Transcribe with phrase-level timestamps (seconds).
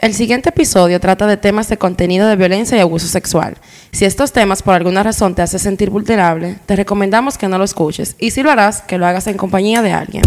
[0.00, 3.58] El siguiente episodio trata de temas de contenido de violencia y abuso sexual.
[3.92, 7.64] Si estos temas por alguna razón te hacen sentir vulnerable, te recomendamos que no lo
[7.64, 10.22] escuches y si lo harás, que lo hagas en compañía de alguien.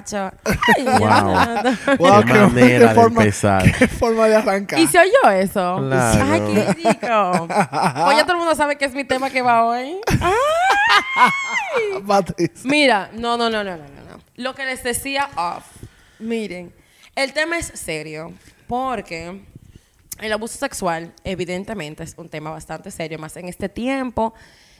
[0.00, 0.30] Carapacho.
[0.76, 1.96] Ay, Wow.
[1.98, 3.62] Wow, Qué manera de forma, empezar.
[3.78, 4.78] Qué forma de arrancar.
[4.78, 5.78] ¿Y se oyó eso?
[5.78, 6.24] Claro.
[6.30, 7.46] Ay, qué rico.
[7.48, 9.98] Pues ya todo el mundo sabe que es mi tema que va hoy.
[11.16, 12.50] Ay.
[12.64, 14.20] Mira, no, no, no, no, no, no, no.
[14.36, 15.64] Lo que les decía off.
[16.18, 16.72] Miren,
[17.14, 18.32] el tema es serio
[18.66, 19.42] porque
[20.20, 24.34] el abuso sexual, evidentemente, es un tema bastante serio, más en este tiempo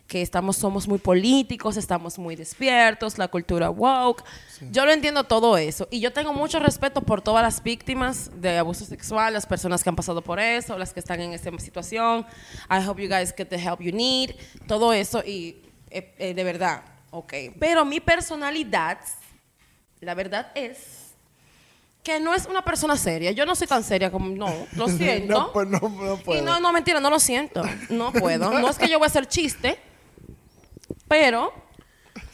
[0.06, 4.22] que estamos, somos muy políticos, estamos muy despiertos, la cultura woke.
[4.70, 5.88] Yo lo entiendo todo eso.
[5.90, 9.88] Y yo tengo mucho respeto por todas las víctimas de abuso sexual, las personas que
[9.88, 12.24] han pasado por eso, las que están en esa situación.
[12.70, 14.30] I hope you guys get the help you need.
[14.68, 15.56] Todo eso y
[15.90, 17.32] eh, eh, de verdad, ok.
[17.58, 18.98] Pero mi personalidad,
[20.00, 21.06] la verdad es
[22.04, 23.32] que no es una persona seria.
[23.32, 25.32] Yo no soy tan seria como, no, lo siento.
[25.32, 26.44] No, pues no, no Y puedo.
[26.44, 27.62] no, no, mentira, no lo siento.
[27.90, 28.52] No puedo.
[28.60, 29.76] No es que yo voy a hacer chiste,
[31.08, 31.52] pero.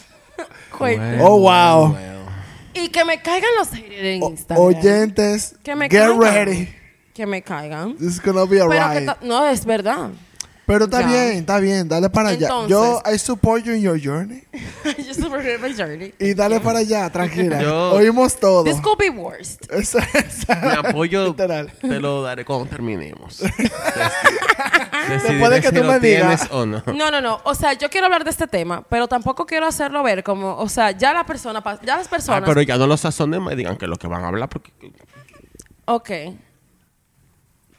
[0.78, 1.18] Cuente.
[1.20, 1.96] Oh, wow.
[2.74, 4.64] Y que me caigan los haters en O- Instagram.
[4.66, 6.20] oyentes, Que me get caigan.
[6.20, 6.68] ready.
[7.14, 7.96] Que me caigan.
[7.98, 9.06] This is gonna be Pero que alright.
[9.06, 10.10] ta- no, es verdad.
[10.64, 11.06] Pero está Ya.
[11.08, 11.86] bien, está bien.
[11.88, 12.48] Dale para allá.
[12.68, 14.44] Yo, I support you in your journey.
[15.06, 16.14] Yo superé my journey.
[16.18, 17.60] Y dale para allá, tranquila.
[17.60, 18.64] Yo- Oímos todo.
[18.64, 19.70] This could be worst.
[19.70, 21.70] Esa- esa- Mi apoyo Literal.
[21.78, 23.42] te lo daré cuando terminemos.
[24.92, 26.48] Después de Decidiré que si tú lo me digas.
[26.50, 26.82] o no.
[26.86, 27.40] No, no, no.
[27.44, 30.68] O sea, yo quiero hablar de este tema, pero tampoco quiero hacerlo ver como, o
[30.68, 32.42] sea, ya la persona, ya las Ah, personas.
[32.48, 34.70] pero ya no los sazonemos y digan que es lo que van a hablar porque
[35.86, 36.10] Ok.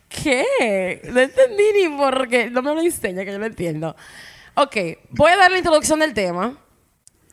[0.09, 1.01] ¿Qué?
[1.11, 2.49] No entendí ni por qué.
[2.49, 3.95] No me lo enseña, que yo lo entiendo.
[4.55, 4.75] Ok,
[5.09, 6.55] voy a dar la introducción del tema.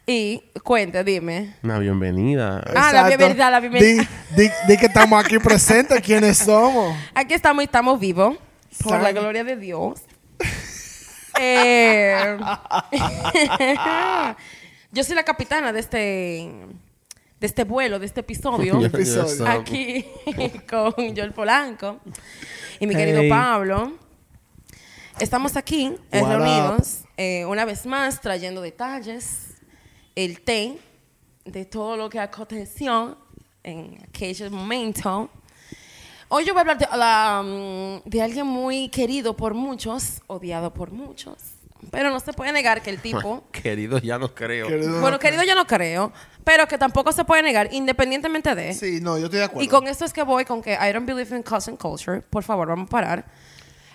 [0.07, 1.55] Y cuente, dime.
[1.63, 2.63] una bienvenida.
[2.75, 4.09] Ah, la bienvenida, la bienvenida.
[4.35, 6.97] Di, di- di que estamos aquí presentes, quiénes somos.
[7.15, 8.37] Aquí estamos y estamos vivos.
[8.83, 10.01] Por la gloria de Dios.
[11.39, 12.39] Eh,
[14.93, 15.97] yo soy la capitana de este,
[17.41, 18.85] de este vuelo, de este episodio.
[18.85, 19.47] episodio.
[19.49, 20.05] aquí
[20.69, 22.01] con Joel Polanco
[22.79, 23.07] y mi Hey.
[23.07, 23.93] querido Pablo.
[25.19, 29.55] Estamos aquí eh, reunidos eh, una vez más trayendo detalles,
[30.15, 30.79] el té
[31.45, 33.19] de todo lo que aconteció
[33.63, 35.31] en aquel momento.
[36.33, 40.73] Hoy yo voy a hablar de, la, mm, de alguien muy querido por muchos, odiado
[40.73, 41.35] por muchos,
[41.91, 44.69] pero no se puede negar que el tipo Querido, ya no creo.
[44.69, 46.13] Querido- bueno, querido yo no creo,
[46.45, 48.75] pero que tampoco se puede negar, independientemente de.
[48.75, 49.65] Sí, no, yo estoy de acuerdo.
[49.65, 52.21] y con esto es que voy con que I don't believe in cousin culture.
[52.23, 53.25] Por favor, vamos a parar.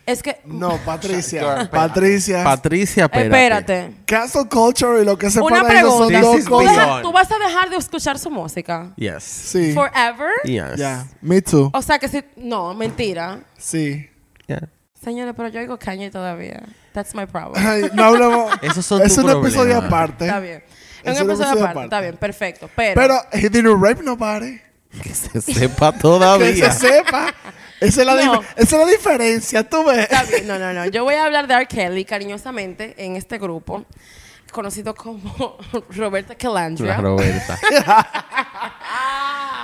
[0.05, 0.39] Es que.
[0.45, 1.67] No, Patricia.
[1.71, 2.43] Patricia.
[2.43, 3.25] Patricia, espérate.
[3.27, 3.91] espérate.
[4.05, 6.19] Cancel culture y lo que se Una para son pregunta.
[6.21, 6.71] dos This is ¿Tú, cosas.
[6.71, 6.88] beyond.
[6.89, 8.94] deja- tú vas a dejar de escuchar su música?
[8.97, 9.23] Yes.
[9.23, 9.73] Sí.
[9.73, 10.29] Forever.
[10.44, 10.75] Yes.
[10.77, 11.71] Ya, me too.
[11.73, 12.23] O sea que si.
[12.35, 13.39] No, mentira.
[13.57, 14.07] Sí.
[14.47, 14.69] Yeah.
[15.03, 16.61] Señores, pero yo oigo Kanye todavía.
[16.94, 17.65] That's my problem.
[17.67, 18.51] Ay, no hablamos.
[18.61, 19.88] Esos son es tu un episodio problema.
[19.88, 20.25] aparte.
[20.25, 20.63] Está bien.
[21.03, 21.83] Es un episodio episodio aparte.
[21.83, 22.69] Está bien, perfecto.
[22.75, 23.01] Pero.
[23.01, 24.59] Pero he didn't rape nobody.
[25.03, 26.71] Que se sepa Que todavía.
[26.71, 27.33] se sepa.
[27.81, 28.41] Esa es, la No.
[28.41, 30.00] dif- esa es la diferencia, tú ves.
[30.00, 30.86] Está bien, no, no, no.
[30.86, 31.66] Yo voy a hablar de R.
[31.68, 33.86] Kelly cariñosamente en este grupo,
[34.55, 35.57] conocido como
[35.89, 36.97] Roberta La Calandria.
[36.97, 37.59] Roberta.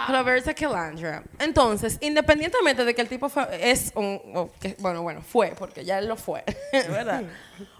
[0.09, 1.23] Roberta Calandria.
[1.39, 5.85] Entonces, independientemente de que el tipo fue- es un, o que- bueno, bueno, fue, porque
[5.85, 6.43] ya él lo fue,
[6.89, 7.23] ¿verdad?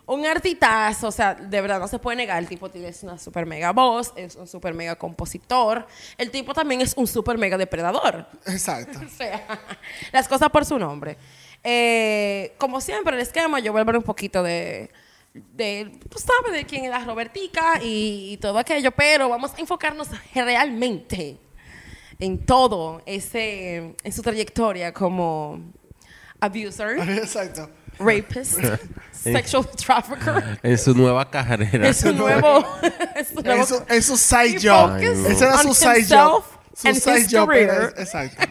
[0.05, 3.45] un artitazo, o sea, de verdad no se puede negar, el tipo tiene una super
[3.45, 8.25] mega voz, es un super mega compositor, el tipo también es un super mega depredador.
[8.45, 8.99] Exacto.
[9.05, 9.45] O sea,
[10.11, 11.17] las cosas por su nombre.
[11.63, 14.91] Eh, como siempre, el esquema, yo voy a hablar un poquito de,
[15.33, 19.59] de tú sabes, de quién es la Robertica y, y todo aquello, pero vamos a
[19.59, 21.37] enfocarnos realmente
[22.19, 25.59] en todo ese, en su trayectoria como
[26.39, 27.69] abuser, Exacto.
[27.99, 28.59] rapist,
[29.11, 30.59] sexual trafficker.
[30.61, 31.87] En su nueva carrera.
[31.87, 32.65] Es su nuevo,
[33.15, 34.97] es su nuevo En su, en su side job.
[34.97, 36.43] Ese era su side job.
[36.75, 37.89] Su and side his job era-.
[37.97, 38.43] Exacto.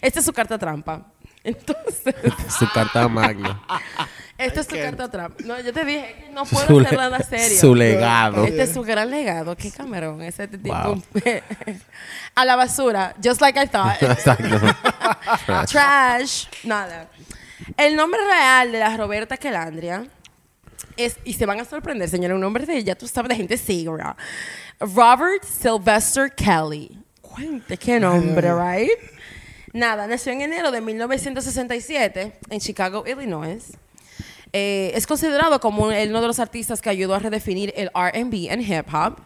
[0.00, 1.12] Esta es su carta trampa.
[1.44, 2.14] Entonces,
[2.58, 3.62] su carta magna.
[4.38, 4.84] Esta es su can't.
[4.96, 5.42] carta trampa.
[5.44, 7.58] No, yo te dije que no Su puedo le- hacer nada serio.
[7.60, 8.44] Su legado.
[8.44, 9.56] Este es su gran legado.
[9.56, 10.22] Qué camarón.
[10.22, 10.68] Ese tipo.
[10.74, 11.02] Wow.
[12.34, 13.14] A la basura.
[13.22, 14.00] Just like I thought.
[14.02, 14.58] Exacto.
[15.70, 16.46] Trash.
[16.64, 17.08] Nada.
[17.76, 20.06] El nombre real de la Roberta Calandria
[20.96, 23.56] es, y se van a sorprender, señora, un nombre de ella, tú sabes, de gente
[23.56, 24.16] segura.
[24.80, 26.96] Robert Sylvester Kelly.
[27.22, 28.90] fuerte, qué nombre, right?
[29.72, 33.64] Nada, nació en enero de 1967 en Chicago, Illinois.
[34.52, 38.60] Eh, es considerado como uno de los artistas que ayudó a redefinir el R&B en
[38.60, 39.18] hip hop.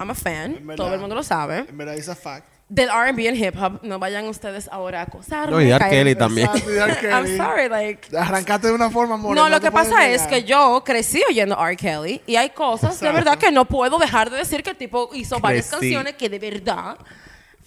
[0.00, 0.76] I'm a fan, verdad.
[0.84, 1.66] todo el mundo lo sabe.
[1.68, 2.46] En verdad, es a fact.
[2.68, 5.52] Del R&B en hip hop, no vayan ustedes ahora a acosarme.
[5.56, 5.78] No, y R.
[5.84, 6.48] caer- Kelly también.
[7.10, 8.14] I'm sorry, like...
[8.16, 11.56] Arrancaste de una forma, morena, No, lo te que pasa es que yo crecí oyendo
[11.58, 11.76] R.
[11.76, 13.14] Kelly y hay cosas de Exacto.
[13.14, 15.80] verdad que no puedo dejar de decir que el tipo hizo varias Crecí.
[15.94, 16.96] canciones que de verdad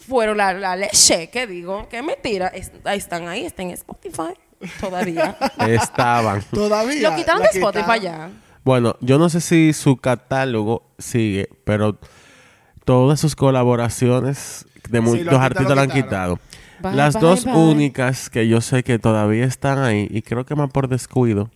[0.08, 4.34] fueron la, la leche, que digo, que mentira, es- ahí están ahí, están en Spotify
[4.80, 5.38] todavía.
[5.68, 6.42] Estaban.
[6.52, 7.10] Todavía.
[7.10, 8.02] Lo quitaron la de Spotify quitaron.
[8.02, 8.30] ya.
[8.64, 11.98] Bueno, yo no sé si su catálogo sigue, pero
[12.86, 16.40] todas sus colaboraciones de Sí, muchos lo quitaron, artistas lo han quitado.
[16.80, 17.54] Bye, Las bye, dos bye.
[17.56, 21.50] únicas que yo sé que todavía están ahí, y creo que más por descuido,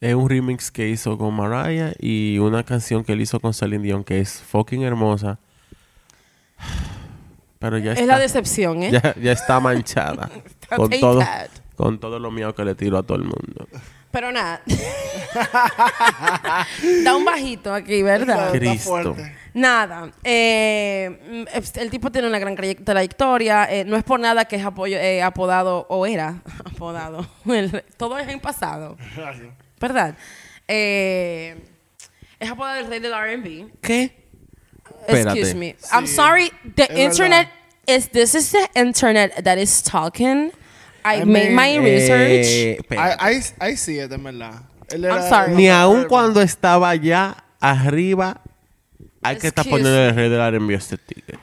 [0.00, 3.82] es un remix que hizo con Mariah y una canción que él hizo con Celine
[3.84, 5.38] Dion que es fucking hermosa.
[7.58, 8.90] Pero ya Es está, la decepción, ¿eh?
[8.92, 10.30] ya, ya está manchada
[10.76, 11.20] con todo,
[11.76, 13.68] con todo lo mío que le tiro a todo el mundo.
[14.10, 14.60] Pero nada.
[17.04, 18.50] da un bajito aquí, ¿verdad?
[18.52, 19.16] Cristo.
[19.54, 24.44] Nada, eh, mm, el tipo tiene una gran trayec- trayectoria, eh, no es por nada
[24.44, 28.96] que es apoyo, eh, apodado, o era apodado, El- todo es en pasado,
[29.80, 30.14] ¿verdad?
[30.68, 31.56] Eh,
[32.38, 33.66] es apodado el rey del R&B.
[33.80, 34.16] ¿Qué?
[35.08, 35.54] Excuse Espérate.
[35.56, 35.76] me.
[35.92, 37.48] I'm sorry, the es internet
[37.86, 37.96] verdad.
[37.98, 40.52] is, this is the internet that is talking.
[41.04, 42.46] I, I made mean, my research.
[42.46, 43.16] Eh, espérate.
[43.24, 44.62] Ahí ahí sí es de verdad.
[44.88, 45.54] Él I'm sorry.
[45.54, 48.40] Ni aun cuando estaba allá arriba,
[49.22, 51.38] hay que estar poniendo el rey del R&B a este tigre.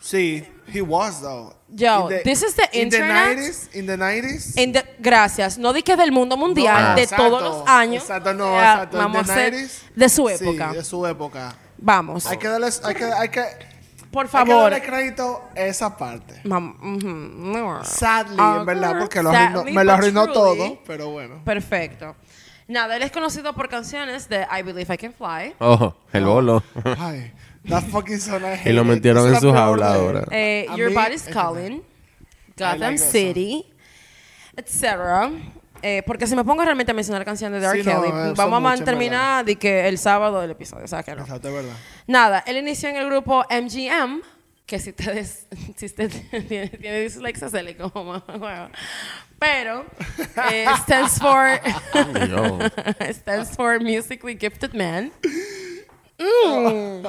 [0.00, 1.54] Sí, he was though.
[1.70, 3.36] Yo, In the- this is the in internet.
[3.36, 4.52] the 90s, in the 90s.
[4.56, 5.58] En de- gracias.
[5.58, 8.02] No di que del mundo mundial, No, de exacto, todos los años.
[8.04, 8.96] Exacto, no, exacto.
[8.96, 10.72] in Vamos the a hacer 90s, de su sí, época.
[10.72, 11.56] de su época.
[11.76, 12.26] Vamos.
[12.26, 13.42] Hay que darle, hay que, hay que,
[14.10, 14.70] Por hay que favor.
[14.70, 16.40] darle crédito a esa parte.
[16.44, 17.08] Mam- ujú,
[17.58, 17.84] no.
[17.84, 20.34] Sadly, Ah, en verdad, porque lo sadly, arruinó, me lo arruinó truly.
[20.58, 21.42] todo, pero bueno.
[21.44, 22.16] Perfecto.
[22.68, 25.54] Nada, él es conocido por canciones de I Believe I Can Fly.
[25.58, 26.62] Ojo, el bolo.
[26.98, 27.32] Ay,
[27.68, 28.18] that fucking
[28.64, 30.24] y lo metieron en la su peor jaula de- ahora.
[30.30, 31.82] Eh, Your Body's Calling,
[32.56, 33.66] Gotham like City,
[34.56, 35.30] etc.
[35.82, 37.82] Eh, porque si me pongo realmente a mencionar canciones de R.
[37.82, 40.84] Sí, no, Kelly, eh, vamos a terminar de que el sábado del episodio.
[40.84, 41.22] O sea que no.
[41.22, 41.76] Exacto, es verdad.
[42.06, 44.20] Nada, él inició en el grupo MGM,
[44.66, 45.46] que si ustedes,
[45.76, 46.10] si usted
[46.48, 48.68] tiene, tiene dislexia, se le como huevo.
[49.38, 49.86] Pero,
[50.50, 51.60] eh, stands for,
[53.12, 55.12] stands for Musically Gifted Man.
[56.18, 57.06] Mm.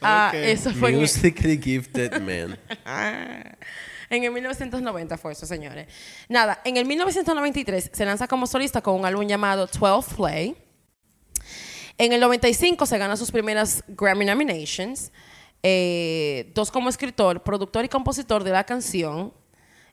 [0.00, 0.38] Ah, Ok.
[0.38, 2.56] eso fue en, Musically gifted man.
[4.10, 5.86] En el 1990 fue eso, señores.
[6.28, 10.56] Nada, en el 1993 se lanza como solista con un álbum llamado 12 Play.
[11.98, 15.10] En el 95 se gana sus primeras Grammy nominations.
[15.62, 19.32] eh, dos como escritor, productor y compositor de la canción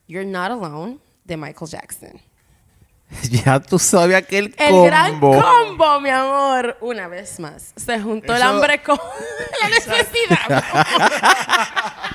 [0.08, 2.22] You're Not Alone de Michael Jackson.
[3.32, 4.86] ya tú sabes aquel El combo.
[4.86, 6.78] gran combo, mi amor.
[6.82, 7.74] Una vez más.
[7.76, 8.98] Se juntó el hambre con
[9.62, 10.64] la necesidad.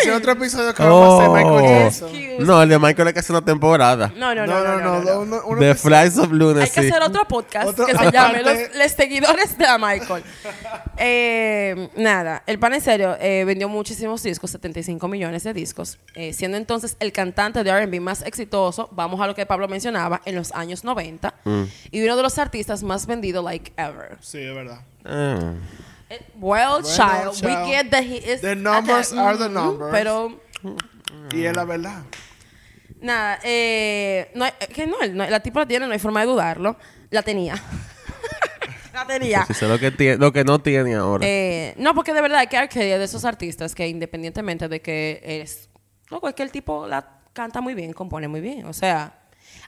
[0.00, 1.68] Ese es otro episodio que vamos a hacer Michael Oh.
[1.68, 2.12] Jackson.
[2.46, 4.12] No, el de Michael hay que hacer una temporada.
[4.16, 6.70] No, no, no, no, no, The Flies of Hay Lunacy.
[6.72, 10.22] que hacer otro podcast Otro- que se llame los, los seguidores de Michael.
[11.04, 16.32] Eh, nada, el pan en serio eh, vendió muchísimos discos, 75 millones de discos, eh,
[16.32, 20.36] siendo entonces el cantante de R&B más exitoso, vamos a lo que Pablo mencionaba, en
[20.36, 21.62] los años 90, Mm.
[21.90, 24.16] y uno de los artistas más vendidos like ever.
[24.20, 24.80] Sí, es verdad.
[26.36, 27.44] Well, child, child.
[27.66, 29.90] we get that he is The numbers at are the Mhm, numbers.
[29.92, 30.40] Pero
[31.32, 32.02] Y es la verdad.
[33.00, 36.26] nada, eh, no hay- que no, no, la tipa la tiene, no hay forma de
[36.26, 36.76] dudarlo,
[37.10, 37.54] la tenía.
[38.94, 39.44] la tenía.
[39.46, 41.24] Pues eso es lo que, tiene, lo que no tiene ahora.
[41.26, 45.68] Eh, no, porque de verdad que es de esos artistas que independientemente de que es...
[46.10, 48.66] Loco, es que el tipo la canta muy bien, compone muy bien.
[48.66, 49.18] O sea,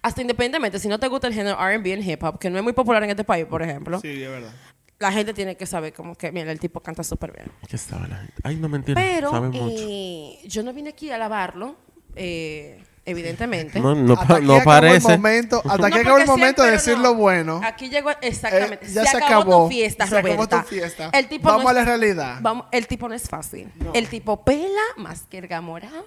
[0.03, 2.63] hasta independientemente, si no te gusta el género R&B en hip hop, que no es
[2.65, 4.53] muy popular en este país, por ejemplo, Sí, es verdad.
[4.99, 7.51] La gente tiene que saber como que, mira, el tipo canta súper bien.
[7.69, 8.35] ¿Qué estaba la gente?
[8.43, 9.01] Ay, no mentira.
[9.01, 9.69] Pero sabe mucho.
[9.79, 11.77] eh, yo no vine aquí a alabarlo,
[12.17, 13.81] eh, evidentemente.
[13.81, 15.13] No, no, pa- aquí no parece.
[15.13, 17.03] el momento, hasta No, aquí acabó porque el momento de siempre decir no.
[17.03, 17.61] lo bueno.
[17.65, 18.87] Aquí llegó exactamente.
[18.87, 19.65] Eh, ya se, se acabó, acabó.
[19.65, 20.63] tu fiesta, Se acabó Roberta.
[20.63, 21.11] tu fiesta.
[21.13, 22.39] El tipo Vamos no a la es- realidad.
[22.41, 23.71] Vamos, el tipo no es fácil.
[23.93, 26.07] El tipo pela más que el gamorado.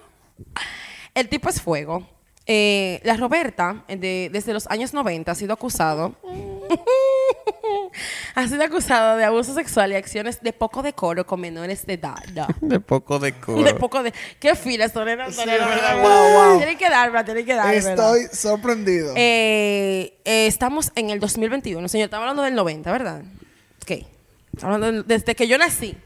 [1.14, 2.08] El tipo es fuego.
[2.46, 6.14] Eh, la Roberta, eh, de- desde los años 90, ha sido acusado.
[8.34, 12.16] ha sido acusado de abuso sexual y acciones de poco decoro con menores de edad.
[12.60, 13.62] De poco de coro.
[13.62, 14.12] De poco de.
[14.38, 15.30] ¿Qué filas, Torena?
[15.30, 16.56] Sí, verdad, wow, wow.
[16.58, 17.74] Tienen que darla, tienen que darla.
[17.74, 19.14] Estoy sorprendido.
[19.16, 22.06] Eh, eh, estamos en el 2021, señor.
[22.06, 23.22] Estamos hablando del 90, ¿verdad?
[23.82, 24.06] Ok.
[24.54, 25.96] Estamos hablando desde que yo nací.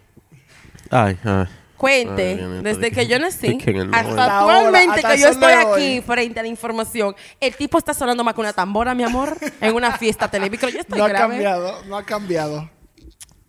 [0.91, 1.47] Ay, ay.
[1.83, 3.59] Cuente, Ay, desde que yo nací
[3.93, 5.83] hasta actualmente hasta que yo estoy hoy.
[5.83, 9.37] aquí frente a la información, el tipo está sonando más que una tambora, mi amor,
[9.61, 10.71] en una fiesta televisiva.
[10.71, 12.71] Yo estoy No ha cambiado, no ha cambiado.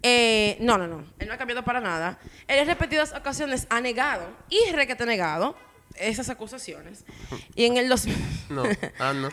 [0.01, 1.05] Eh, no, no, no.
[1.19, 2.17] Él no ha cambiado para nada.
[2.47, 5.55] Él en repetidas ocasiones ha negado y requete negado
[5.93, 7.05] esas acusaciones.
[7.53, 8.07] Y en el dos-
[8.49, 8.63] No,
[8.99, 9.29] ah, no.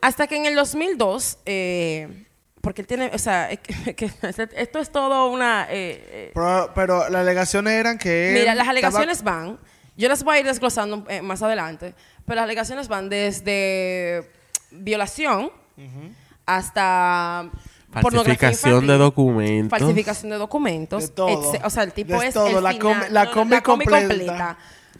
[0.00, 2.26] hasta que en el 2002, eh,
[2.60, 4.10] porque él tiene, o sea, es que- que
[4.56, 5.66] esto es todo una...
[5.70, 9.58] eh, eh, Pero, pero las alegaciones eran que él Mira, las estaba- alegaciones van,
[9.96, 11.94] yo las voy a ir desglosando eh, más adelante,
[12.26, 14.30] pero las alegaciones van desde
[14.70, 15.50] violación
[16.46, 17.50] hasta
[17.92, 19.76] Falsificación de documentos.
[19.78, 21.52] falsificación de documentos, De todo.
[21.64, 24.56] o sea, el tipo De es todo, el la final, com- la no, combi completa.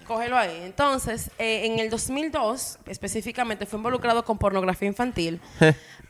[0.08, 0.62] Cógelo ahí.
[0.64, 5.40] Entonces, eh, en el 2002, específicamente, fue involucrado con pornografía infantil,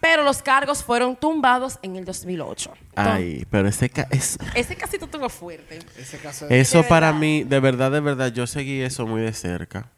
[0.00, 2.73] pero los cargos fueron tumbados en el 2008.
[2.90, 5.78] Entonces, Ay, pero ese ca- es- ese casito tuvo fuerte.
[5.99, 7.21] Ese caso eso de para verdad.
[7.21, 9.90] mí, de verdad, de verdad, yo seguí eso muy de cerca.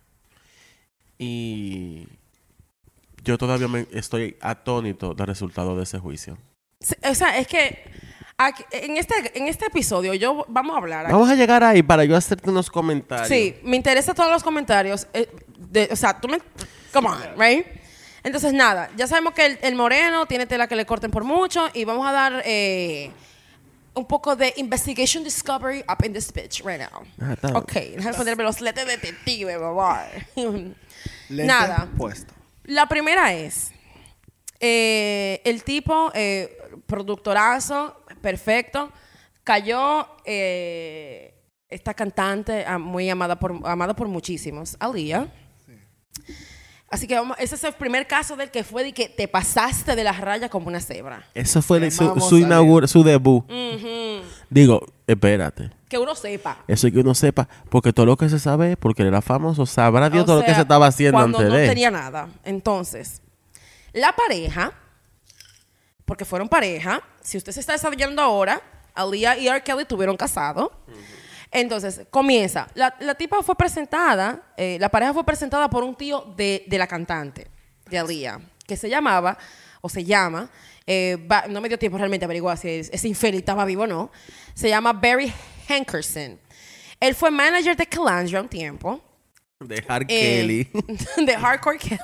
[1.18, 2.08] Y
[3.24, 6.36] yo todavía me estoy atónito del resultado de ese juicio.
[6.80, 7.84] Sí, O sea, es que
[8.36, 11.04] aquí- en, este, en este episodio yo vamos a hablar.
[11.06, 11.12] aquí.
[11.12, 13.28] Vamos a llegar ahí para yo hacerte unos comentarios.
[13.28, 15.06] Sí, me interesan todos los comentarios.
[15.12, 15.28] eh,
[15.70, 16.38] de- o sea, tú me...
[16.92, 17.64] Come on, right?
[18.24, 21.68] Entonces, nada, ya sabemos que el, el moreno tiene tela que le corten por mucho
[21.74, 23.10] y vamos a dar eh,
[23.94, 27.02] un poco de investigation discovery up in this bitch right now.
[27.20, 27.48] Ah, está.
[27.58, 29.58] Ok, déjame ponerme los letes de detective,
[31.28, 31.88] Nada.
[31.96, 32.32] puesto.
[32.64, 33.72] La primera es,
[34.60, 38.92] eh, el tipo, eh, productorazo, perfecto,
[39.42, 41.34] cayó eh,
[41.68, 45.26] esta cantante ah, muy amada por, amada por muchísimos, Aliyah.
[46.92, 49.96] Así que vamos, ese es el primer caso del que fue de que te pasaste
[49.96, 51.24] de la raya como una cebra.
[51.34, 53.44] Eso fue de su, su a inaugura- su debut.
[54.50, 55.70] Digo, espérate.
[55.88, 56.58] Que uno sepa.
[56.68, 59.64] Eso es que uno sepa, porque todo lo que se sabe, porque él era famoso,
[59.66, 61.66] sabrá Dios O todo lo que se estaba haciendo cuando antes no de.
[61.68, 62.28] tenía nada.
[62.44, 63.22] Entonces,
[63.94, 64.72] la pareja,
[66.04, 68.60] porque fueron pareja, si usted se está desarrollando ahora,
[68.94, 69.62] Aliyah y R.
[69.62, 70.72] Kelly tuvieron casado.
[71.52, 72.66] Entonces, comienza.
[72.74, 76.78] La, la tipa fue presentada, eh, la pareja fue presentada por un tío de, de
[76.78, 77.46] la cantante,
[77.90, 79.36] de Aliyah, que se llamaba,
[79.82, 80.48] o se llama,
[80.86, 83.82] eh, ba- no me dio tiempo realmente a averiguar si es- ese infeliz estaba vivo
[83.82, 84.10] o no,
[84.54, 85.30] se llama Barry
[85.68, 86.40] Hankerson.
[86.98, 89.02] Él fue manager de Calandra un tiempo.
[89.60, 90.06] De R.
[90.08, 90.70] Eh, Kelly.
[91.26, 92.00] de Hardcore Kelly.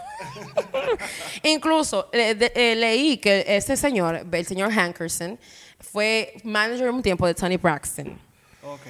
[1.42, 5.38] Incluso de- eh, leí que ese señor, el señor Hankerson,
[5.80, 8.18] fue manager un tiempo de Tony Braxton.
[8.62, 8.80] Ok.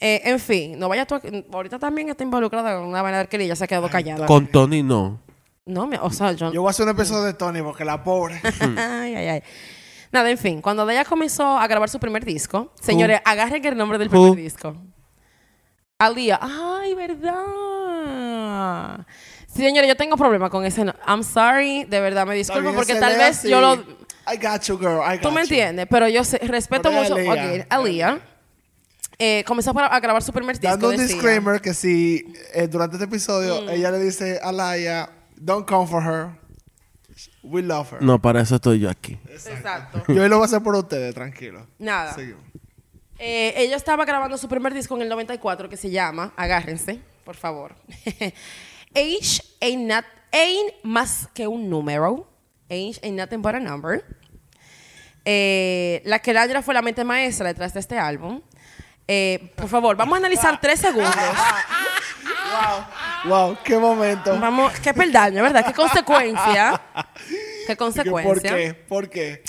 [0.00, 1.16] Eh, en fin, no vaya tú.
[1.16, 1.20] a-
[1.52, 4.26] Ahorita también está involucrada con una vaina que ella se ha quedado callada.
[4.26, 5.20] Con Tony no.
[5.66, 6.52] No, mi- o sea, yo.
[6.52, 8.40] Yo voy a hacer un episodio de Tony porque la pobre.
[8.60, 9.42] ay, ay, ay.
[10.12, 13.98] Nada, en fin, cuando ella comenzó a grabar su primer disco, señores, agarren el nombre
[13.98, 14.74] del primer disco.
[15.98, 16.38] Aliyah.
[16.40, 16.94] Ay,
[17.68, 19.04] verdad.
[19.52, 20.84] Sí, señores, yo tengo problema con ese.
[20.84, 23.50] no- I'm sorry, de verdad, me disculpo porque tal vez así.
[23.50, 23.74] yo lo.
[24.32, 25.00] I got you, girl.
[25.02, 25.40] I got Tú me you.
[25.42, 27.14] entiendes, pero yo sé- respeto Pero mucho.
[27.16, 28.20] Aaliyah, Ok, Aliyah.
[29.18, 30.70] Eh, comenzó a grabar su primer disco.
[30.70, 31.14] Dando un decía.
[31.14, 33.68] disclaimer que si eh, durante este episodio Mm.
[33.70, 36.38] ella le dice a Laia, don't come for her.
[37.42, 38.02] We love her.
[38.02, 39.18] No, para eso estoy yo aquí.
[39.28, 40.02] Exacto.
[40.12, 41.66] Yo hoy lo voy a hacer por ustedes, tranquilo.
[41.78, 42.14] Nada.
[42.14, 42.42] Seguimos.
[43.18, 47.34] Eh, ella estaba grabando su primer disco en el 94 que se llama, agárrense, por
[47.34, 47.74] favor.
[48.94, 52.28] Age ain't, not, ain't más que un número.
[52.70, 54.04] Age ain't nothing but a number.
[55.24, 58.40] Eh, la que Landra fue la mente maestra detrás de este álbum.
[59.10, 61.14] Eh, por favor, vamos a analizar tres segundos.
[63.24, 64.38] Wow, qué momento.
[64.38, 65.64] Vamos, qué peldaño, ¿verdad?
[65.64, 66.80] Qué consecuencia.
[67.66, 68.54] Qué ¿Por consecuencia.
[68.56, 68.72] qué?
[68.74, 69.42] ¿Por qué?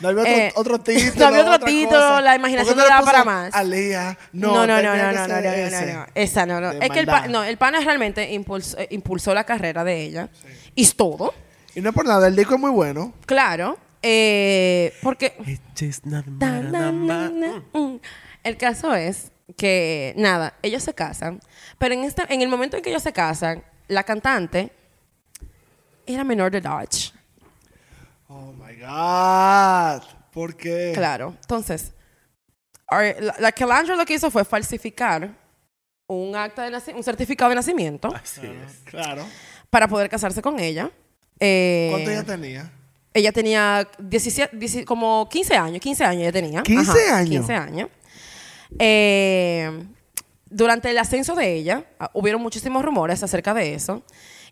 [0.00, 1.12] No había otro, Eh, otro título.
[1.18, 2.20] no había otro título, cosa.
[2.22, 3.54] la imaginación ¿Por no daba para más?
[3.54, 4.16] Alía.
[4.32, 6.06] No, No, no, no, no, no, no, no, no.
[6.14, 6.70] Esa no, no.
[6.72, 7.22] De Es que el, maldad.
[7.24, 10.28] pa- no, el pana realmente impulsó, eh, impulsó la carrera de ella.
[10.74, 11.34] Y es todo.
[11.74, 13.12] Y no es por nada, el disco es muy bueno.
[13.26, 13.76] Claro.
[14.02, 15.34] eh, porque.
[15.46, 16.24] It just not
[18.44, 21.40] El caso es que, nada, ellos se casan.
[21.78, 24.70] Pero en, este, en el momento en que ellos se casan, la cantante
[26.06, 27.12] era menor de Dodge.
[28.28, 30.02] Oh my God.
[30.32, 30.92] ¿Por qué?
[30.94, 31.34] Claro.
[31.40, 31.92] Entonces,
[32.90, 35.30] la, la que Landra lo que hizo fue falsificar
[36.06, 38.78] un acta de naci- un certificado de nacimiento Así es.
[38.84, 39.26] Claro.
[39.70, 40.90] para poder casarse con ella.
[41.40, 42.70] Eh, ¿Cuánto ella tenía?
[43.14, 46.62] Ella tenía 17, 10 como 15 años, 15 años ella tenía.
[46.62, 47.30] 15 años.
[47.30, 47.88] 15 años.
[48.78, 49.84] Eh,
[50.50, 54.02] durante el ascenso de ella, ah, hubieron muchísimos rumores acerca de eso.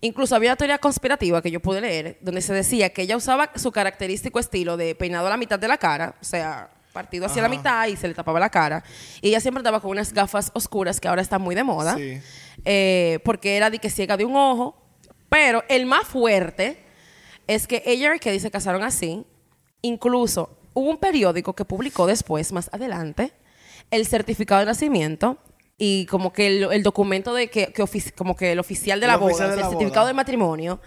[0.00, 3.50] Incluso había una teoría conspirativa que yo pude leer, donde se decía que ella usaba
[3.56, 7.42] su característico estilo de peinado a la mitad de la cara, o sea, partido hacia
[7.42, 8.82] la mitad y se le tapaba la cara.
[9.20, 11.96] Y ella siempre andaba con unas gafas oscuras que ahora están muy de moda.
[11.96, 12.20] Sí.
[12.64, 14.82] Eh, porque era de que ciega de un ojo.
[15.28, 16.78] Pero el más fuerte
[17.46, 18.18] es que ella y.
[18.18, 19.24] Kelly se casaron así.
[19.82, 23.32] Incluso hubo un periódico que publicó después, más adelante,
[23.90, 25.38] el certificado de nacimiento
[25.78, 27.84] y como que el, el documento de que, que
[28.16, 30.06] como que el oficial de El la boda, de el la certificado boda.
[30.08, 30.80] de matrimonio,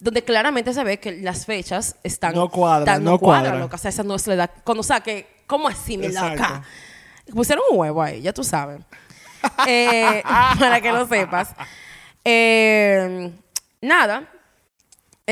[0.00, 3.60] donde claramente se ve que las fechas están No cuadran, están- no cuadran, cuadran.
[3.60, 3.76] loca.
[3.76, 4.50] O sea, esa no es la edad.
[4.64, 6.32] Cuando, o sea, que, ¿cómo así, mi loca?
[6.32, 6.66] Exacto.
[7.34, 8.80] Pusieron un huevo ahí, ya tú sabes.
[9.66, 10.22] Eh,
[10.58, 11.54] para que lo sepas.
[12.24, 13.30] Eh,
[13.80, 14.28] nada.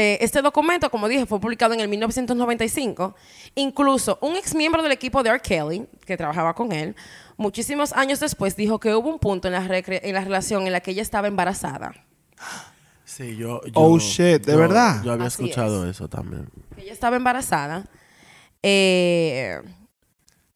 [0.01, 3.17] Eh, este documento, como dije, fue publicado en el 1995.
[3.57, 5.41] Incluso un ex miembro del equipo de R.
[5.41, 6.95] Kelly, que trabajaba con él,
[7.37, 10.73] muchísimos años después dijo que hubo un punto en la, recre- en la relación en
[10.73, 11.93] la que ella estaba embarazada.
[13.05, 15.03] Sí, yo, yo- Oh, shit, ¿de yo- verdad?
[15.03, 16.49] Yo había Así escuchado eso también.
[16.77, 17.85] que ella estaba embarazada.
[18.63, 19.61] Eh,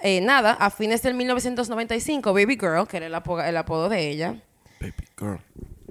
[0.01, 4.09] eh, nada, a fines del 1995, Baby Girl, que era el, apo- el apodo de
[4.09, 4.37] ella,
[4.81, 5.39] Baby girl.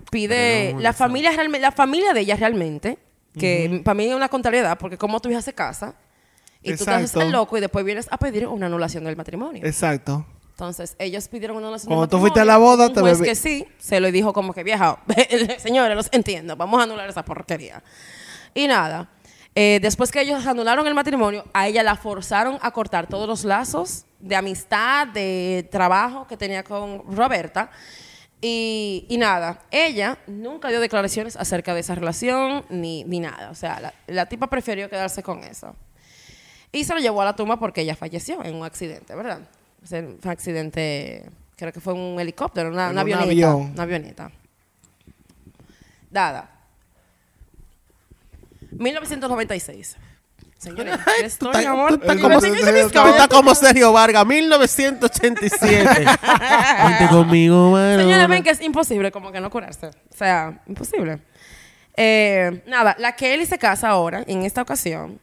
[0.10, 2.98] pide no, la familia la familia de ella realmente
[3.38, 5.96] que para mí es una contrariedad porque como tu hija se casa
[6.62, 9.66] y tú te haces el loco y después vienes a pedir una anulación del matrimonio.
[9.66, 10.26] Exacto.
[10.52, 13.24] entonces ellos pidieron una anulación Cuando del tú matrimonio fuiste a la boda, te bebé-
[13.26, 15.00] que sí se lo dijo como que vieja
[15.60, 17.82] señores los entiendo vamos a anular esa porquería
[18.54, 19.10] y nada
[19.56, 23.44] eh, después que ellos anularon el matrimonio a ella la forzaron a cortar todos los
[23.44, 27.72] lazos de amistad de trabajo que tenía con Roberta
[28.42, 33.52] y, y nada, ella nunca dio declaraciones acerca de esa relación ni, ni nada.
[33.52, 35.76] O sea, la, la tipa prefirió quedarse con eso.
[36.72, 39.42] Y se lo llevó a la tumba porque ella falleció en un accidente, ¿verdad?
[39.84, 43.30] O sea, fue un accidente, creo que fue un helicóptero, una, una un avioneta.
[43.30, 43.72] avión.
[43.74, 44.32] Una avioneta.
[46.10, 46.50] Dada.
[48.72, 49.98] 1996.
[50.62, 51.90] Señores, ¿qué estoy, estás- amor?
[51.90, 53.46] tú estás Y como- tú.
[53.46, 56.06] Tú Sergio Vargas, 1987.
[56.06, 57.98] Vente conmigo, mano.
[58.04, 59.88] Señores, ven que es imposible como que no curarse.
[59.88, 61.18] O sea, imposible.
[61.98, 65.20] Eh, nada, la Kelly se casa ahora, en esta ocasión,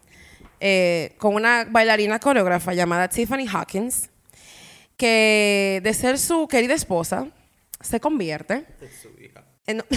[0.59, 4.11] eh, con una bailarina coreógrafa llamada Tiffany Hawkins,
[4.97, 7.29] que de ser su querida esposa,
[7.81, 8.67] se convierte
[9.69, 9.85] en...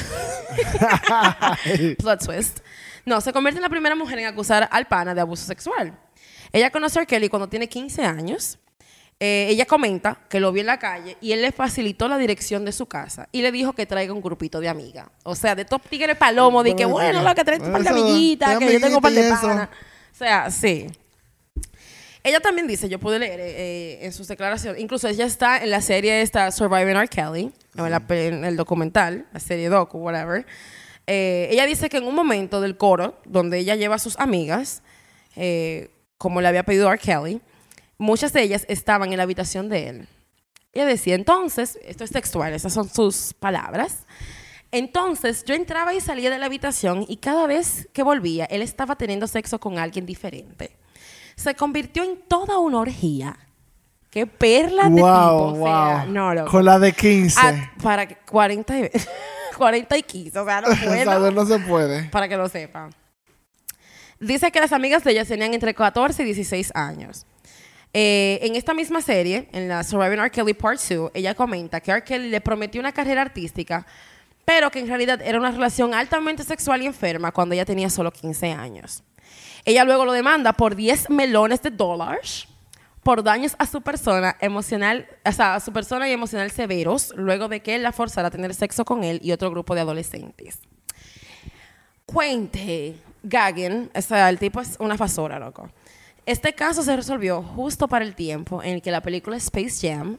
[1.98, 2.60] Plot twist.
[3.06, 5.98] No, se convierte en la primera mujer en acusar al pana de abuso sexual.
[6.52, 7.08] Ella conoce a R.
[7.08, 8.60] Kelly cuando tiene 15 años.
[9.20, 12.66] Eh, ella comenta que lo vio en la calle y él le facilitó la dirección
[12.66, 15.08] de su casa y le dijo que traiga un grupito de amigas.
[15.24, 17.90] O sea, de top tigres palomo, de que bueno, lo que trae un par de
[17.90, 19.70] amiguitas, que yo tengo un par de panas.
[20.12, 20.88] O sea, sí.
[22.24, 25.70] Ella también dice, yo pude leer eh, eh, en sus declaraciones, incluso ella está en
[25.70, 27.08] la serie esta Surviving R.
[27.08, 30.46] Kelly, en, la en el documental, la serie docu, whatever.
[31.14, 34.82] Eh, ella dice que en un momento del coro, donde ella lleva a sus amigas,
[35.36, 36.98] eh, como le había pedido R.
[36.98, 37.42] Kelly,
[37.98, 40.08] muchas de ellas estaban en la habitación de él.
[40.72, 44.06] Ella decía, entonces, esto es textual, esas son sus palabras.
[44.72, 48.96] Entonces, yo entraba y salía de la habitación y cada vez que volvía, él estaba
[48.96, 50.78] teniendo sexo con alguien diferente.
[51.36, 53.38] Se convirtió en toda una orgía.
[54.10, 55.08] Qué perla de tipo.
[55.08, 56.14] wow, o sea, wow.
[56.14, 56.52] no, loco.
[56.52, 57.38] Con la de 15.
[57.38, 58.90] Ah, para que 40 y,
[59.56, 60.94] 40 y 15, o sea, no puedo.
[60.94, 62.04] Esa no se puede.
[62.10, 62.94] Para que lo sepan.
[64.20, 67.26] Dice que las amigas de ella tenían entre 14 y 16 años.
[67.94, 70.30] Eh, en esta misma serie, en la Surviving R.
[70.30, 72.04] Kelly Part 2, ella comenta que R.
[72.04, 73.86] Kelly le prometió una carrera artística,
[74.46, 78.12] pero que en realidad era una relación altamente sexual y enferma cuando ella tenía solo
[78.12, 79.04] 15 años.
[79.66, 82.48] Ella luego lo demanda por 10 melones de dólares
[83.04, 87.48] por daños a su persona emocional, o sea, a su persona y emocional severos, luego
[87.48, 90.60] de que él la forzara a tener sexo con él y otro grupo de adolescentes.
[92.06, 95.70] Cuente, Gaggin, o sea, el tipo es una fasora, loco.
[96.26, 100.18] Este caso se resolvió justo para el tiempo en el que la película Space Jam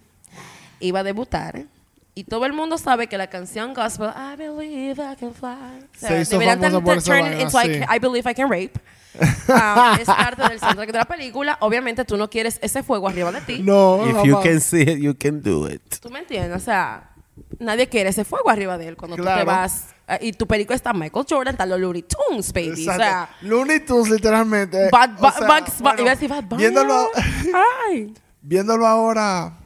[0.80, 1.66] iba a debutar.
[2.14, 5.48] Y todo el mundo sabe que la canción gospel I believe I can fly.
[5.94, 7.81] O sea, Se hizo famosa turn- por esa turn vaina, into I, sí.
[7.96, 8.72] I believe I can rape.
[9.14, 11.57] Um, es parte del soundtrack de la película.
[11.61, 13.61] Obviamente tú no quieres ese fuego arriba de ti.
[13.62, 14.42] No, If you jamás.
[14.44, 15.83] can see it, you can do it.
[16.01, 16.55] ¿Tú me entiendes?
[16.61, 17.11] O sea,
[17.59, 19.46] nadie quiere ese fuego arriba de él cuando tú te Claro.
[19.46, 19.87] vas.
[20.09, 22.68] eh, y tu película está Michael Jordan, está los Looney Tunes, baby.
[22.83, 22.92] Exacto.
[23.03, 24.90] O sea, Looney Tunes, literalmente.
[24.90, 26.61] Bad, O sea, Bugs Bu- bueno, iba a decir Bad Bunny.
[26.62, 27.09] Viéndolo,
[27.88, 28.12] Ay.
[28.42, 29.59] viéndolo ahora,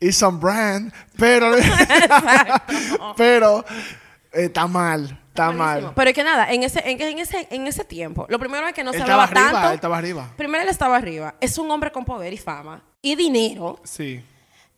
[0.00, 1.52] it's some brand, pero,
[3.16, 3.64] pero
[4.32, 5.64] eh, está mal, está Buenísimo.
[5.86, 5.92] mal.
[5.94, 8.74] Pero es que nada, en ese, en, en ese, en ese tiempo, lo primero es
[8.74, 9.68] que no Él se hablaba arriba, tanto.
[9.68, 10.30] él estaba arriba.
[10.36, 11.34] Primero él estaba arriba.
[11.40, 13.80] Es un hombre con poder y fama y dinero.
[13.84, 14.24] Sí.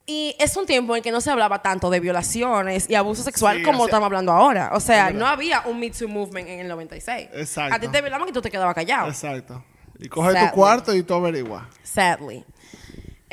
[0.05, 3.59] Y es un tiempo en que no se hablaba tanto de violaciones y abuso sexual
[3.59, 4.71] Sí, como o sea- estamos hablando ahora.
[4.75, 7.29] O sea, no había un Me Too movement en el 96.
[7.33, 7.77] Exacto.
[7.77, 9.07] A ti te violaban y tú te quedabas callado.
[9.09, 9.65] Exacto.
[10.01, 10.49] Y coge Sadly.
[10.49, 11.63] tu cuarto y tú averiguas.
[11.85, 12.45] Sadly.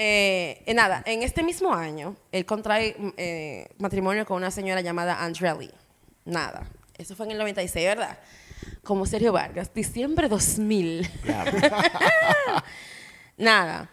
[0.02, 5.22] Eh, eh, nada, en este mismo año, él contrae eh, matrimonio con una señora llamada
[5.22, 5.74] Andrea Lee.
[6.24, 8.18] Nada, eso fue en el 96, ¿verdad?
[8.82, 11.06] Como Sergio Vargas, diciembre 2000.
[13.38, 13.90] Nada.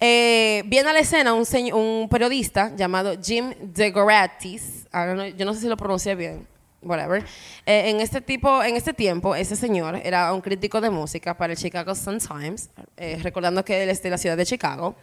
[0.00, 4.86] Eh, viene a la escena un, periodista llamado Jim DeGoratis.
[4.94, 6.48] No- yo no sé si lo pronuncié bien.
[6.84, 7.24] Whatever.
[7.66, 11.52] Eh, en este tipo, en este tiempo, ese señor era un crítico de música para
[11.52, 14.94] el Chicago Sun Times, eh, recordando que él es de la ciudad de Chicago.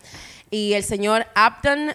[0.49, 1.93] Y el señor Abdon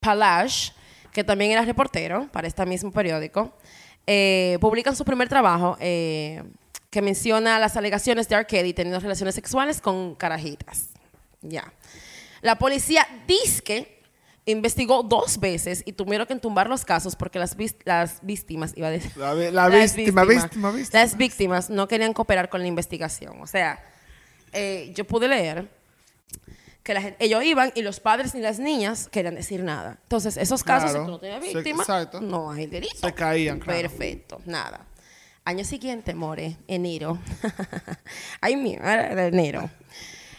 [0.00, 0.70] Palash,
[1.12, 3.52] que también era reportero para este mismo periódico,
[4.06, 6.42] eh, publican su primer trabajo eh,
[6.90, 8.46] que menciona las alegaciones de R.
[8.46, 10.90] Kelly teniendo relaciones sexuales con carajitas.
[11.42, 11.72] Ya.
[12.40, 13.95] La policía disque
[14.46, 17.56] investigó dos veces y tuvieron que entumbar los casos porque las,
[18.22, 21.00] víctimas, iba a decir, La, la las víctima, víctima, víctima.
[21.00, 23.40] las víctimas no querían cooperar con la investigación.
[23.42, 23.84] O sea,
[24.52, 25.68] eh, yo pude leer
[26.84, 29.98] que la gente- ellos iban y los padres ni las niñas querían decir nada.
[30.02, 31.04] Entonces, esos casos, Claro.
[31.04, 31.84] si tú no tenías víctima,
[32.22, 32.94] no hay delito.
[33.08, 33.80] Se caían, claro.
[33.80, 34.86] Perfecto, nada.
[35.44, 37.18] Año siguiente, more, enero.
[38.40, 39.68] Ay, mira, enero.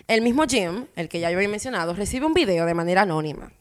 [0.08, 3.52] El mismo Jim, el que ya yo había mencionado, recibe un video de manera anónima.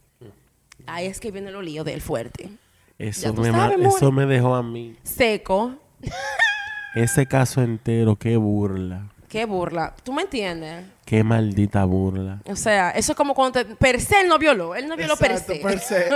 [0.87, 2.51] Ahí es que viene lo lío del fuerte.
[2.99, 4.96] Eso me, sabes, eso me dejó a mí.
[5.03, 5.75] Seco.
[6.94, 9.09] Ese caso entero, qué burla.
[9.29, 9.94] Qué burla.
[10.03, 10.87] ¿Tú me entiendes?
[11.05, 12.38] Qué maldita burla.
[12.46, 14.75] O sea, eso es como cuando te, per se él no violó.
[14.75, 15.61] Él no violó per Exacto, se.
[15.61, 16.07] per se.
[16.09, 16.14] él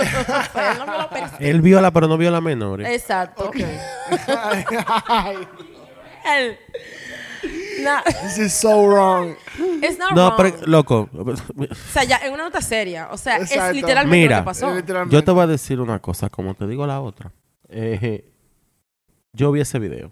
[0.79, 1.49] no violó per se.
[1.49, 2.89] Él viola, pero no viola menores.
[2.89, 3.51] Exacto.
[6.25, 6.57] Él.
[7.83, 9.35] No, This is so wrong.
[9.81, 10.37] it's not No, wrong.
[10.37, 11.09] pero, loco.
[11.13, 13.09] O sea, ya en una nota seria.
[13.11, 14.37] O sea, es literalmente Mira.
[14.37, 14.73] lo que pasó.
[14.75, 15.15] Literalmente.
[15.15, 17.31] Yo te voy a decir una cosa, como te digo la otra.
[17.69, 18.25] Eh,
[19.33, 20.11] yo vi ese video.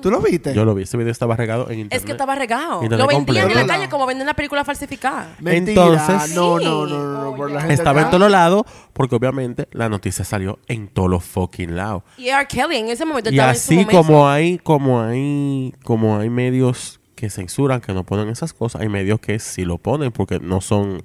[0.00, 0.54] ¿Tú lo viste?
[0.54, 0.84] Yo lo vi.
[0.84, 1.92] Ese video estaba regado en internet.
[2.00, 2.82] Es que estaba regado.
[2.82, 5.34] Internet Lo vendían en la calle como venden la película falsificada.
[5.40, 5.82] Mentira.
[5.84, 6.64] Entonces- no, Sí.
[6.64, 7.36] no, no, no, no.
[7.36, 7.60] por la Oye.
[7.62, 8.16] gente Estaba en acá.
[8.16, 12.02] todos lados, porque obviamente la noticia salió en todos los fucking lados.
[12.16, 12.46] Y R.
[12.46, 13.96] Kelly en ese momento Y estaba en su así momento.
[13.96, 18.88] como hay, como hay, como hay medios que censuran, que no ponen esas cosas, hay
[18.88, 21.02] medios que sí lo ponen porque no son,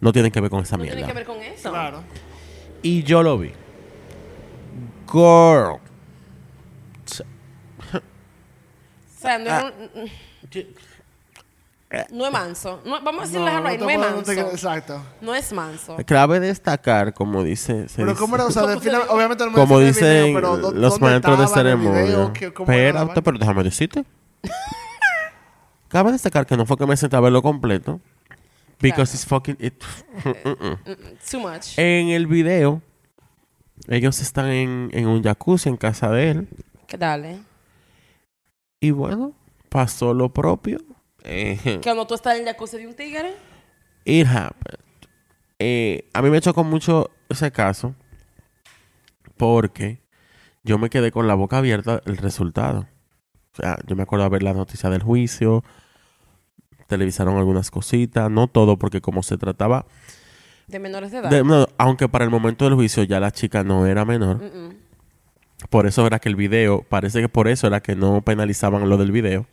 [0.00, 0.96] no tienen que ver con esa No mierda.
[0.96, 1.70] tiene que ver con eso.
[1.70, 2.00] Claro.
[2.82, 3.52] Y yo lo vi.
[5.12, 5.78] Girl.
[9.16, 9.72] O sea, no, Ah.
[9.80, 10.66] es un-
[12.10, 12.80] no es manso.
[12.84, 13.98] No- vamos a No, decirle a no no es no te-
[14.36, 14.50] manso.
[14.50, 15.02] Exacto.
[15.20, 15.96] No es manso.
[16.06, 18.44] Cabe destacar, como dice, se Pero dice- ¿cómo era?
[18.46, 19.08] O sea, ¿Cómo define- se dice?
[19.10, 22.32] obviamente no me como dicen video, pero ¿dó- los maestros de ceremonia.
[22.34, 23.14] ¿Qué- vaina?
[23.14, 24.04] pero déjame decirte.
[25.88, 28.00] Cabe destacar que no fue que me senté a verlo completo.
[28.80, 29.56] Because it's fucking...
[29.58, 29.82] it-
[31.30, 31.78] Too much.
[31.78, 32.82] En el video,
[33.88, 36.48] ellos están en, en un jacuzzi en casa de él.
[36.86, 37.38] Que dale.
[38.80, 39.32] Y bueno,
[39.68, 40.78] pasó lo propio.
[41.28, 43.34] Eh, cuando tú estás en el jacuzzi de un tigre.
[44.04, 44.78] it happened.
[45.58, 47.96] Eh, a mí me chocó mucho ese caso
[49.36, 50.00] porque
[50.62, 52.86] yo me quedé con la boca abierta el resultado.
[53.52, 55.64] O sea, yo me acuerdo de ver la noticia del juicio,
[56.86, 59.86] televisaron algunas cositas, no todo, porque como se trataba,
[60.68, 61.30] De menores de edad.
[61.30, 64.66] de- no, aunque para el momento del juicio ya la chica no era menor, Mm,
[64.68, 64.76] mm.
[65.70, 68.96] Por eso era que el video, parece que por eso era que no penalizaban lo
[68.96, 69.46] del video,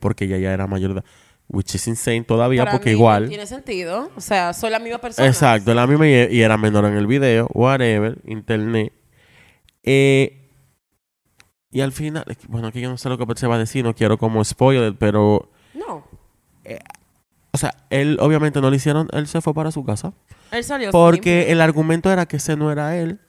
[0.00, 1.04] porque ella ya era mayor de edad,
[1.48, 3.28] which is insane todavía, Para porque mí no igual...
[3.28, 4.10] tiene sentido.
[4.16, 5.26] O sea, soy la misma persona.
[5.28, 8.92] Exacto, es la misma y, y era menor en el video, whatever, internet.
[9.82, 10.40] Eh,
[11.70, 13.94] y al final, bueno, aquí yo no sé lo que se va a decir, no
[13.94, 16.06] quiero como spoiler, pero, No.
[17.52, 20.12] o sea, él obviamente no lo hicieron, él se fue para su casa,
[20.52, 20.90] Él salió.
[20.92, 23.20] porque el argumento era que ese no era él.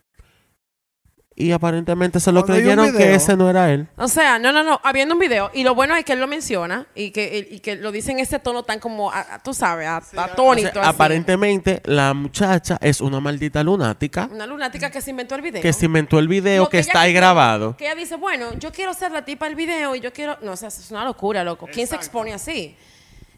[1.38, 3.90] Y aparentemente se lo Cuando creyeron que video- ese no era él.
[3.98, 4.80] O sea, no, no, no.
[4.86, 5.52] Habiendo un video.
[5.54, 6.88] Y lo bueno es que él lo menciona.
[6.96, 9.86] Y que, y que lo dice en ese tono tan como, a- a- tú sabes,
[9.86, 10.80] a- O sea, atónito.
[10.80, 10.90] así.
[10.90, 15.62] aparentemente la muchacha es una maldita lunática Una lunática que se inventó el video.
[15.62, 17.76] que se inventó el video No, que, está ahí grabado.
[17.76, 20.38] Que ella dice, bueno, yo quiero ser la tipa del video y yo quiero...
[20.42, 21.68] No, o sea, es una locura, loco.
[21.70, 22.78] ¿Quién se expone así?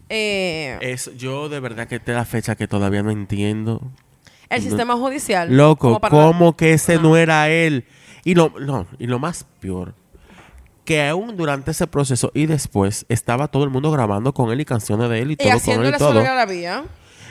[0.09, 3.81] Eh, Es, yo de verdad que es la fecha que todavía no entiendo.
[4.49, 5.55] El sistema judicial.
[5.55, 7.85] Loco, como ¿cómo que ese no era él?
[8.23, 9.93] Y lo, no, y lo más peor,
[10.85, 14.65] que aún durante ese proceso y después estaba todo el mundo grabando con él y
[14.65, 16.23] canciones de él y Y todo con él y todo.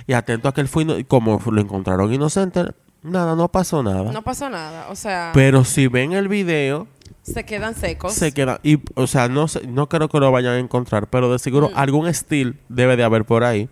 [0.06, 2.62] Y atento a que él fue, como lo encontraron inocente,
[3.02, 4.12] nada, no pasó nada.
[4.12, 4.86] No pasó nada.
[4.90, 6.86] O sea, Pero si ven el video,
[7.22, 8.12] se quedan secos.
[8.14, 8.60] se queda.
[8.62, 11.70] Y, o sea, no, sé- no creo que lo vayan a encontrar, pero de seguro
[11.70, 11.72] Mm.
[11.78, 13.68] algún estilo debe de haber por ahí.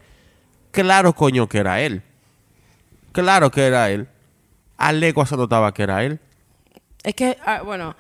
[0.73, 2.03] Claro, coño, que era él.
[3.15, 4.07] Claro que era él.
[4.77, 6.19] A legua se notaba que era él.
[7.03, 7.95] Es que, ah, bueno,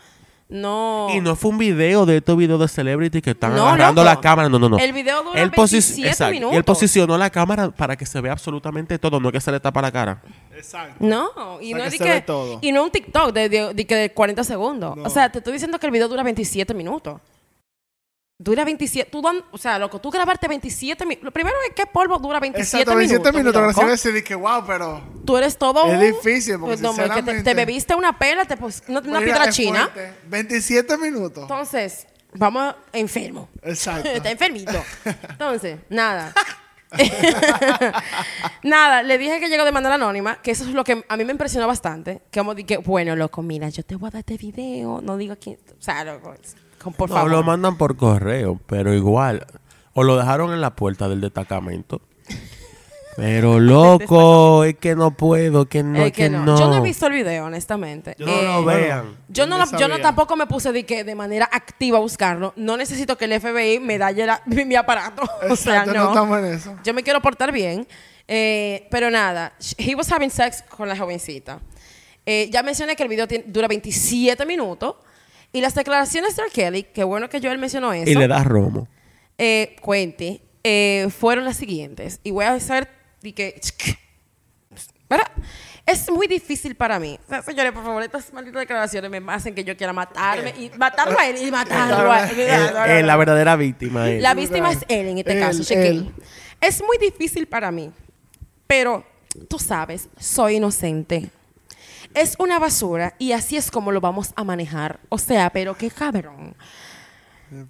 [0.48, 1.08] no.
[1.14, 4.14] Y no fue un video de estos videos de celebrity que están No, agarrando loco.
[4.14, 4.48] la cámara.
[4.48, 4.78] No, no, no.
[4.78, 6.32] El video dura Él posi- 27 exacto.
[6.32, 6.56] minutos.
[6.56, 9.80] Él posicionó la cámara para que se vea absolutamente todo, no que se le tapa
[9.82, 10.20] la cara.
[10.54, 10.96] Exacto.
[11.00, 12.58] No, y O sea, no que di se que, todo.
[12.60, 14.96] y no un TikTok de, de- de que de 40 segundos.
[14.96, 15.02] No.
[15.04, 17.20] O sea, te estoy diciendo que el video dura 27 minutos.
[18.36, 21.24] Dura 27, tú o sea, loco, tú grabarte 27 minutos.
[21.24, 23.62] Lo primero es que polvo dura 27 Exacto, 27 minutos.
[23.62, 23.76] minutos.
[23.76, 25.00] mi Ahora sí que wow, pero.
[25.24, 28.18] Tú eres todo Es difícil, porque Pues no, es que te, sinceramente- te bebiste una
[28.18, 29.88] pela, te pus- una, una piedra china.
[29.92, 30.14] fuerte.
[30.26, 31.42] 27 minutos.
[31.42, 33.48] Entonces, vamos enfermo.
[33.62, 34.08] Exacto.
[34.12, 34.82] Está enfermito.
[35.04, 36.34] Entonces, nada.
[38.64, 41.24] nada, le dije que llegó de manera anónima, que eso es lo que a mí
[41.24, 42.22] me impresionó bastante.
[42.32, 45.36] Que como dije, bueno, loco, mira, yo te voy a dar este video, no digo
[45.40, 45.58] quién.
[45.78, 46.34] O sea, loco,
[46.92, 47.30] por no, favor.
[47.30, 49.46] lo mandan por correo, pero igual.
[49.94, 52.02] O lo dejaron en la puerta del destacamento.
[53.16, 56.44] Pero loco, es que no puedo, que no, Es que, que no.
[56.44, 56.58] no.
[56.58, 58.16] Yo no he visto el video, honestamente.
[58.18, 59.16] No lo Eh, vean.
[59.28, 62.52] Yo no, yo no tampoco me puse de que de manera activa a buscarlo.
[62.56, 65.22] No necesito que el FBI me dalle la- mi aparato.
[65.50, 65.92] o sea, no.
[65.94, 66.76] no estamos en eso.
[66.82, 67.86] Yo me quiero portar bien.
[68.26, 71.60] Eh, pero nada, he was having sex con la jovencita.
[72.26, 74.96] Eh, ya mencioné que el video tiene- dura 27 minutos.
[75.54, 76.50] Y las declaraciones de R.
[76.52, 78.88] Kelly, que bueno que Joel mencionó eso, Y le da romo.
[79.38, 82.20] eh, cuente, eh, fueron las siguientes.
[82.24, 82.88] Y voy a hacer
[83.22, 83.60] de que...
[85.08, 85.28] ¿Verdad?
[85.86, 87.18] Es muy difícil para mí.
[87.24, 90.70] O sea, señores, por favor, estas malditas declaraciones me hacen que yo quiera matarme y
[90.78, 92.40] matarlo a él y matarlo a él.
[92.40, 94.10] Él- él, la verdadera víctima.
[94.10, 94.22] él.
[94.22, 96.12] La víctima es él en este Él, caso, él.
[96.60, 97.90] Es muy difícil para mí,
[98.66, 99.04] pero
[99.48, 101.30] tú sabes, soy inocente.
[102.14, 105.00] Es una basura y así es como lo vamos a manejar.
[105.08, 106.56] O sea, pero qué cabrón.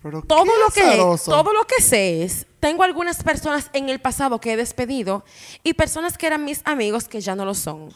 [0.03, 4.01] Pero Todo qué lo que todo lo que sé es, tengo algunas personas en el
[4.01, 5.25] pasado que he despedido
[5.63, 7.93] y personas que eran mis amigos que ya no lo son.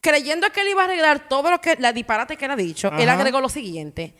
[0.00, 3.08] Creyendo que él iba a arreglar todo lo que la disparate que ha dicho, él
[3.08, 4.14] agregó lo siguiente.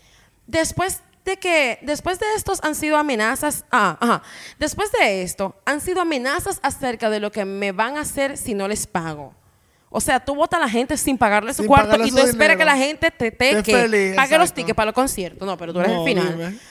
[0.46, 4.22] Después de que después de estos han sido amenazas, ah, ajá,
[4.58, 8.54] después de esto han sido amenazas acerca de lo que me van a hacer si
[8.54, 9.34] no les pago.
[9.90, 12.56] O sea, tú votas a la gente sin pagarle su cuarto pagarle y tú esperas
[12.56, 14.54] que la gente te, te Esté que feliz, pague los exacto.
[14.54, 15.46] tickets para los conciertos.
[15.46, 16.60] No, pero tú eres No, el final.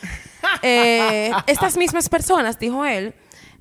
[0.61, 3.13] Eh, estas mismas personas, dijo él,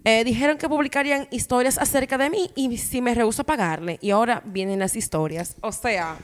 [0.04, 3.98] eh, dijeron que publicarían historias acerca de mí y si me rehuso a pagarle.
[4.00, 5.56] Y ahora vienen las historias.
[5.62, 6.16] O sea,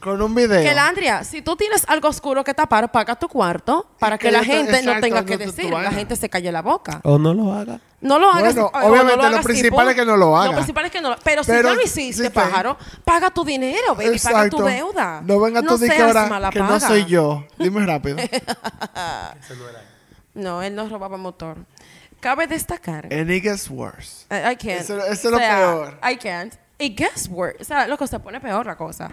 [0.00, 0.62] Con un video.
[0.62, 4.32] que Landria, si tú tienes algo oscuro que tapar, paga tu cuarto para que que
[4.32, 7.00] la gente no tenga no que tu- tu decir, la gente se calle la boca.
[7.02, 7.80] O no lo haga.
[8.00, 8.54] No lo hagas.
[8.54, 10.46] Bueno, obviamente no lo hagas principal es que no lo haga.
[10.50, 13.44] Lo principal es que no lo Pero, si Pero ya lo hiciste, pájaro, paga tu
[13.44, 15.20] dinero, baby, paga tu deuda.
[15.24, 17.44] No venga tú de que ahora que no soy yo.
[17.58, 18.18] Dime rápido.
[20.34, 21.56] No, él no robaba motor.
[22.20, 23.12] Cabe destacar.
[23.12, 24.24] And it gets worse.
[24.30, 24.80] I, I can't.
[24.82, 25.98] Eso- eso es lo peor.
[26.08, 26.54] I can't.
[26.78, 27.56] It gets worse.
[27.60, 29.10] O sea, loco, se pone peor la cosa.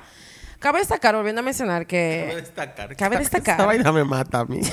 [0.59, 2.33] Cabe destacar, volviendo a mencionar que...
[2.35, 2.95] destacar.
[2.95, 3.55] Cabe destacar.
[3.55, 4.61] Esa vaina me mata a mí.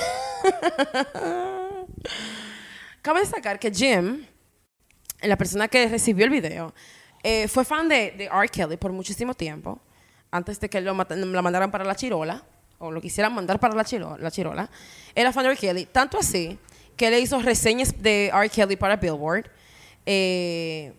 [3.01, 4.25] Cabe destacar que Jim,
[5.21, 6.73] la persona que recibió el video,
[7.21, 8.47] eh, fue fan de, de R.
[8.49, 9.79] Kelly por muchísimo tiempo,
[10.31, 12.43] antes de que lo, la mandaran para la chirola,
[12.79, 14.69] o lo quisieran mandar para la chirola, la chirola.
[15.13, 15.57] Era fan de R.
[15.59, 16.57] Kelly, tanto así
[16.95, 18.49] que le hizo reseñas de R.
[18.49, 19.49] Kelly para Billboard.
[20.05, 20.93] eh,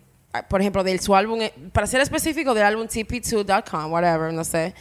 [0.48, 4.74] por ejemplo, de su álbum, eh, para ser específico, del álbum TP2.com, whatever, no sé.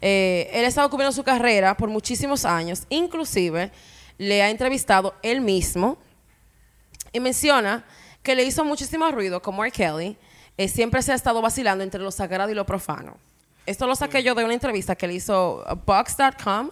[0.00, 3.70] Eh, él ha estado cubriendo su carrera por muchísimos años, inclusive
[4.18, 5.96] le ha entrevistado él mismo
[7.12, 7.84] y menciona
[8.22, 9.70] que le hizo muchísimo ruido como R.
[9.72, 10.16] Kelly
[10.56, 13.16] eh, siempre se ha estado vacilando entre lo sagrado y lo profano.
[13.66, 16.70] Esto lo saqué yo de una entrevista que le hizo a Box.com,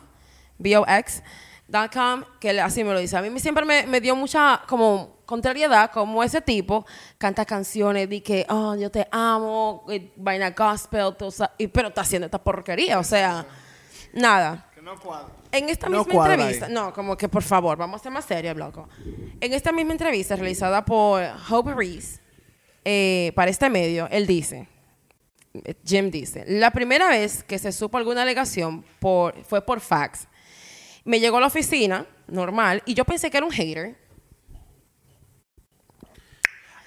[0.58, 3.16] B-O-X.com, que así me lo dice.
[3.16, 6.84] A mí me- siempre me, me dio mucha como contrariedad como ese tipo
[7.16, 11.88] canta canciones de que, oh, yo te amo, eh, vaina gospel, tú sa- y- pero
[11.88, 13.46] está haciendo esta porquería, o sea,
[14.12, 14.68] nada.
[14.74, 15.28] Que no cuadra.
[15.50, 16.72] En esta No misma entrevista, ahí.
[16.74, 18.88] no, como que por favor, vamos a ser más serios, loco.
[19.40, 22.20] En esta misma entrevista realizada por Hope Reese
[22.84, 24.68] eh, para este medio, él dice,
[25.54, 30.28] eh, Jim dice, la primera vez que se supo alguna alegación por, fue por fax.
[31.04, 33.96] Me llegó a la oficina, normal, y yo pensé que era un hater.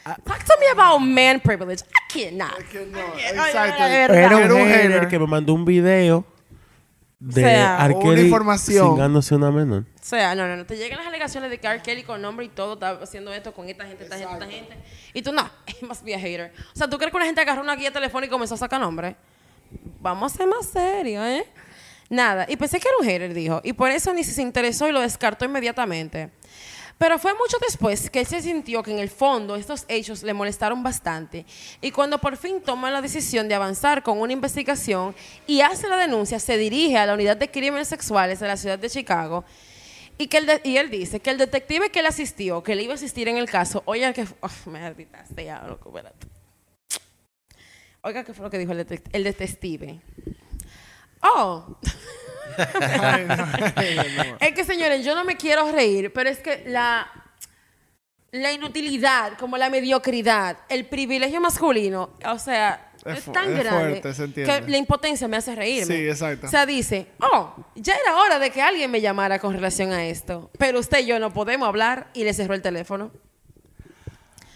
[0.05, 1.81] Talk to me about man privilege.
[1.81, 2.59] I cannot.
[2.91, 3.83] No, Ay, exacto.
[3.83, 6.23] ay, Era un, hater, que me mandó un video
[7.19, 7.95] de O sea, R.
[7.95, 8.87] una Kelly información.
[8.91, 9.79] cingándose una menor.
[9.81, 10.65] O sea, no, no, no.
[10.67, 11.81] Te llegan las alegaciones de que R.
[11.81, 14.77] Kelly con nombre y todo está haciendo esto con esta gente, esta gente, esta gente.
[15.15, 16.53] Y tú, no, he must be a hater.
[16.73, 18.79] O sea, ¿tú crees que una gente agarró una guía telefónica y comenzó a sacar
[18.79, 19.15] nombre?
[20.01, 21.47] Vamos a ser más serios, ¿eh?
[22.11, 22.45] Nada.
[22.47, 23.59] Y pensé que era un hater, dijo.
[23.63, 26.29] Y por eso ni se interesó y lo descartó inmediatamente.
[26.97, 30.33] Pero fue mucho después que él se sintió que en el fondo estos hechos le
[30.33, 31.45] molestaron bastante
[31.81, 35.13] y cuando por fin toma la decisión de avanzar con una investigación
[35.45, 38.79] y hace la denuncia, se dirige a la unidad de crímenes sexuales de la ciudad
[38.79, 39.43] de Chicago
[40.17, 42.95] y, que y él dice que el detective que le asistió, que le iba a
[42.95, 44.25] asistir en el caso, oiga que...
[44.39, 46.27] Oh, me agitaste ya, loco, espérate.
[48.03, 49.99] Oiga, ¿qué fue lo que dijo el, detec- el detective?
[51.21, 51.77] Oh,
[52.57, 54.37] Ay, no, ay, no.
[54.39, 57.07] es que señores, yo no me quiero reír, pero es que la,
[58.31, 64.43] la inutilidad, como la mediocridad, el privilegio masculino, o sea, Es tan es grande fuerte,
[64.43, 65.95] que la impotencia me hace reírme.
[65.95, 66.47] Sí, exacto.
[66.47, 70.05] O sea, dice, oh, ya era hora de que alguien me llamara con relación a
[70.05, 73.11] esto, pero usted y yo no podemos hablar y le cerró el teléfono.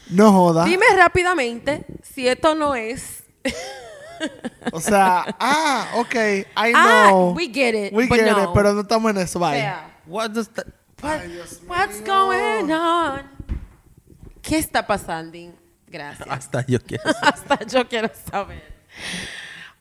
[0.09, 0.65] No joda.
[0.65, 3.18] Dime rápidamente si esto no es.
[4.73, 7.33] O sea, ah, ok, I Ah, know.
[7.35, 8.43] we get it, We but get no.
[8.43, 9.59] it, pero no estamos en eso, bye.
[9.59, 10.67] sea, What does that-
[11.01, 12.05] what- Ay, Dios what's mío.
[12.05, 13.21] going on?
[14.41, 15.37] ¿Qué está pasando?
[15.87, 16.27] Gracias.
[16.29, 17.33] Hasta yo quiero saber.
[17.33, 18.61] Hasta yo quiero saber.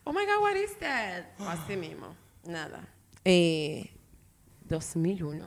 [0.04, 1.24] Oh my God, what is that?
[1.38, 2.14] Así mismo.
[2.44, 2.80] Nada.
[3.24, 3.90] Eh,
[4.68, 5.44] 2001.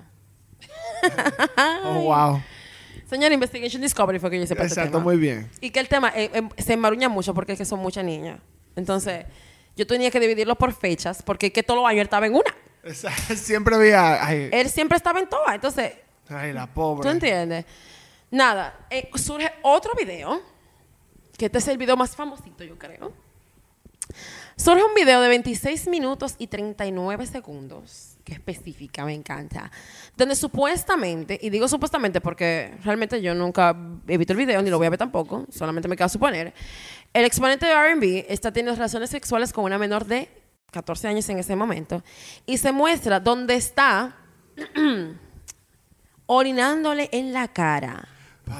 [1.83, 2.41] Oh, wow.
[3.09, 5.03] Señor Investigation Discovery fue que yo hice para este Exacto, tema.
[5.03, 5.49] muy bien.
[5.59, 8.39] Y que el tema eh, eh, se enmaruña mucho porque es que son muchas niñas.
[8.75, 9.25] Entonces,
[9.75, 12.55] yo tenía que dividirlo por fechas porque que todos los años él estaba en una.
[13.35, 14.25] Siempre había.
[14.25, 15.53] Ay, Él siempre estaba en todas.
[15.53, 15.93] Entonces,
[16.29, 17.09] ay, la ¿Tú pobre.
[17.11, 17.65] entiendes?
[18.31, 20.41] Nada, eh, surge otro video,
[21.37, 23.11] que este es el video más famosito, yo creo.
[24.55, 29.71] Surge un video de 26 minutos y 39 segundos, que específica, me encanta,
[30.15, 33.75] donde supuestamente, y digo supuestamente porque realmente yo nunca
[34.07, 36.53] he visto el video, ni lo voy a ver tampoco, solamente me queda suponer,
[37.13, 40.29] el exponente de RB está teniendo relaciones sexuales con una menor de
[40.71, 42.01] 14 años en ese momento,
[42.45, 44.15] y se muestra dónde está
[46.25, 48.07] orinándole en la cara.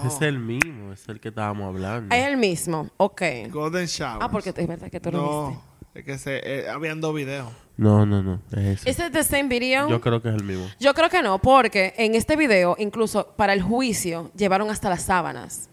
[0.06, 2.16] Es el mismo, es el que estábamos hablando.
[2.16, 3.22] Es el mismo, ok.
[3.50, 4.20] Golden Shower.
[4.22, 5.64] Ah, porque es verdad que tú lo viste.
[5.64, 7.50] No, es que se, eh, habían dos videos.
[7.78, 8.90] No, no, no, es ese.
[8.90, 9.90] ¿Ese es the same video?
[9.90, 10.68] Yo creo que es el mismo.
[10.80, 15.04] Yo creo que no, porque en este video, incluso para el juicio, llevaron hasta las
[15.04, 15.70] sábanas.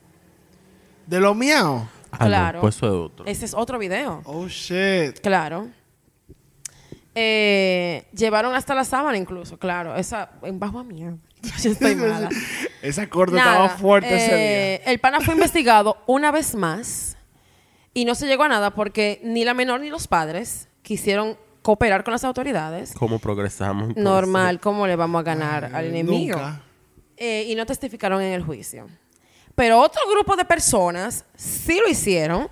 [1.07, 1.89] ¿De lo mío?
[2.11, 2.61] Ah, no, claro.
[2.61, 3.27] pues eso es otro.
[3.27, 4.23] Ese es otro video.
[4.25, 5.21] Oh, shit.
[5.21, 5.69] Claro.
[7.15, 9.97] Eh, llevaron hasta la sábana incluso, claro.
[9.97, 11.17] Esa, en bajo a mía.
[11.63, 12.29] Yo estoy mala.
[12.83, 17.17] Esa corte Nada, estaba fuerte ese eh, El pana fue investigado una vez más
[17.95, 22.05] y no se llegó a nada porque ni la menor ni los padres quisieron cooperar
[22.05, 22.95] con las autoridades.
[22.95, 23.89] ¿Cómo progresamos?
[23.89, 24.05] entonces?
[24.05, 25.79] Normal, ¿cómo le vamos a ganar día.
[25.79, 26.39] al enemigo?
[26.39, 26.63] Nunca.
[27.17, 28.87] Eh, y no testificaron en el juicio.
[29.59, 32.49] Pero otro grupo de personas sí lo hicieron,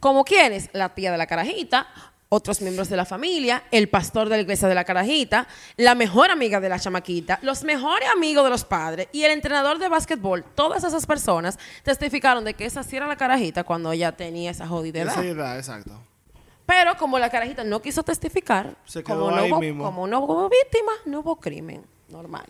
[0.00, 1.86] como quienes, la tía de la carajita,
[2.30, 6.30] otros miembros de la familia, el pastor de la iglesia de la carajita, la mejor
[6.30, 10.42] amiga de la chamaquita, los mejores amigos de los padres y el entrenador de básquetbol.
[10.54, 14.66] Todas esas personas testificaron de que esa sí era la carajita cuando ella tenía esa
[14.66, 15.12] jodida edad.
[15.12, 16.00] Esa edad, exacto.
[16.64, 19.84] Pero como la carajita no quiso testificar, Se quedó como, no ahí hubo, mismo.
[19.84, 21.84] como no hubo víctima, no hubo crimen.
[22.08, 22.46] Normal.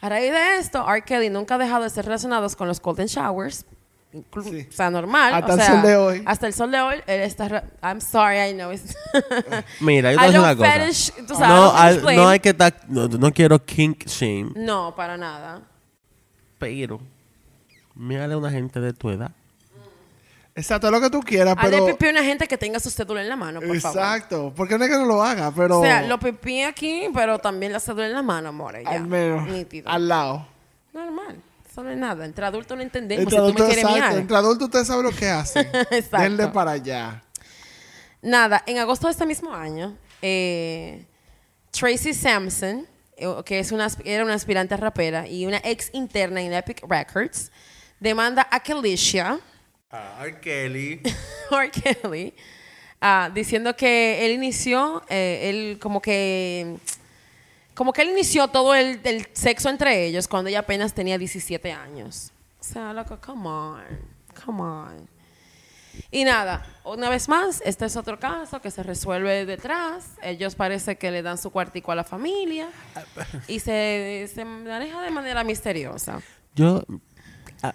[0.00, 1.02] A raíz de esto, R.
[1.02, 3.64] Kelly nunca ha dejado de ser relacionados con los Golden Showers.
[4.42, 4.66] Sí.
[4.68, 5.34] O sea, normal.
[5.34, 6.22] Hasta o el sol de hoy.
[6.26, 7.48] Hasta el sol de hoy, él está...
[7.48, 8.72] re- I'm sorry, I know.
[8.72, 8.96] it's-
[9.80, 10.74] Mira, yo te voy a una cosa.
[10.78, 12.74] fetish- tú sabes, no, al- no hay que estar...
[12.88, 15.62] No, no quiero kink shame, No, para nada.
[16.58, 17.00] pero...
[17.94, 19.30] Mírale a una gente de tu edad.
[20.54, 21.86] Exacto, lo que tú quieras, Hazle pero...
[21.86, 23.98] pipí a una gente que tenga su cédula en la mano, por favor.
[23.98, 24.52] Exacto.
[24.54, 25.80] Porque no es que no lo haga, pero...
[25.80, 28.84] O sea, lo pipí aquí, pero también la cédula en la mano, amores.
[28.84, 28.90] ya.
[28.90, 29.48] al menos.
[29.48, 29.88] Nítido.
[29.88, 30.46] Al lado.
[30.92, 31.40] Normal.
[31.70, 32.24] Eso no es nada.
[32.24, 33.22] Entre adultos lo entendemos.
[33.22, 34.16] Entre si tú adultos, exacto.
[34.16, 35.60] Entre adultos usted sabe lo que hace.
[35.90, 36.18] Exacto.
[36.18, 37.22] Denle para allá.
[38.22, 41.06] Nada, en agosto de este mismo año, eh,
[41.70, 42.86] Tracy Sampson,
[43.16, 47.50] eh, que es una, era una aspirante rapera y una ex interna en Epic Records,
[47.98, 49.38] demanda a Kalisha,
[49.90, 51.00] Ay, Kelly.
[51.50, 51.70] R.
[51.70, 52.32] Kelly,
[53.00, 56.76] ah, diciendo que él inició, eh, él como que,
[57.74, 61.72] como que él inició todo el, el sexo entre ellos cuando ella apenas tenía 17
[61.72, 62.30] años.
[62.60, 63.82] O sea, loco, come on,
[64.44, 65.08] come on.
[66.12, 70.12] Y nada, una vez más, este es otro caso que se resuelve detrás.
[70.22, 72.68] Ellos parece que le dan su cuartico a la familia
[73.48, 76.22] y se, se maneja de manera misteriosa.
[76.54, 76.84] Yo...
[77.62, 77.74] ah,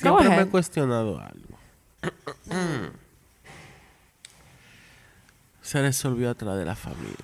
[0.00, 1.58] siempre me he cuestionado algo.
[5.60, 7.16] Se resolvió atrás de la familia.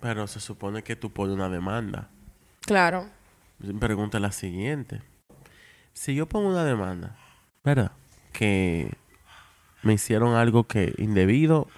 [0.00, 2.08] Pero se supone que tú pones una demanda.
[2.60, 3.08] Claro.
[3.78, 5.02] Pregunta la siguiente.
[5.92, 7.16] Si yo pongo una demanda,
[7.64, 7.92] ¿verdad?
[8.32, 8.96] Que
[9.82, 11.68] me hicieron algo que indebido,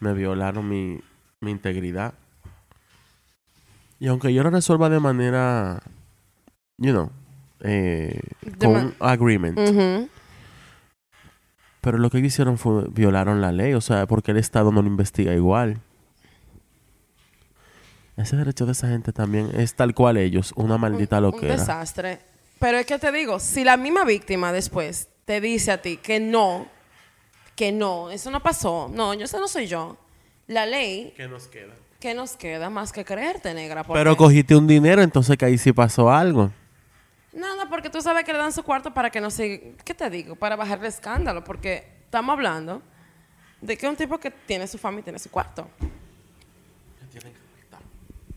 [0.00, 1.00] me violaron mi,
[1.40, 2.14] mi integridad.
[3.98, 5.82] Y aunque yo lo resuelva de manera
[6.80, 7.10] you know,
[7.62, 8.20] eh,
[8.58, 9.58] con un agreement.
[11.80, 14.82] Pero lo que ellos hicieron fue violaron la ley, o sea, porque el Estado no
[14.82, 15.80] lo investiga igual.
[18.16, 21.54] Ese derecho de esa gente también es tal cual ellos, una maldita un loquera.
[21.56, 22.18] desastre.
[22.58, 26.20] Pero es que te digo, si la misma víctima después te dice a ti que
[26.20, 26.66] no,
[27.56, 29.96] que no, eso no pasó, no, yo ese no soy yo.
[30.48, 31.72] La ley, ¿Qué nos queda?
[31.98, 33.84] ¿qué nos queda más que creerte, negra?
[33.84, 36.50] Porque- Pero cogiste un dinero, entonces que ahí sí pasó algo.
[37.32, 39.76] Nada, porque tú sabes que le dan su cuarto para que no se...
[39.84, 40.34] ¿Qué te digo?
[40.34, 42.82] Para bajar el escándalo, porque estamos hablando
[43.60, 45.68] de que un tipo que tiene su fama y tiene su cuarto.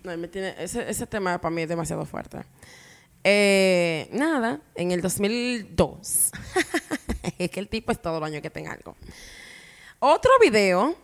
[0.04, 2.40] No, me tiene, ese, ese tema para mí es demasiado fuerte.
[3.24, 6.32] Eh, nada, en el 2002.
[7.38, 8.98] es que el tipo es todo el año que tenga algo.
[10.00, 10.98] Otro video,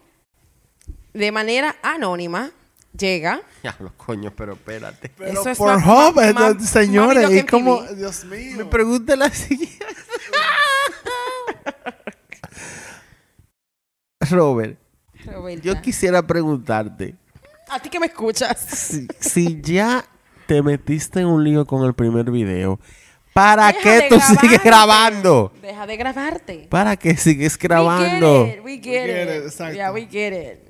[1.14, 2.52] de manera anónima,
[2.98, 3.42] llega.
[3.64, 5.12] Ya, los coños, pero espérate.
[5.18, 5.78] Pero Eso es por
[6.34, 7.82] ma- señores, que como.
[7.84, 8.58] Dios mío.
[8.58, 9.86] Me pregunté la siguiente.
[14.32, 14.78] Robert,
[15.26, 15.62] Roberta.
[15.64, 17.16] yo quisiera preguntarte
[17.70, 18.60] A ti que me escuchas.
[18.60, 20.06] si, si ya
[20.46, 22.80] te metiste en un lío con el primer video,
[23.34, 25.54] ¿para Deja qué tú sigues grabando?
[25.62, 26.68] Deja de grabarte.
[26.70, 28.46] ¿Para qué sigues We grabando?
[28.46, 28.64] get it.
[28.64, 29.30] We get, We get it.
[29.38, 29.76] it, exacto.
[29.76, 30.69] Yeah, we get it.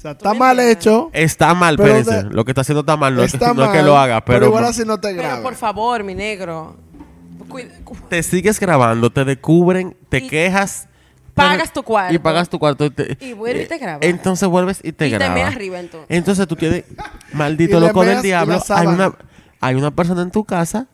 [0.00, 0.76] O sea, ¿Tú está mal entiendes?
[0.86, 1.10] hecho.
[1.12, 3.14] Está mal, Pero de- Lo que está haciendo está mal.
[3.14, 5.08] No, es que- está no es mal, que lo haga, pero, igual así no te
[5.10, 5.42] Pero grabes.
[5.42, 6.76] por favor, mi negro.
[7.50, 7.68] cuida-
[8.08, 10.88] te sigues grabando, te descubren, te Y quejas.
[11.34, 12.14] pagas pero- tu cuarto.
[12.14, 12.86] Y pagas tu cuarto.
[12.86, 14.00] Y, te- Y vuelve y te eh, grabas.
[14.06, 15.34] Entonces vuelves y te Y te grabas.
[15.34, 16.06] meas arriba, entonces.
[16.08, 16.84] Entonces tú tienes,
[17.34, 19.12] maldito Y loco del y diablo, hay una,
[19.60, 20.86] hay una persona en tu casa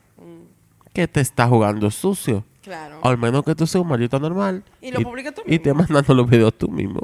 [0.93, 2.45] que te está jugando sucio.
[2.63, 2.99] Claro.
[3.05, 4.65] Al menos que tú seas un maldito normal.
[4.81, 5.85] Y lo publica tú Y te mismo.
[5.89, 7.01] mandando los videos tú mismo.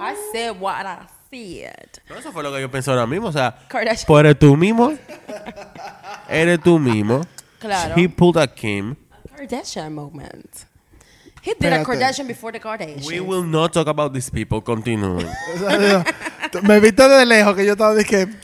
[0.00, 1.88] I said what I said.
[2.08, 3.28] No, eso fue lo que yo pensé ahora mismo.
[3.28, 4.06] O sea, Kardashian.
[4.06, 4.92] pues eres tú mismo.
[6.28, 7.22] eres tú mismo.
[7.58, 7.94] Claro.
[7.96, 8.94] He pulled a Kim.
[9.36, 10.46] Kardashian moment.
[11.42, 11.84] He did a Espérate.
[11.84, 13.06] Kardashian before the Kardashians.
[13.06, 14.60] We will not talk about these people.
[14.62, 15.26] Continúen.
[15.54, 16.04] O sea, digo,
[16.52, 18.36] tú- me viste de lejos que yo estaba diciendo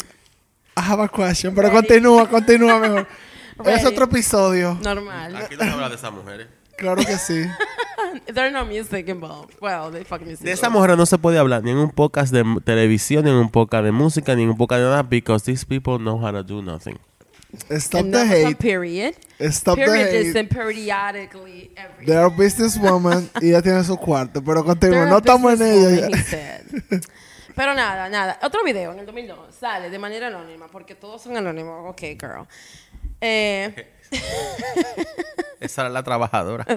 [0.77, 1.87] I have a question, pero Ready.
[1.87, 3.07] continúa, continúa mejor.
[3.61, 3.85] Es Ready.
[3.87, 4.79] otro episodio.
[4.83, 5.37] Normal.
[5.37, 6.47] Aquí no se habla de esas mujeres.
[6.77, 7.45] Claro que sí.
[8.35, 9.55] There's no music involved.
[9.61, 10.45] Well, they fucking music.
[10.45, 13.37] De esa mujer no se puede hablar ni en un podcast de televisión, ni en
[13.37, 16.31] un podcast de música, ni en un podcast de nada, because these people know how
[16.33, 16.99] to do nothing.
[17.79, 18.55] Stop And the hate.
[18.59, 19.15] period.
[19.51, 20.39] Stop the period hate.
[20.39, 24.63] and periodically every They are businesswoman y ella tiene su cuarto, pero.
[24.75, 26.09] They're No a estamos en ella.
[27.55, 28.39] Pero nada, nada.
[28.43, 31.91] Otro video en el 2002 sale de manera anónima, porque todos son anónimos.
[31.91, 32.47] Ok, girl.
[33.21, 33.93] Eh,
[35.61, 36.67] Esa era la trabajadora.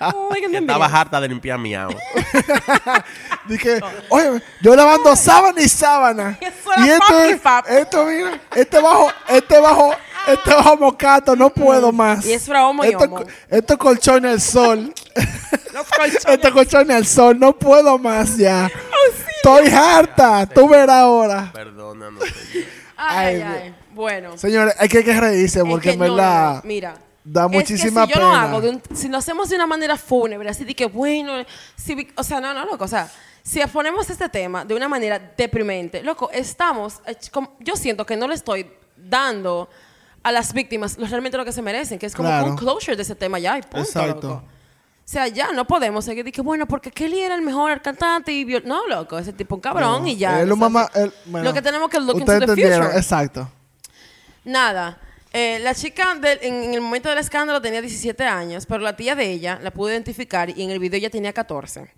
[0.00, 1.90] Oh, Que estaba harta de limpiar miau.
[3.48, 6.38] Dije, oye, yo lavando sábana y sábana.
[6.40, 7.72] Eso era y esto, papi, es- papi.
[7.74, 9.94] esto, mira, este bajo, este bajo,
[10.28, 12.24] este bajo mocato, no puedo más.
[12.24, 13.24] Y es fra homo y esto, homo.
[13.48, 14.94] esto colchón al sol.
[15.96, 16.24] Colchones.
[16.26, 18.70] este colchón al sol, no puedo más ya.
[18.74, 21.50] Oh, Estoy harta, tú verás ahora.
[21.52, 22.60] Perdona, no sé yo.
[22.98, 23.74] Ay, Ay, ay.
[23.94, 24.36] Bueno.
[24.36, 26.60] Señores, hay que, hay que reírse Es porque que en no, verdad no, no.
[26.64, 26.94] Mira.
[27.24, 28.42] da es que muchísima si yo pena.
[28.42, 31.44] hago, de un- si lo hacemos de una manera fúnebre, así de que bueno,
[31.76, 33.08] si o sea, no, no, loco, o sea,
[33.42, 37.16] si ponemos este tema de una manera deprimente, loco, estamos, eh,
[37.60, 39.68] yo siento que no le estoy dando
[40.22, 42.46] a las víctimas lo- realmente lo que se merecen, que es como Claro.
[42.46, 44.28] un closure de ese tema ya y punto, Exacto.
[44.28, 44.42] loco.
[45.08, 48.44] O sea, ya no podemos seguir que, bueno, porque Kelly era el mejor cantante y
[48.44, 50.42] viol- No, loco, ese tipo un cabrón No, y ya.
[50.42, 52.94] él o un sea, mamá- él- bueno, lo que tenemos que look into the future.
[52.94, 53.48] exacto.
[54.44, 54.98] Nada.
[55.32, 59.14] Eh, la chica del- en, el momento del escándalo tenía 17 años, pero la tía
[59.14, 61.90] de ella la pudo identificar y en el video ella tenía 14.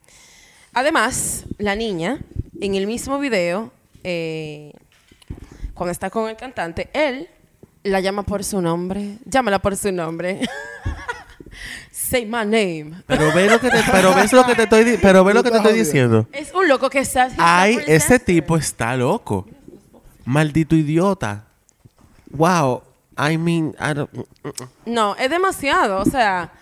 [0.73, 2.21] Además, la niña,
[2.61, 3.73] en el mismo video,
[4.05, 4.73] eh,
[5.75, 7.29] cuando está con el cantante, él
[7.83, 9.19] la llama por su nombre.
[9.25, 10.43] Llámala por su nombre.
[12.11, 13.03] Say my name.
[13.07, 15.51] Pero ve lo que te, pero ves lo que te estoy, pero ve lo que
[15.53, 16.27] te estoy diciendo.
[16.33, 17.29] Es un loco que está.
[17.39, 19.47] Ay, ese tipo está loco.
[20.25, 21.45] Maldito idiota.
[22.31, 22.83] Wow.
[23.17, 24.27] I mean, I don't-
[24.87, 26.01] No, es demasiado.
[26.01, 26.53] O sea,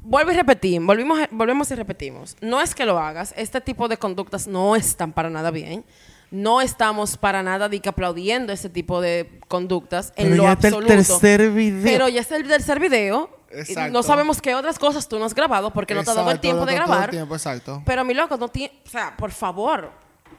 [0.00, 2.36] vuelvo y repetimos, volvimos, volvemos y repetimos.
[2.40, 5.84] No es que lo hagas, este tipo de conductas no están para nada bien.
[6.30, 10.52] No estamos para nada de que aplaudiendo ese tipo de conductas en Pero lo ya
[10.54, 10.94] está el absoluto.
[11.20, 11.82] tercer video.
[11.84, 13.30] Pero ya está el tercer video.
[13.52, 13.92] Y Exacto.
[13.92, 16.36] No sabemos qué otras cosas tú no has grabado porque no te ha dado el
[16.36, 17.10] Exacto, tiempo no de dado el grabar.
[17.10, 17.82] tiempo, exacto.
[17.86, 18.72] Pero mi loco no tiene.
[18.86, 19.90] O sea, por favor.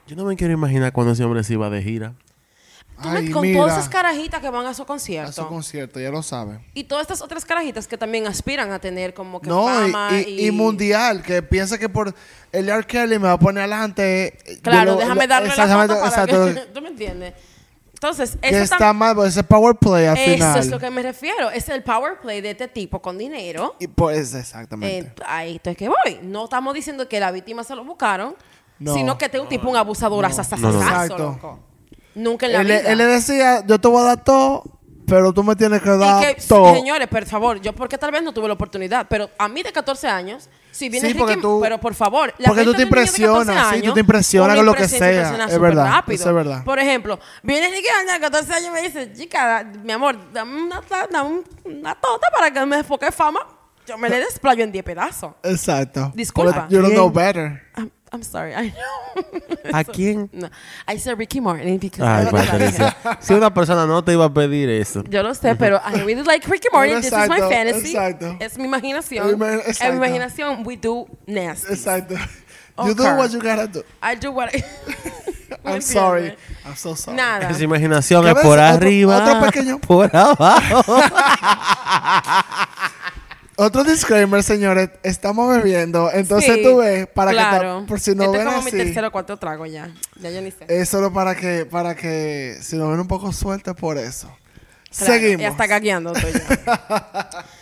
[0.07, 2.13] Yo no me quiero imaginar cuando ese hombre se iba de gira.
[3.01, 5.31] Tú Ay, con mira, todas esas carajitas que van a su a concierto.
[5.31, 6.59] su concierto, ya lo sabe.
[6.73, 10.19] y todas estas otras carajitas que también aspiran a tener como que No, y- fama
[10.19, 12.13] y, y mundial, que piensa que por
[12.51, 12.83] el R.
[12.85, 14.37] Kelly me va a poner adelante.
[14.45, 16.45] yo Claro, lo- déjame lo- darle la exactamente, foto para exacto.
[16.53, 16.59] que...
[16.73, 17.33] ¿Tú me entiendes?
[18.01, 20.59] Entonces, eso está mal, pues ese power play al eso final.
[20.59, 21.49] es lo que me refiero.
[21.51, 23.75] Es el power play de este tipo con dinero.
[23.77, 25.07] Y pues exactamente.
[25.21, 26.19] Eh, ahí estoy que voy.
[26.23, 28.35] No estamos diciendo que la víctima se lo buscaron,
[28.79, 28.93] No.
[28.93, 30.81] sino que este es un tipo, un abusador, No, no.
[30.81, 31.17] Exacto.
[31.17, 31.59] loco.
[32.15, 32.79] Nunca en la él, vida.
[32.91, 34.63] él le decía, yo te voy a dar todo,
[35.09, 36.73] pero tú me tienes que Y dar que, todo.
[36.73, 39.71] señores, por favor, yo porque tal vez no tuve la oportunidad, pero a mí de
[39.71, 42.77] 14 años, si viene Sí, porque Ricky, tú- pero por favor, la porque tú te
[42.79, 45.59] de un niño de 14 impresionas, sí, tú te impresionas con lo que sea, es
[45.59, 46.15] verdad, rápido.
[46.15, 46.63] eso es verdad.
[46.63, 50.81] Por ejemplo, viene Ricky de 14 años y me dice, chica, mi amor, dame una,
[51.11, 53.39] dame un- una tota para que me enfoque fama.
[53.87, 55.31] Yo me le desplayo en 10 pedazos.
[55.41, 56.11] Exacto.
[56.13, 56.61] Disculpa.
[56.61, 57.63] But You don't know better.
[57.75, 59.23] I'm, I'm sorry, I know.
[59.73, 60.29] ¿A quién?
[60.33, 60.49] No,
[60.87, 62.95] I said Ricky Martin because Ay, I Patricia.
[63.19, 65.03] Si una persona no te iba a pedir eso.
[65.07, 66.95] Yo lo sé, pero I really like Ricky Martin.
[67.01, 67.91] This is my Exacto, fantasy.
[67.95, 68.35] exacto.
[68.39, 69.29] Es mi imaginación.
[69.35, 69.91] Ima- En exacto.
[69.93, 71.71] mi imaginación, we do nasty.
[71.73, 72.15] Exacto.
[72.75, 73.17] Oh, you do Carl.
[73.17, 73.83] what you gotta do.
[74.01, 74.63] I do what I...
[75.65, 76.35] ¿Me I'm sorry.
[76.65, 77.17] I'm so sorry.
[77.17, 77.49] Nada.
[77.49, 80.83] Esa imaginación ¿Qué es por Otro- arriba, otro pequeño- por abajo.
[83.61, 84.89] Otro disclaimer, señores.
[85.03, 86.09] Estamos bebiendo.
[86.13, 87.81] Entonces Sí, tú ves, para claro.
[87.81, 88.77] que por si no este ven es como mi así.
[88.77, 89.89] tercero o cuarto trago ya.
[90.21, 90.65] Ya yo ni sé.
[90.69, 94.33] Es solo para que, para que si nos ven un poco sueltos por eso.
[94.97, 95.41] Claro, Seguimos.
[95.41, 97.45] Y hasta gagueando estoy ya.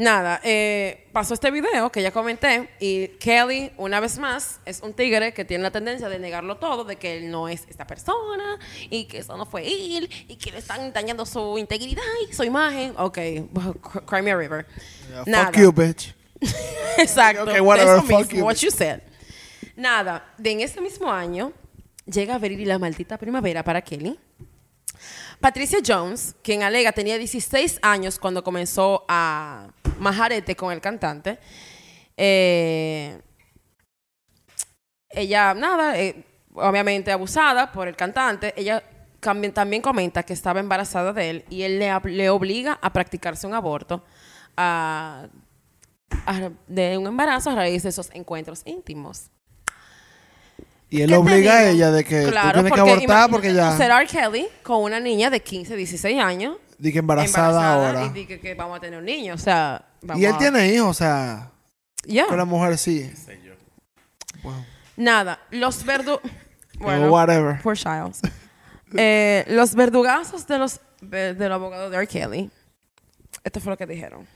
[0.00, 4.94] Nada, eh, pasó este video que ya comenté y Kelly, una vez más, es un
[4.94, 8.58] tigre que tiene la tendencia de negarlo todo, de que él no es esta persona
[8.88, 12.44] y que eso no fue él y que le están dañando su integridad y su
[12.44, 12.94] imagen.
[12.96, 13.18] Ok,
[14.06, 14.66] cry me a river.
[15.10, 15.46] Yeah, Nada.
[15.48, 16.14] fuck you, bitch.
[16.96, 17.42] Exacto.
[17.42, 18.44] Okay, whatever, Eso fuck mismo, you.
[18.46, 19.02] what you said.
[19.76, 21.52] Nada, de en ese mismo año
[22.06, 24.18] llega a venir la maldita primavera para Kelly.
[25.40, 29.68] Patricia Jones, quien alega tenía 16 años cuando comenzó a
[29.98, 31.38] majarete con el cantante,
[32.16, 33.20] eh,
[35.08, 36.24] ella, nada, eh,
[36.54, 38.82] obviamente abusada por el cantante, ella
[39.54, 44.02] también, comenta que estaba embarazada de él y él le, obliga a practicarse un aborto
[44.56, 45.26] a-
[46.26, 49.30] a- de un embarazo a raíz de esos encuentros íntimos.
[50.90, 53.54] Y él ¿Qué te obliga a ella de que tú Claro, tienes que abortar porque
[53.54, 53.76] ya.
[53.76, 54.06] Ser R.
[54.06, 56.56] Kelly con una niña de 15, 16 años.
[56.78, 58.06] Di que embarazada, ahora.
[58.06, 59.34] Y di que, que vamos a tener un niño.
[59.34, 61.50] O sea, vamos Y él a- tiene hijos, o sea,
[62.04, 62.26] Ya.
[62.26, 63.10] con la mujer sí.
[64.42, 64.54] Wow.
[64.96, 66.18] Nada, los verdu...
[66.72, 67.60] Pero Bueno, whatever.
[67.62, 68.20] poor Childs.
[68.96, 72.06] Eh, los verdugazos de los de- del abogado de R.
[72.06, 72.50] Kelly.
[73.44, 74.26] Esto fue lo que dijeron.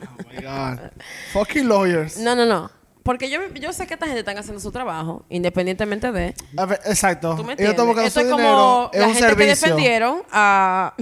[0.00, 0.90] Oh my God.
[1.32, 2.16] Fucking lawyers.
[2.18, 2.70] No, no, no.
[3.02, 6.34] Porque yo, yo sé que esta gente está haciendo su trabajo, independientemente de...
[6.56, 7.34] A ver, exacto.
[7.36, 8.36] ¿Tú me Ellos están Esto es dinero.
[8.36, 9.68] como Es la un gente que servicio.
[9.68, 10.94] defendieron a,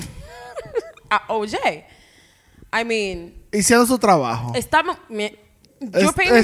[1.10, 1.54] a OJ.
[2.80, 4.52] I mean, Hicieron su trabajo.
[4.54, 4.96] estamos...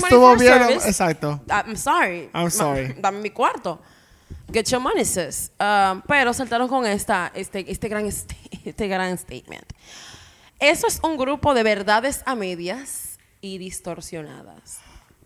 [0.01, 0.53] money for a bien.
[0.69, 0.89] service.
[0.89, 1.41] Exacto.
[1.51, 2.31] I'm sorry.
[2.35, 2.95] I'm Ma- sorry.
[2.99, 3.81] Dame mi cuarto.
[4.53, 5.51] Get your money, sis.
[5.59, 9.65] Um, pero saltaron con esta, este, este, gran st- este gran statement.
[10.61, 14.79] Eso es un grupo de verdades a medias y distorsionadas.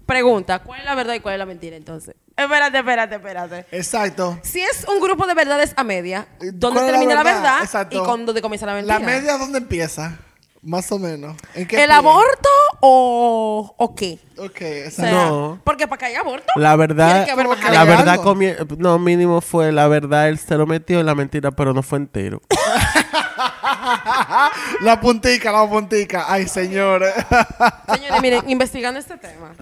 [0.09, 2.15] Pregunta, ¿cuál es la verdad y cuál es la mentira entonces?
[2.35, 3.67] Espérate, espérate, espérate.
[3.73, 4.39] Exacto.
[4.43, 7.89] Si es un grupo de verdades a media, ¿dónde ¿cuál es la termina la verdad?
[7.91, 8.99] y con- dónde comienza la mentira?
[8.99, 10.17] La media, ¿dónde empieza?
[10.63, 11.37] Más o menos.
[11.55, 11.95] ¿En qué ¿El pie?
[11.95, 12.49] aborto
[12.81, 14.19] o, o qué?
[14.39, 15.03] Ok, O exacto.
[15.03, 15.61] sea, No.
[15.63, 18.19] Porque para que haya aborto, La verdad, tiene que haber Como más que la verdad
[18.79, 21.99] no mínimo fue la verdad él se lo metió en la mentira, pero no fue
[21.99, 22.41] entero.
[24.81, 26.25] La puntica, la puntica.
[26.29, 27.13] Ay, señores.
[27.95, 29.53] Señores, miren, investigando este tema.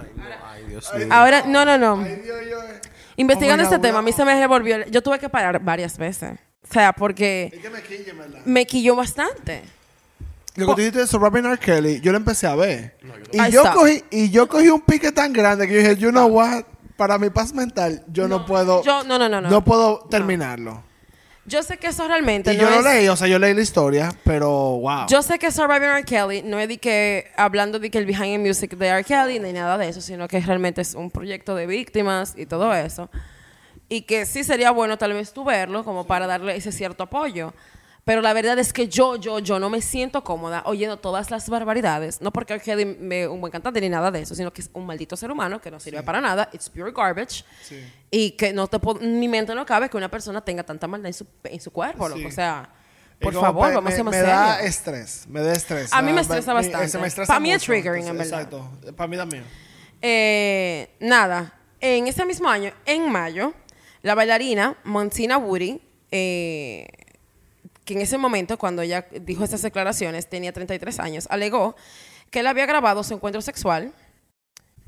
[0.53, 1.09] Ay, Dios mío.
[1.11, 2.03] Ahora, no, no, no.
[2.05, 2.59] Ay, Dios, yo-
[3.17, 4.87] Investigando Oh este tema, a mí se me revolvió.
[4.87, 6.39] Yo tuve que parar varias veces.
[6.69, 8.41] O sea, porque Es que me quille, ¿verdad?
[8.45, 9.63] me quilló bastante.
[10.57, 11.59] Lo que tú dijiste sobre Robin R.
[11.59, 12.97] Kelly, yo lo empecé a ver.
[13.31, 16.27] y, yo cogí, y yo cogí un pique tan grande que yo dije, you know
[16.27, 16.65] what?
[16.97, 18.83] Para mi paz mental, yo no, puedo...
[18.83, 19.51] Yo, no, no, no, no.
[19.51, 20.83] no puedo terminarlo.
[21.47, 23.55] Yo sé que eso realmente Y no yo lo es- leí, o sea, yo leí
[23.55, 25.07] la historia, pero wow.
[25.09, 26.05] Yo sé que Surviving R.
[26.05, 29.05] Kelly no es de que hablando de que el behind the music de R.
[29.05, 32.75] Kelly ni nada de eso, sino que realmente es un proyecto de víctimas y todo
[32.75, 33.09] eso.
[33.89, 37.55] Y que sí sería bueno tal vez tú verlo como para darle ese cierto apoyo.
[38.07, 41.49] Pero la verdad es que yo, yo, yo no me siento cómoda oyendo todas las
[41.49, 42.21] barbaridades.
[42.21, 42.61] No porque.
[42.61, 45.29] Kelly es un buen cantante ni nada de eso, sino que es un maldito ser
[45.33, 46.49] humano que no sirve para nada.
[46.53, 47.45] It's pure garbage.
[47.65, 47.85] Sí.
[48.13, 51.15] Y que no te mi mente no cabe que una persona tenga tanta maldad en
[51.15, 52.09] su, en su cuerpo.
[52.11, 52.25] Sí.
[52.25, 52.71] O sea,
[53.21, 54.71] por favor, vamos a me, ser más me da serios.
[54.71, 55.93] estrés, me da estrés.
[55.93, 56.87] A mí me Ah, estresa mi- bastante.
[56.87, 58.41] ese me estresa Pa' mí es triggering, en verdad.
[58.43, 59.43] Exacto, para mí también.
[60.01, 63.53] Eh, nada, en ese mismo año, en mayo,
[64.03, 65.81] la bailarina Monsina Woody,
[66.13, 66.87] eh,
[67.87, 71.75] que en ese momento, cuando ella dijo esas declaraciones, tenía 33 años, alegó
[72.31, 73.93] que él había grabado su encuentro sexual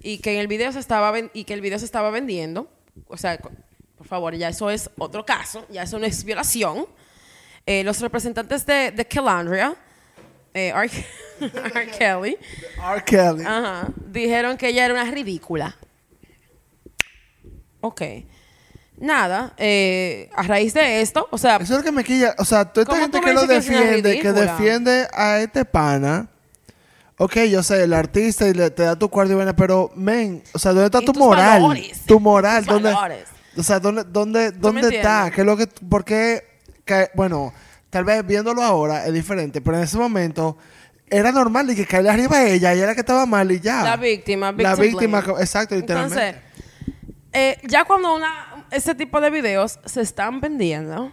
[0.00, 2.68] y que en el video se estaba y que el video se estaba vendiendo.
[3.06, 6.86] O sea, por favor, ya eso es otro caso, ya eso no es violación.
[7.66, 9.74] eh, los representantes de, de Kellandria,
[10.54, 10.90] eh, R.
[11.40, 11.90] R.
[11.98, 12.36] Kelly,
[12.82, 13.04] R.
[13.04, 13.44] Kelly.
[14.06, 15.76] dijeron que ella era una ridícula.
[17.80, 18.02] Ok.
[19.00, 22.34] Nada, eh, a raíz de esto, o sea, Eso es lo que me quilla.
[22.38, 26.28] O sea, toda esta ¿Cómo gente que lo que defiende, que defiende a este pana.
[27.16, 30.42] Ok, yo sé, el artista y le, te da tu cuarto y vaina, pero, men,
[30.52, 31.62] o sea, ¿dónde está tu moral?
[31.62, 32.00] valores.
[32.06, 32.92] Tu moral, Tus ¿dónde?
[32.92, 33.24] valores.
[33.56, 35.30] O sea, ¿dónde, dónde, dónde está?
[35.32, 36.44] ¿Qué es lo que, ¿Por qué?
[36.84, 37.52] que- bueno,
[37.90, 40.56] tal vez viéndolo ahora es diferente, pero en ese momento
[41.10, 43.82] era normal y que caerle arriba a ella y era que estaba mal y ya.
[43.82, 45.40] La víctima, La víctima, blame.
[45.40, 46.24] exacto, literalmente.
[46.28, 46.42] Entonces,
[47.32, 51.12] eh, ya cuando una, ese tipo de videos se están vendiendo,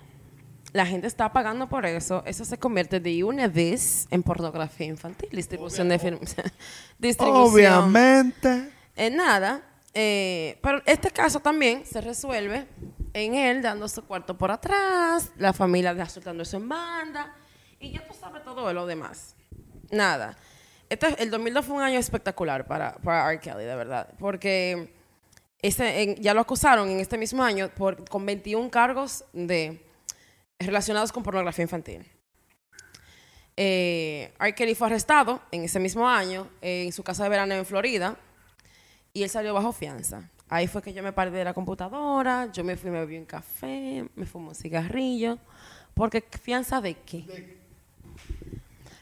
[0.73, 5.29] la gente está pagando por eso, eso se convierte de una vez en pornografía infantil,
[5.31, 6.19] distribución de film,
[6.99, 7.45] distribución.
[7.45, 8.69] Obviamente.
[8.95, 9.61] En nada.
[9.93, 12.67] eh, pero este caso también se resuelve
[13.13, 17.33] en él dando su cuarto por atrás, la familia soltando eso en banda,
[17.79, 19.35] y ya tú sabes todo lo demás.
[19.91, 20.35] Nada.
[20.89, 23.39] Este, el 2002 fue un año espectacular para, para R.
[23.39, 24.94] Kelly, de verdad, porque
[25.67, 29.81] ese, en- ya lo acusaron en este mismo año por, con 21 cargos de,
[30.59, 32.05] relacionados con pornografía infantil.
[33.57, 34.53] Eh, R.
[34.55, 38.17] Kelly fue arrestado en ese mismo año eh, en su casa de verano en Florida
[39.13, 40.29] y él salió bajo fianza.
[40.49, 43.25] Ahí fue que yo me paré de la computadora, yo me fui, me bebí un
[43.25, 45.39] café, me fumé un cigarrillo.
[45.93, 47.57] Porque fianza de qué?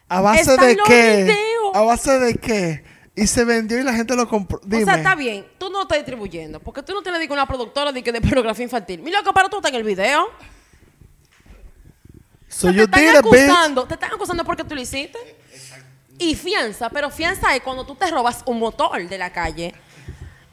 [0.08, 1.24] ¿A base Están de qué?
[1.24, 1.74] videos.
[1.76, 2.84] ¿A base de qué?
[3.16, 4.60] Y se vendió y la gente lo compró.
[4.64, 4.84] Dime.
[4.84, 7.92] O sea, está bien, tú no estás distribuyendo, porque tú no tienes digo, una productora
[7.92, 9.02] de, que de pornografía infantil.
[9.02, 10.26] Mira, que para tú estás en el video.
[12.48, 13.16] So O sea, te están bitch.
[13.18, 15.18] acusando, te están acusando porque tú lo hiciste.
[16.18, 19.74] Y fianza, pero fianza es cuando tú te robas un motor de la calle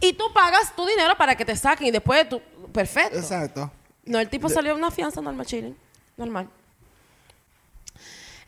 [0.01, 2.41] y tú pagas tu dinero para que te saquen y después tú,
[2.73, 3.19] perfecto.
[3.19, 3.71] Exacto.
[4.05, 5.77] No, el tipo salió una fianza normal, chilling.
[6.17, 6.49] Normal.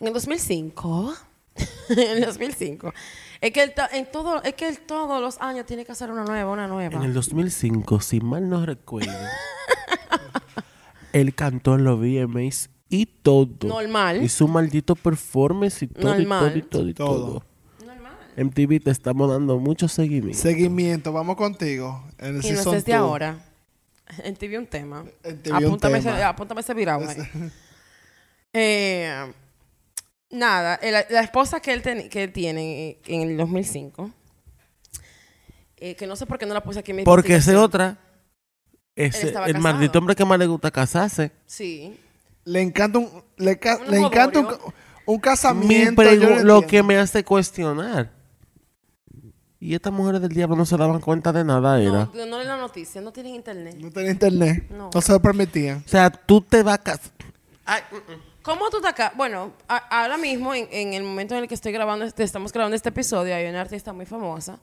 [0.00, 1.14] En el 2005,
[1.90, 2.92] en el 2005,
[3.42, 6.24] es que, él en todo, es que él todos los años tiene que hacer una
[6.24, 6.96] nueva, una nueva.
[6.96, 9.12] En el 2005, si mal no recuerdo,
[11.12, 13.66] él cantó en los VMAs y todo.
[13.66, 14.22] Normal.
[14.22, 16.40] Hizo un maldito performance y todo, y Normal.
[16.40, 17.26] todo, y todo, y Todo.
[17.26, 17.44] todo.
[18.36, 20.38] MTV te estamos dando mucho seguimiento.
[20.38, 22.02] Seguimiento, vamos contigo.
[22.18, 23.44] En el Y no desde ahora.
[24.24, 25.04] En TV un tema.
[25.24, 26.14] En TV un apúntame, tema.
[26.14, 27.16] Ese, apúntame ese virado ahí.
[28.54, 29.32] Eh,
[30.32, 34.10] nada, el- la esposa que él, ten- que él tiene en el 2005,
[35.76, 37.64] eh, que no sé por qué no la puse aquí en mi Porque esa investigación.
[37.64, 37.98] otra,
[38.96, 39.58] ese, el casado.
[39.60, 41.32] maldito hombre que más le gusta casarse.
[41.46, 41.98] Sí.
[42.44, 44.46] Le encanta un, le, ca- Un le encanta un,
[45.06, 46.02] un Mi casamiento.
[46.14, 48.10] yo lo que me hace cuestionar.
[49.60, 52.10] Y estas mujeres del diablo no se daban cuenta de nada, era.
[52.12, 53.76] No, no leen la noticia, no tienen internet.
[53.78, 54.68] No tenía internet.
[54.70, 54.90] No.
[54.92, 55.84] No, se lo permitían.
[55.86, 57.12] O sea, tú te vas a casar.
[58.42, 59.12] ¿Cómo tú estás acá?
[59.16, 62.52] Bueno, a- ahora mismo, en, en el momento en el que estoy grabando, este, estamos
[62.52, 64.58] grabando este episodio, hay una artista muy famosa,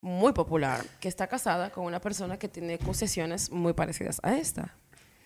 [0.00, 4.74] muy popular, que está casada con una persona que tiene concesiones muy parecidas a esta.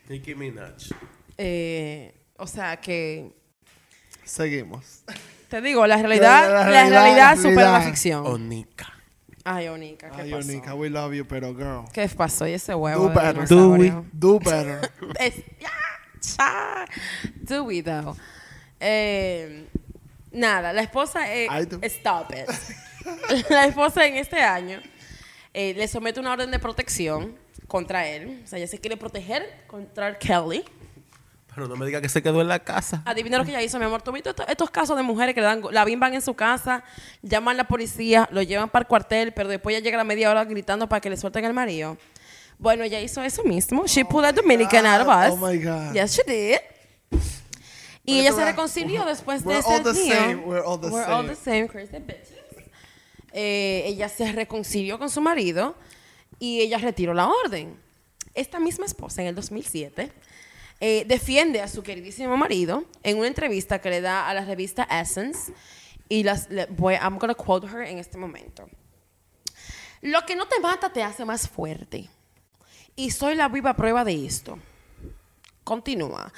[0.09, 0.75] Nicki Minaj.
[1.39, 3.33] Eh, o sea que,
[4.25, 5.03] Seguimos.
[5.49, 8.27] te digo, la realidad, La- la la, realidad, realidad, la supera la ficción.
[8.27, 8.93] Onika.
[9.45, 10.49] Ay, Onika, ¿qué Ay, pasó?
[10.49, 11.85] Onika, we love you, pero girl.
[11.93, 12.49] ¿Qué pasó?
[12.49, 13.35] Y ese huevo Do better.
[13.35, 14.05] dinosaurio.
[14.13, 14.91] Do better.
[15.21, 15.71] Es- ya, cha.
[17.49, 18.17] Do we though?
[18.81, 19.67] Eh,
[20.33, 21.33] nada, la esposa.
[21.33, 21.81] eh, I do.
[21.85, 22.49] stop it.
[23.51, 24.81] la esposa en este año
[25.55, 28.43] eh, le somete una orden de protección contra él.
[28.45, 30.65] O sea, ella se quiere proteger contra Kelly.
[31.55, 33.03] Pero no me diga que se quedó en la casa.
[33.07, 34.03] Adivina lo que ella hizo, mi amor.
[34.03, 36.85] ¿Tú viste estos, estos casos de mujeres que le dan, la bimban en su casa,
[37.23, 40.05] llaman a la policía, lo llevan para el cuartel, pero después ya llega a la
[40.05, 41.97] media hora gritando para que le suelten el marido?
[42.59, 43.85] Bueno, ella hizo eso mismo.
[43.87, 45.33] She pulled a Dominican out of us.
[45.33, 45.93] Oh my God.
[45.95, 46.59] Yes, she did.
[48.05, 50.15] Y ella se reconcilió después de We're ese all the día.
[50.15, 51.29] same, we're all the We're all same.
[51.29, 52.37] the same, crazy bitches.
[53.33, 55.77] Eh, ella se reconcilió con su marido
[56.39, 57.77] y ella retiró la orden.
[58.35, 60.13] Esta misma esposa en el 2007
[60.81, 64.85] eh, defiende a su queridísimo marido en una entrevista que le da a la revista
[64.85, 65.53] Essence
[66.09, 68.69] y las, le- voy, I'm gonna quote her en este momento.
[70.03, 72.09] Lo que no te mata te hace más fuerte.
[72.97, 74.59] Y soy la viva prueba de esto.
[75.65, 76.33] Continúa.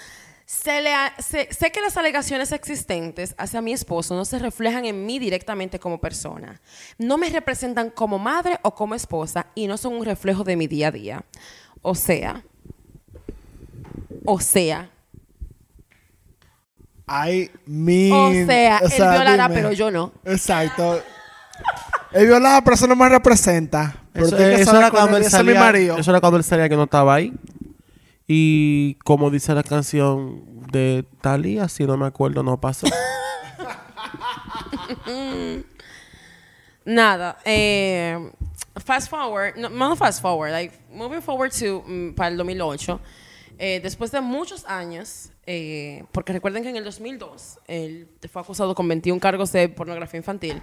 [0.45, 4.87] Se le ha- se- sé que las alegaciones existentes hacia mi esposo no se reflejan
[4.87, 6.61] en mí directamente como persona.
[6.97, 10.67] No me representan como madre o como esposa y no son un reflejo de mi
[10.67, 11.25] día a día.
[11.83, 12.43] O sea,
[14.25, 14.91] o sea,
[17.09, 18.13] I mean.
[18.13, 19.55] o sea, él violará, dime.
[19.55, 20.13] pero yo no.
[20.25, 21.03] Exacto.
[22.13, 24.03] Él violaba, pero eso no me representa.
[24.15, 25.97] Eso, que eso era cuando él, es mi salía, marido.
[25.99, 27.33] eso era cuando él salía que no estaba ahí.
[28.27, 32.87] Y como dice la canción de Thalía, si no me acuerdo, no pasó.
[36.85, 37.39] Nada.
[37.45, 38.31] Eh,
[38.85, 43.01] fast forward, no, no fast forward, like moving forward to mm, para el 2008.
[43.59, 48.75] eh, después de muchos años, eh, porque recuerden que en el 2002 él fue acusado
[48.75, 50.63] con 21 cargos de pornografía infantil.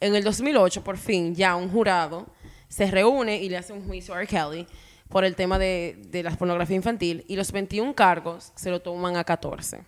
[0.00, 2.26] En el 2008, por fin, ya un jurado
[2.68, 4.26] se reúne y le hace un juicio a R.
[4.26, 4.66] Kelly
[5.08, 9.16] por el tema de, de la pornografía infantil y los 21 cargos se lo toman
[9.16, 9.82] a 14.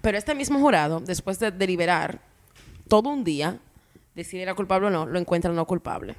[0.00, 2.20] Pero este mismo jurado, después de deliberar
[2.88, 3.58] todo un día,
[4.14, 6.16] decir si era culpable o no, lo encuentran no culpable.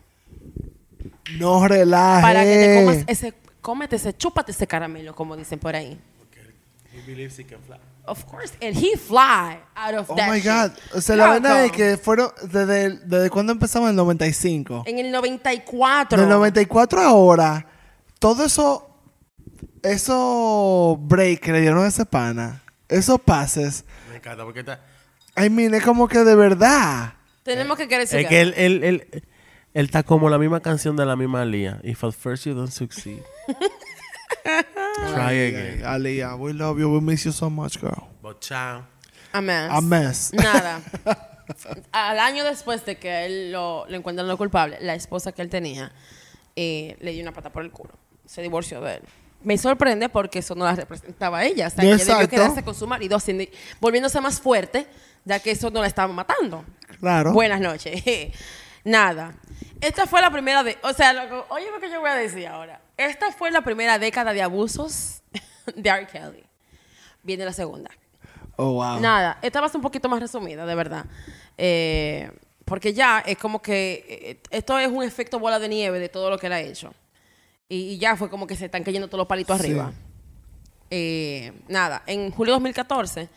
[1.38, 2.22] No relaje.
[2.22, 6.00] Para que te comas ese, cómete ese, chúpate ese caramelo, como dicen por ahí.
[8.06, 10.46] Of course, and he fly out of Oh that my shit.
[10.52, 10.72] God.
[10.94, 11.42] O sea, la Loco.
[11.42, 12.32] verdad es que fueron.
[12.52, 13.88] ¿Desde, desde cuándo empezamos?
[13.88, 14.84] En el 95.
[14.86, 16.20] En el 94.
[16.20, 17.66] Del 94 a ahora,
[18.20, 18.90] todo eso.
[19.82, 22.64] Eso break que le dieron a ese pana.
[22.88, 23.84] Esos pases.
[24.10, 24.80] Me encanta porque está...
[25.36, 27.14] I mean, es como que de verdad.
[27.44, 29.08] Tenemos que querer Es que él, él, él,
[29.74, 31.80] él está como la misma canción de la misma Lía.
[31.84, 33.20] If at first you don't succeed,
[34.44, 35.82] try again.
[35.84, 36.90] Aliyah, we love you.
[36.94, 38.08] We miss you so much, girl.
[38.22, 38.84] But chao.
[39.34, 39.72] A mess.
[39.72, 40.34] A mess.
[40.34, 40.82] Nada.
[41.92, 45.50] Al año después de que él lo, lo encuentran no culpable, la esposa que él
[45.50, 45.92] tenía
[46.56, 47.92] eh, le dio una pata por el culo.
[48.26, 49.02] Se divorció de él.
[49.44, 51.68] Me sorprende porque eso no la representaba a ella.
[51.68, 52.30] O sea, que ella debió Exacto.
[52.36, 53.44] quedarse con su marido, haciendo-
[53.82, 54.88] volviéndose más fuerte,
[55.26, 56.64] ya que eso no la estaba matando.
[57.00, 57.34] Claro.
[57.34, 58.02] Buenas noches.
[58.86, 59.34] Nada.
[59.82, 60.78] Esta fue la primera de...
[60.84, 62.80] O sea, loco, oye lo que yo voy a decir ahora.
[62.98, 65.22] Esta fue la primera década de abusos
[65.76, 66.08] de R.
[66.08, 66.44] Kelly.
[67.24, 67.90] Viene la segunda.
[68.56, 69.00] Oh, wow.
[69.00, 71.06] Nada, esta va a ser un poquito más resumida, de verdad.
[71.58, 72.32] Eh,
[72.66, 76.30] porque ya es como que eh, esto es un efecto bola de nieve de todo
[76.30, 76.94] lo que él ha hecho.
[77.68, 79.66] Y, y ya fue como que se están cayendo todos los palitos Sí.
[79.68, 79.92] arriba.
[80.92, 83.30] Eh, nada, en julio de 2014,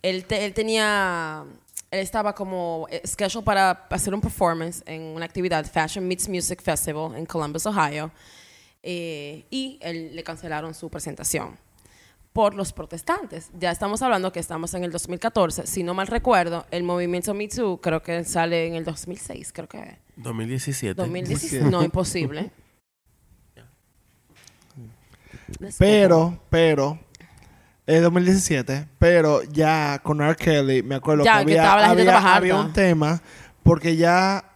[0.00, 1.44] él, te- él tenía,
[1.90, 7.14] él estaba como scheduled para hacer un performance en una actividad, Fashion Meets Music Festival
[7.16, 8.10] en Columbus, Ohio.
[8.86, 11.56] Eh, y él, le cancelaron su presentación
[12.34, 13.48] por los protestantes.
[13.58, 15.66] Ya estamos hablando que estamos en el 2014.
[15.66, 19.68] Si no mal recuerdo, el movimiento Me Too creo que sale en el 2006, creo
[19.68, 19.96] que.
[20.16, 21.00] 2017.
[21.00, 21.70] 2017.
[21.70, 22.50] No, imposible.
[25.78, 26.98] Pero, pero,
[27.86, 30.36] es 2017, pero ya con R.
[30.36, 33.20] Kelly, me acuerdo Ya, que que había, estaba la gente había, había un tema,
[33.62, 34.53] porque ya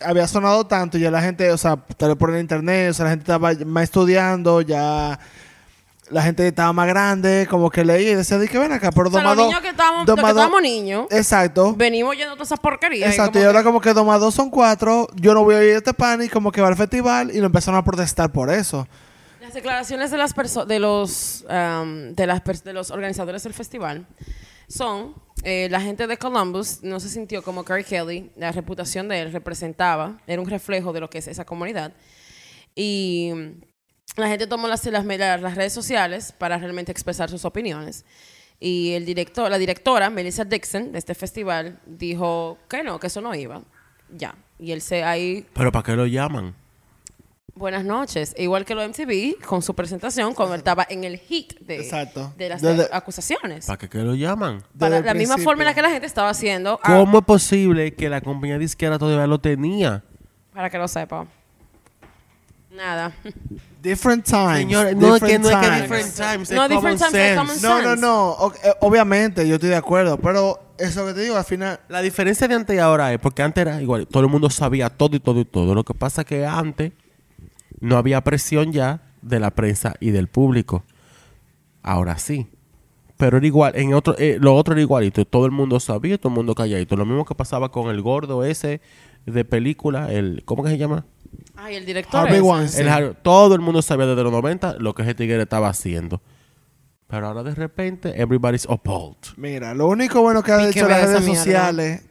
[0.00, 3.04] había sonado tanto, ya la gente, o sea, tal vez por el internet, o sea,
[3.04, 5.18] la gente estaba más estudiando, ya
[6.10, 9.08] la gente estaba más grande, como que leía y decía, di que ven acá, pero
[9.08, 9.46] O sea, los domado.
[9.48, 11.74] niños que estábamos, los que domado- estábamos niños, Exacto.
[11.74, 13.08] venimos yendo todas esas porquerías.
[13.10, 15.74] Exacto, y como ahora que- como que domados son cuatro, yo no voy a ir
[15.74, 18.50] a este pan y como que va al festival y lo empezaron a protestar por
[18.50, 18.86] eso.
[19.40, 20.34] Las declaraciones de las
[20.66, 24.06] de los um, de las de los organizadores del festival
[24.68, 25.14] son
[25.44, 29.32] eh, la gente de Columbus no se sintió como Carrie Kelly, la reputación de él
[29.32, 31.92] representaba, era un reflejo de lo que es esa comunidad.
[32.74, 38.04] Y mm, la gente tomó las, las, las- redes sociales para realmente expresar sus opiniones.
[38.60, 43.20] Y el director, la directora, Melissa Dixon, de este festival, dijo que no, que eso
[43.20, 43.62] no iba.
[44.10, 44.34] Ya.
[44.58, 46.54] Y él se ahí Pero ¿para qué lo llaman?
[47.56, 48.34] Buenas noches.
[48.36, 52.32] Igual que lo MTV con su presentación cuando él estaba en el hit de, Exacto.
[52.36, 53.66] de las Desde- acusaciones.
[53.66, 54.64] ¿Para qué, qué lo llaman?
[54.76, 56.80] Para Desde la misma forma en la que la gente estaba haciendo.
[56.82, 60.02] ah, ¿Cómo es posible que la compañía disquera todavía lo tenía?
[60.52, 61.26] para que lo sepa.
[62.70, 63.12] Nada.
[63.82, 64.56] Different times.
[64.58, 67.66] Señores, no es que no es que different times, No, different times, es sense.
[67.66, 68.30] No, no, no.
[68.32, 70.16] O- eh, obviamente, yo estoy de acuerdo.
[70.18, 71.78] Pero eso que te digo, al final.
[71.88, 74.90] La diferencia de antes y ahora es porque antes era igual, todo el mundo sabía
[74.90, 75.72] todo y todo y todo.
[75.74, 76.92] Lo que pasa es que antes
[77.84, 80.84] no había presión ya de la prensa y del público.
[81.82, 82.48] Ahora sí.
[83.16, 85.24] Pero era igual, en otro, eh, lo otro era igualito.
[85.24, 86.96] Todo el mundo sabía, todo el mundo calladito.
[86.96, 88.80] Lo mismo que pasaba con el gordo ese
[89.24, 91.06] de película, el ¿cómo que se llama?
[91.56, 92.20] Ay, el director.
[92.20, 92.42] Harvey ese.
[92.42, 92.88] Weinstein.
[92.88, 96.20] El todo el mundo sabía desde los 90 lo que ese tigre estaba haciendo.
[97.06, 99.16] Pero ahora de repente, everybody's appalled.
[99.36, 102.02] Mira, lo único bueno que ha hecho las redes sociales.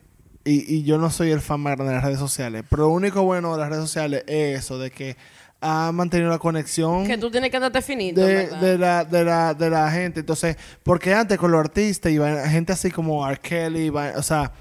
[0.45, 2.63] Y, y yo no soy el fan más grande de las redes sociales.
[2.69, 5.15] Pero lo único bueno de las redes sociales es eso, de que
[5.64, 7.07] ha mantenido la conexión.
[7.07, 10.20] Que tú tienes que andarte finito, de, de la, de, la, de la gente.
[10.20, 13.39] Entonces, porque antes con los artistas iba gente así como R.
[13.39, 14.51] Kelly, iba- o sea,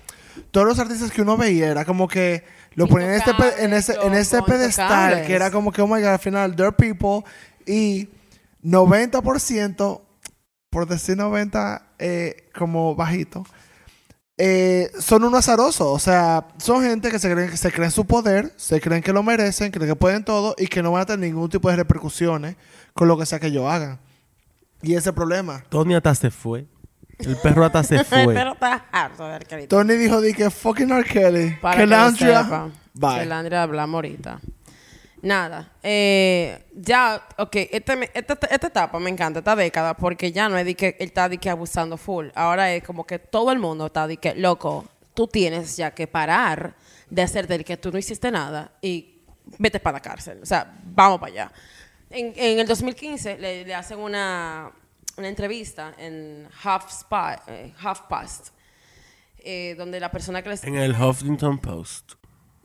[0.51, 2.45] todos los artistas que uno veía era como que
[2.75, 3.33] lo ponían en, este
[3.65, 6.73] en ese, en ese pedestal que era como que, oh my god, al final, they're
[6.73, 7.23] people
[7.67, 8.09] y
[8.65, 10.01] 90%,
[10.71, 13.45] por decir 90, eh, como bajito,
[14.39, 15.87] eh, son unos azarosos.
[15.87, 19.13] O sea, son gente que se creen que se creen su poder, se creen que
[19.13, 21.77] lo merecen, creen que pueden todo y que no van a tener ningún tipo de
[21.77, 22.57] repercusiones
[22.95, 23.99] con lo que sea que ellos hagan.
[24.83, 25.65] Y ese es el problema.
[25.69, 26.67] Tony hasta se fue.
[27.19, 28.27] El perro hasta se fue.
[28.35, 29.77] Pero está harto de Arquelito.
[29.77, 31.05] Tony dijo di que fucking R.
[31.05, 31.57] Kelly.
[31.61, 32.43] Para que que lo Landria.
[32.43, 32.71] sepa.
[32.95, 33.19] Bye.
[33.21, 34.41] Que Landria hablamos ahorita.
[35.23, 35.73] Nada.
[35.85, 40.65] eh, ya, ok, este esta, esta etapa me encanta, esta década, porque ya no es
[40.65, 42.29] de que él está de que abusando full.
[42.35, 46.09] Ahora es como que todo el mundo está de que, loco, tú tienes ya que
[46.09, 46.75] parar
[47.09, 49.21] de hacer del que tú no hiciste nada y
[49.59, 50.41] vete para la cárcel.
[50.43, 51.53] O sea, vamos para allá.
[52.11, 54.73] En, en el 2015 le, le hacen una,
[55.17, 58.49] una entrevista en HuffPost, eh, HuffPost
[59.39, 60.65] eh, donde la persona que les...
[60.65, 62.15] En el Huffington Post.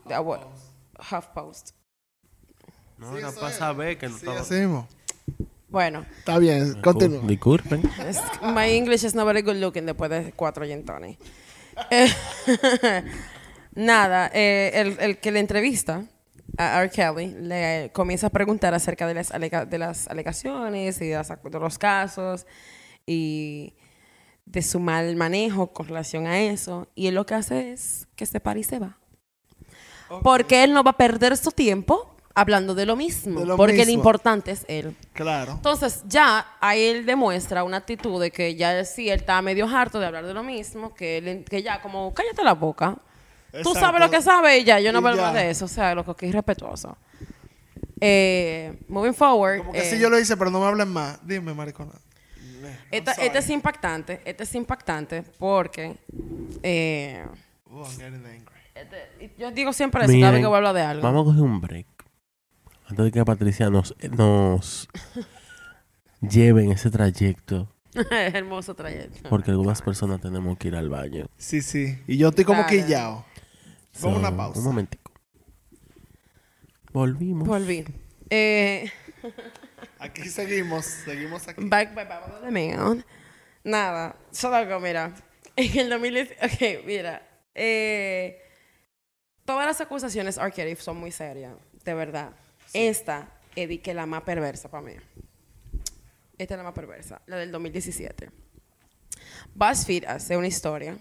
[0.10, 0.51] Ah, bueno,
[0.99, 1.77] HuffPost.
[2.98, 4.39] No, era para saber que no Sí, estaba...
[4.41, 4.88] así mismo.
[5.70, 7.22] Bueno, Está bien, continúa.
[7.28, 7.82] Disculpen.
[8.08, 11.20] es- my English is not very good looking después de cuatro gin tonic.
[11.91, 12.10] Eh,
[13.76, 16.04] Nada, eh, el, el que le entrevista
[16.58, 16.89] a R.
[16.89, 21.28] Kelly le comienza a preguntar acerca de las, alega- de las alegaciones y de, las
[21.30, 22.48] de los casos
[23.06, 23.76] y
[24.45, 26.88] de su mal manejo con relación a eso.
[26.95, 28.98] Y él lo que hace es que se para y se va.
[30.24, 33.40] Porque él no va a perder su tiempo hablando de lo mismo.
[33.40, 33.94] De lo porque lo mismo.
[33.94, 34.96] importante es él.
[35.14, 35.54] Claro.
[35.54, 40.00] Entonces, ya ahí él demuestra una actitud de que ya sí, él está medio harto
[40.00, 42.96] de hablar de lo mismo, que, él- que ya como, cállate la boca.
[43.52, 43.80] Tú Exacto.
[43.80, 45.28] sabes lo que sabes y ya, yo no Y voy a ya.
[45.30, 45.66] hablar de eso.
[45.66, 46.96] O sea, lo que es irrespetuoso.
[48.00, 49.60] Eh, moving forward.
[49.60, 51.20] Como que eh, sí yo lo hice, pero no me hablen más.
[51.26, 51.94] Dime, maricona.
[52.92, 53.28] esta- sorry.
[53.28, 54.22] este es impactante.
[54.26, 55.98] Este es impactante porque...
[56.64, 57.26] eh,
[57.70, 58.56] Oh, I'm getting angry.
[58.76, 61.04] este- yo digo siempre eso, cada vez Miren, que voy a hablar de algo.
[61.04, 61.86] Vamos a coger un break.
[62.90, 64.88] Antes de que Patricia nos, nos
[66.22, 67.74] lleve en ese trayecto.
[68.12, 69.30] Hermoso trayecto.
[69.30, 71.28] Porque algunas personas tenemos que ir al baño.
[71.38, 72.00] Sí, sí.
[72.08, 72.84] Y yo estoy como Dale.
[72.84, 73.26] quillao.
[74.02, 74.60] Vamos a una pausa.
[74.60, 75.12] Un momentico.
[76.94, 77.48] Volvimos.
[77.48, 77.86] Volví.
[78.30, 78.90] Eh,
[80.00, 81.64] Aquí seguimos, seguimos aquí.
[81.66, 82.06] Back by
[82.52, 83.04] Man.
[83.64, 85.14] Nada, solo algo, mira.
[85.56, 87.28] En el 2010, ok, mira.
[87.56, 88.40] eh,
[89.44, 90.40] todas las acusaciones.
[90.56, 92.32] Kelly son muy serias, de verdad.
[92.74, 94.93] Esta es de que la más perversa para mí.
[96.38, 98.30] Esta es la más perversa, la del 2017.
[99.55, 100.97] BuzzFeed hace una historia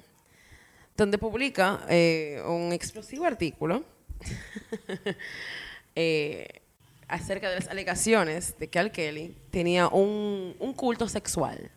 [0.97, 3.85] donde publica eh, un explosivo artículo
[5.95, 6.63] eh,
[7.07, 11.71] acerca de las alegaciones de que Al Kelly tenía un, un culto sexual.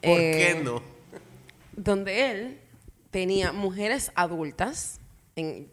[0.00, 0.80] ¿Por Eh, qué no?
[1.72, 2.60] Donde él
[3.10, 5.00] tenía mujeres adultas,
[5.34, 5.68] en,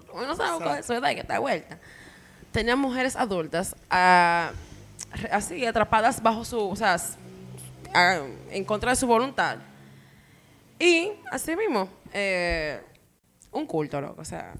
[0.00, 1.78] por, lo menos algo está vuelta.
[2.50, 4.52] Tenía mujeres adultas ah,
[5.30, 7.14] así atrapadas bajo su, o sea, s-
[7.94, 8.20] ah,
[8.50, 9.58] en contra de su voluntad.
[10.78, 12.80] Y así mismo, eh,
[13.52, 14.54] un culto, loco, o sea,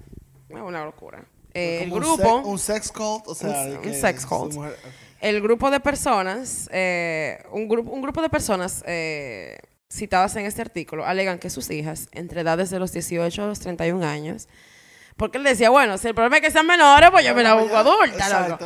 [0.49, 1.23] una locura.
[1.53, 3.79] Eh, el grupo Un, sex cult, o sea.
[3.83, 4.53] Un- sex cult.
[4.53, 4.77] mujer-
[5.21, 9.57] el grupo de personas, eh, un, grupo, un grupo de personas eh,
[9.89, 13.59] citadas en este artículo alegan que sus hijas, entre edades de los 18 a los
[13.59, 14.47] 31 años,
[15.17, 17.53] porque él decía, bueno, si el problema es que sean menores, pues yo me la
[17.53, 18.65] busco adulta, exacto.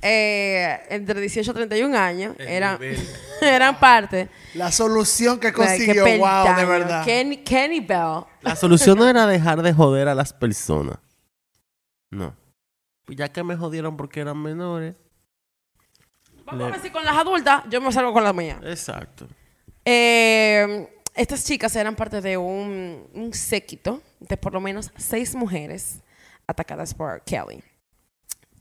[0.00, 2.78] Eh, entre 18 a 31 años El eran,
[3.42, 4.28] eran parte.
[4.54, 7.04] La solución que consiguió, wow, de verdad.
[7.04, 8.24] Kenny, Kenny Bell.
[8.42, 10.98] La solución no era dejar de joder a las personas.
[12.10, 12.34] No.
[13.04, 14.94] Pues ya que me jodieron porque eran menores.
[16.44, 18.60] Vamos a ver si con las adultas yo me salgo con las mías.
[18.62, 19.26] Exacto.
[19.84, 26.00] Eh, estas chicas eran parte de un, un séquito de por lo menos seis mujeres
[26.46, 27.62] atacadas por Kelly.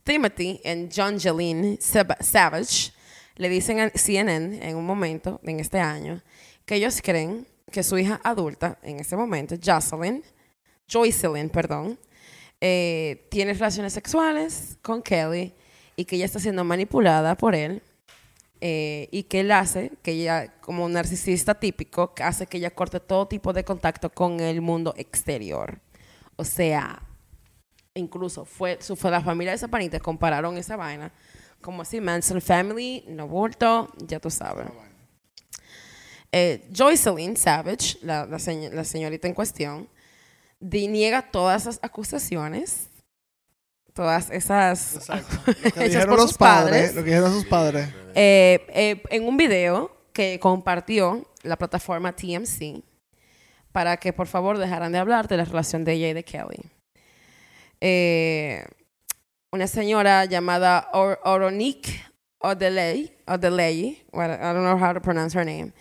[0.03, 2.93] Timothy y John Jeline Savage
[3.36, 6.22] le dicen a CNN en un momento, en este año,
[6.66, 10.24] que ellos creen que su hija adulta, en ese momento, Jocelyn,
[10.88, 11.99] Joycelyn, perdón,
[12.62, 15.53] eh, tiene relaciones sexuales con Kelly
[15.95, 17.82] y que ella está siendo manipulada por él
[18.62, 22.99] eh, y que él hace, que ella, como un narcisista típico, hace que ella corte
[22.99, 25.80] todo tipo de contacto con el mundo exterior.
[26.36, 27.01] O sea,
[27.93, 31.12] incluso fue, su, fue la familia de esa panita, compararon esa vaina
[31.62, 34.68] como así, Manson Family, no bulto, ya tú sabes.
[36.32, 39.89] Eh, Joycelyn Savage, la, la, la señorita en cuestión,
[40.60, 42.89] niega todas esas acusaciones,
[43.98, 45.52] todas esas Exacto.
[45.64, 46.95] Lo que dijeron por los sus padres, padres.
[46.95, 47.89] Lo que dijeron sus padres.
[48.16, 52.82] Eh, eh, en un video que compartió la plataforma TMC
[53.72, 56.60] para que por favor dejaran de hablar de la relación de ella y de Kelly.
[57.82, 58.64] Eh,
[59.52, 62.02] una señora llamada Or Oronique
[62.39, 65.74] Odeley, Odeley, well, I don't know how to pronounce her name.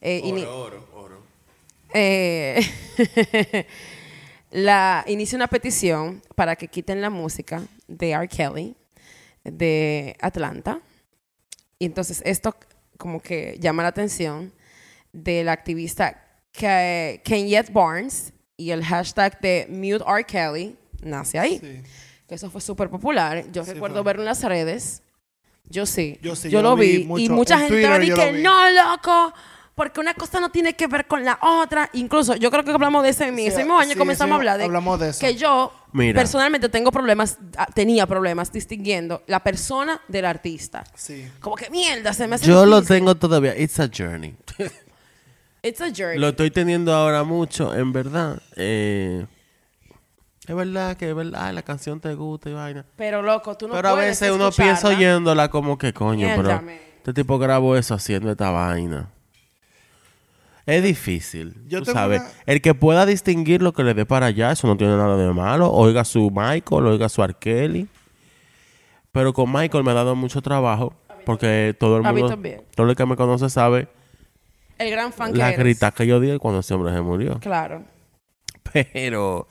[0.00, 1.20] Eh, ini- oro, oro.
[4.50, 8.28] la, inicia una petición para que quiten la música de R.
[8.28, 8.74] Kelly
[9.44, 10.80] de Atlanta.
[11.78, 12.54] Y entonces esto
[12.98, 14.52] como que llama la atención
[15.12, 16.22] del activista
[16.54, 20.24] Ke- Kenyette Barnes y el hashtag de Mute R.
[20.24, 21.58] Kelly nace ahí.
[21.58, 21.82] Sí.
[22.28, 23.44] Que eso fue súper popular.
[23.52, 24.04] Yo Sí, recuerdo fue.
[24.04, 25.02] verlo en las redes.
[25.68, 26.18] Yo sí.
[26.20, 27.04] Yo sí, yo yo lo vi vi.
[27.04, 27.22] mucho.
[27.24, 29.32] Y mucha En gente Twitter me no, loco.
[29.80, 31.88] Porque una cosa no tiene que ver con la otra.
[31.94, 34.36] Incluso yo creo que hablamos de ese en Sí, ese mismo año sí, comenzamos a
[34.36, 35.20] hablar de hablamos de eso.
[35.20, 36.20] que yo Mira.
[36.20, 40.84] personalmente tengo problemas, ah, tenía problemas distinguiendo la persona del artista.
[40.94, 41.26] Sí.
[41.40, 43.56] Como que mierda, se me hace Yo lo tengo todavía.
[43.56, 44.36] It's a journey.
[45.62, 46.18] It's a journey.
[46.18, 48.42] Lo estoy teniendo ahora mucho, en verdad.
[48.56, 49.24] Eh,
[50.46, 52.84] es verdad que es verdad, ay, la canción te gusta y vaina.
[52.96, 56.60] Pero loco, tú no pero a veces uno piensa oyéndola como que coño, pero
[56.98, 59.08] este tipo grabó eso haciendo esta vaina.
[60.66, 62.20] Es difícil, Yo tú sabes.
[62.20, 65.16] una- El que pueda distinguir lo que le dé para allá, eso no tiene nada
[65.16, 65.70] de malo.
[65.72, 67.88] Oiga su Michael, oiga su Arkeli.
[69.12, 70.92] Pero con Michael me ha dado mucho trabajo
[71.26, 72.62] porque todo el A mí mundo, también.
[72.76, 73.88] todo el que me conoce sabe
[74.78, 77.38] El gran fan que la grita que yo di cuando ese hombre se murió.
[77.40, 77.82] Claro.
[78.92, 79.48] Pero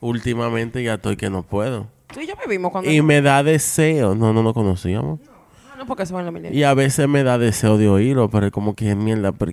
[0.00, 1.88] últimamente ya estoy que no puedo.
[2.12, 2.90] Tú y yo vivimos cuando...
[2.90, 4.14] Y me da deseo.
[4.14, 5.18] No, no nos conocíamos.
[5.82, 6.56] No, porque se van los milenios.
[6.58, 9.32] Y a veces me da deseo de oírlo, pero es como que mierda.
[9.32, 9.52] pero-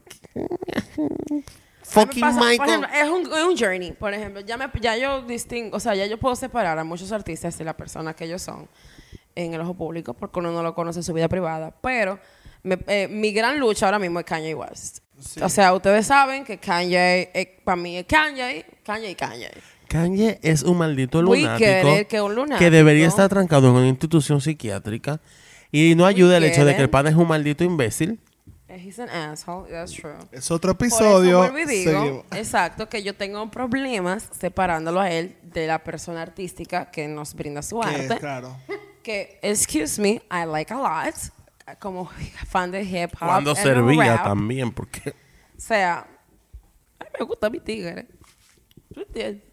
[1.84, 2.70] Fucking pasa, por Michael.
[2.70, 3.92] ejemplo, es, un, es un journey.
[3.94, 7.12] Por ejemplo, ya, me, ya yo distingo, o sea, ya yo puedo separar a muchos
[7.12, 8.68] artistas de la persona que ellos son
[9.36, 11.74] en el ojo público, porque uno no lo conoce en su vida privada.
[11.82, 12.20] Pero
[12.62, 15.00] me- eh, mi gran lucha ahora mismo es Kanye West.
[15.42, 19.50] O sea, ustedes saben que Kanye, eh, para mí es Kanye, Kanye y Kanye.
[19.88, 21.58] Kanye es un maldito lunático,
[22.08, 22.60] que es un lunático.
[22.60, 25.20] que debería estar trancado en una institución psiquiátrica.
[25.72, 26.92] Y no ayuda el hecho de que el it.
[26.92, 28.20] pan es un maldito imbécil.
[28.68, 30.14] He's an asshole, that's true.
[30.32, 31.52] Es otro Por eso episodio.
[31.52, 31.68] digo,
[32.00, 32.26] Seguimos.
[32.36, 37.62] exacto, que yo tengo problemas separándolo a él de la persona artística que nos brinda
[37.64, 38.18] su Que, arte.
[38.18, 38.56] claro.
[39.04, 41.16] Que, excuse me, I like a lot.
[41.80, 42.10] Como
[42.48, 43.28] fan de hip hop.
[43.28, 44.26] Cuando and servía rap.
[44.26, 45.12] también, porque...
[45.58, 46.00] O sea,
[47.00, 48.08] a mí me gusta mi tigre.
[48.94, 49.44] ¿Tú entiendes?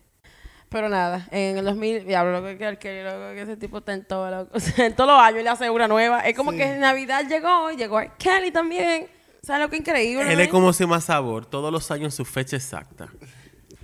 [0.69, 4.05] Pero nada, en el 2000, diablo, lo que, que, loco, que ese tipo está en,
[4.05, 4.51] todo, loco.
[4.57, 6.21] O sea, en todos los años él hace una nueva.
[6.21, 6.59] Es como Sí.
[6.59, 9.09] que en Navidad llegó, y llegó Kelly también.
[9.43, 10.33] ¿Sabes lo que increíble?
[10.33, 13.09] Él es como si más sabor, todos los años su fecha exacta.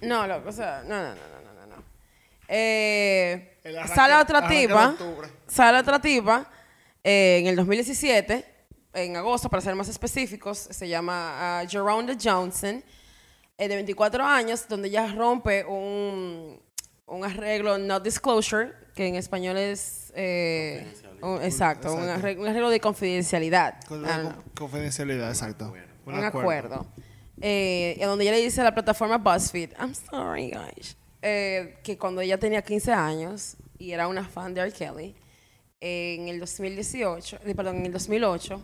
[0.00, 1.82] No, loco, o sea, no, no, no, no, no, no.
[2.48, 4.94] Eh, arranque- sale otra tipa,
[5.46, 6.50] sale otra tipa
[7.04, 8.44] eh, en el 2017,
[8.94, 12.82] en agosto, para ser más específicos, se llama Geronda Johnson,
[13.56, 16.60] eh, de 24 años, donde ella rompe un,
[17.14, 20.12] un arreglo no disclosure, que en español es...
[20.14, 20.86] eh,
[21.20, 23.74] un- exacto, Un, arreglo, un arreglo de confidencialidad.
[23.86, 25.72] Con Ah, no confidencialidad, exacto.
[26.06, 26.86] un acuerdo.
[27.40, 31.96] Eh, en donde ella le dice a la plataforma BuzzFeed, I'm sorry, guys, eh, que
[31.98, 34.72] cuando ella tenía 15 años y era una fan de R.
[34.72, 35.14] Kelly,
[35.80, 38.62] eh, en el 2018, eh, perdón, en el 2008,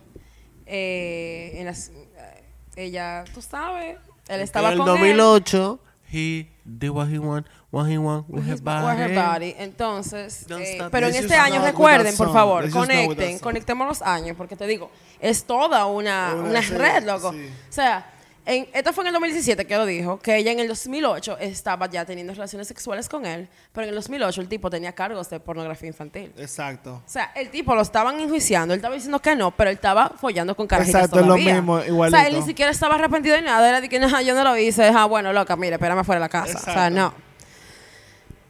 [0.65, 2.43] eh, en las- eh,
[2.75, 3.97] ella, tú sabes,
[4.27, 5.79] él estaba en el con 2008,
[6.11, 9.15] he did what he want, what he want with his With her body.
[9.15, 9.55] body.
[9.57, 14.65] Entonces, eh, pero en este año recuerden, por favor, conecten, conectemos los años, porque te
[14.67, 14.89] digo,
[15.19, 17.31] es toda una, Una red, loco.
[17.31, 17.49] sí.
[17.69, 18.05] O sea,
[18.49, 21.87] en, esto fue en el 2017 que lo dijo, que ella en el 2008 estaba
[21.87, 25.39] ya teniendo relaciones sexuales con él, pero en el 2008 el tipo tenía cargos de
[25.39, 26.33] pornografía infantil.
[26.35, 26.95] Exacto.
[27.05, 30.09] O sea, el tipo lo estaban enjuiciando, él estaba diciendo que no, pero él estaba
[30.09, 31.53] follando con carajitas Exacto, es lo todavía.
[31.53, 32.39] mismo, O sea, él igualito.
[32.39, 35.05] ni siquiera estaba arrepentido de nada, era de que no, yo no lo hice, ah,
[35.05, 36.57] bueno, loca, mire, espérame fuera de la casa.
[36.57, 36.95] O sea, Exacto.
[36.95, 37.13] no.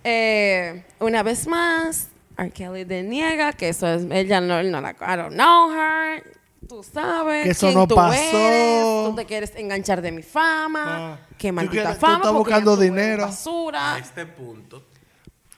[0.04, 2.52] Eh, una vez más, R.
[2.52, 6.24] Kelly deniega que eso es, ella no, no la, I don't know her,
[6.70, 8.14] tú sabes Que eso quién no tú pasó.
[8.14, 10.84] eres, tú te quieres enganchar de mi fama,
[11.16, 11.20] Ah.
[11.38, 13.26] qué Tú maldita quieres- tú fama, estás buscando dinero.
[13.26, 13.96] basura.
[13.96, 14.86] A este punto.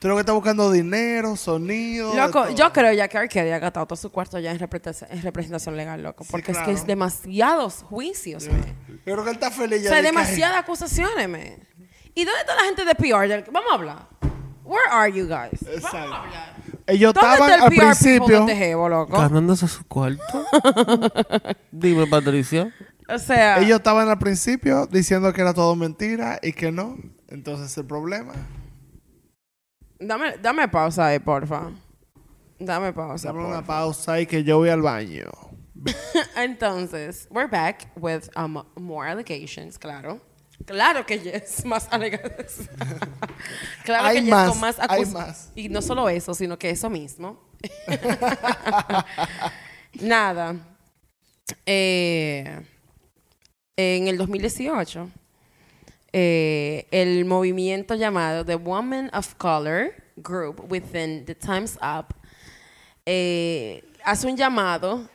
[0.00, 2.12] Tú lo que estás buscando dinero, sonido.
[2.16, 3.28] Loco, yo creo ya que R.
[3.28, 6.24] Kelly ha gastado todo su cuarto ya en representación, en representación legal, loco.
[6.28, 8.64] Porque es que es demasiados juicios, man.
[8.88, 9.88] Yo creo que él está feliz O ya.
[9.90, 11.68] sea, de que- demasiadas acusaciones, man.
[12.16, 13.44] ¿Y dónde está la gente de PR?
[13.52, 14.08] Vamos a hablar.
[14.72, 15.60] Where are you guys?
[15.68, 16.16] Exacto.
[16.86, 18.46] Ellos ¿Dónde estaban está el al PR people principio.
[18.46, 19.18] de loco?
[19.18, 20.22] Ganándose su cuarto.
[21.70, 22.72] Dime, Patricia.
[23.08, 26.96] O sea, Ellos estaban al principio diciendo que era todo mentira y que no.
[27.28, 28.32] Entonces el problema.
[30.00, 31.70] dame, dame pausa ahí, porfa.
[32.58, 33.28] Dame pausa.
[33.28, 33.66] Dame una porfa.
[33.66, 35.30] pausa y que yo voy al baño.
[36.36, 40.20] Entonces, we're back with um, more allegations, claro.
[40.66, 42.68] Claro que yes, más alegaciones.
[43.84, 45.50] claro Hay que yes, más, con más hay más.
[45.54, 47.40] Y no solo eso, sino que eso mismo.
[50.00, 50.56] Nada.
[51.66, 52.60] Eh,
[53.76, 55.10] en el 2018,
[56.12, 62.14] eh, el movimiento llamado The Women of Color Group within the Times Up
[63.06, 65.08] eh, hace un llamado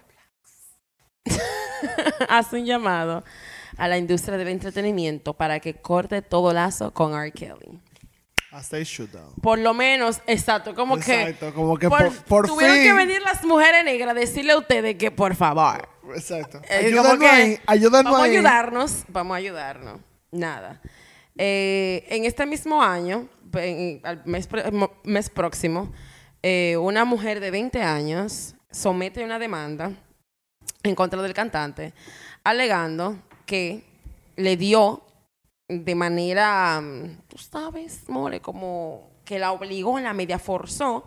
[2.29, 3.23] hace un llamado
[3.77, 7.31] a la industria del entretenimiento para que corte todo lazo con R.
[7.31, 7.79] Kelly.
[8.51, 8.77] Hasta.
[9.41, 12.85] Por lo menos, exacto, como Exacto, que, como que por- por tuvieron fin.
[12.85, 15.87] que venir las mujeres negras a decirle a ustedes que por favor.
[16.15, 16.61] Exacto.
[16.69, 17.59] Eh, Ayúdanos que ahí.
[17.67, 18.35] Ayúdanos vamos ahí.
[18.35, 19.99] a ayudarnos, vamos a ayudarnos.
[20.31, 20.81] Nada.
[21.37, 24.47] Eh, en este mismo año, en- al mes,
[25.03, 25.91] mes próximo,
[26.41, 29.91] eh, una mujer de 20 años somete una demanda
[30.83, 31.93] en contra del cantante,
[32.43, 33.17] alegando
[33.47, 33.83] que
[34.35, 35.01] le dio
[35.67, 41.03] de manera, mm, tú sabes, more, como que la obligó, la media forzó,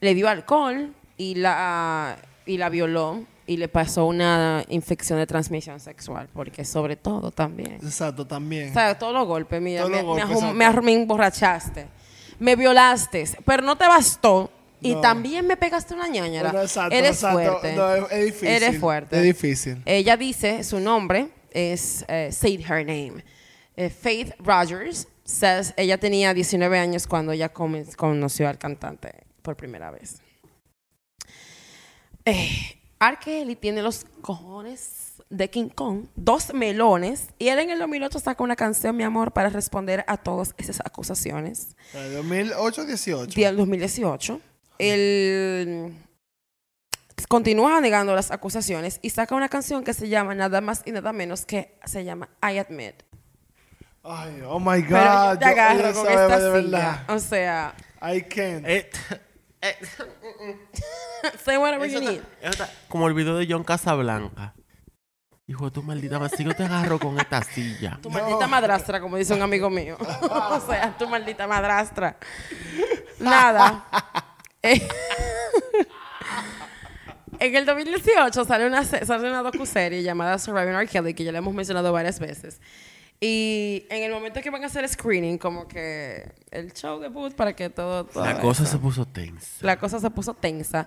[0.00, 5.78] le dio alcohol y la, y la violó y le pasó una infección de transmisión
[5.78, 7.74] sexual, porque sobre todo también.
[7.74, 8.70] Exacto, también.
[8.70, 10.16] O sea, todos los golpes, mira, Todos me, los
[10.54, 11.86] me golpes, emborrachaste,
[12.40, 14.50] me violaste, pero no te bastó.
[14.78, 15.00] Y No.
[15.00, 16.06] también me pegaste una.
[16.06, 17.38] Bueno, exacto, Eres exacto.
[17.38, 17.74] fuerte.
[17.74, 18.48] No, es, es difícil.
[18.48, 19.16] Eres fuerte.
[19.16, 19.82] Es difícil.
[19.86, 23.24] Ella dice, su nombre es, eh, say her name,
[23.76, 25.08] Eh, Faith Rogers.
[25.24, 30.22] Says, ella tenía 19 años cuando ella conoció al cantante por primera vez.
[32.24, 33.18] Eh, R.
[33.20, 38.44] Kelly tiene los cojones de King Kong, dos melones, y él en el 2008 saca
[38.44, 41.76] una canción, mi amor, para responder a todas esas acusaciones.
[41.92, 43.26] 2008-18.
[43.34, 44.40] Día del 2018.
[44.78, 45.92] Él
[47.28, 51.12] continúa negando las acusaciones y saca una canción que se llama nada más y nada
[51.12, 53.02] menos que se llama I Admit.
[54.02, 54.90] Ay, oh my God.
[54.90, 57.04] Pero yo te yo agarro con esta de verdad.
[57.08, 58.66] O sea, I can't.
[58.66, 58.90] Eh,
[61.44, 62.22] say whatever you need.
[62.40, 64.54] está como el video de John Casablanca.
[65.48, 67.98] Hijo de tu maldita madre, si yo te agarro con esta silla.
[68.02, 69.96] Tu maldita madrastra, como dice un amigo mío.
[70.30, 72.16] o sea, tu maldita madrastra.
[73.20, 73.86] Nada.
[74.62, 74.86] Eh,
[77.40, 80.86] en el 2018 sale una, sale una docuserie llamada Surviving R.
[80.86, 82.60] Kelly, que ya la hemos mencionado varias veces.
[83.20, 87.54] Y en el momento que van a hacer screening, como que el show debut para
[87.56, 88.04] que todo...
[88.04, 88.72] todo La cosa eso.
[88.72, 89.48] se puso tensa.
[89.62, 90.86] la cosa se puso tensa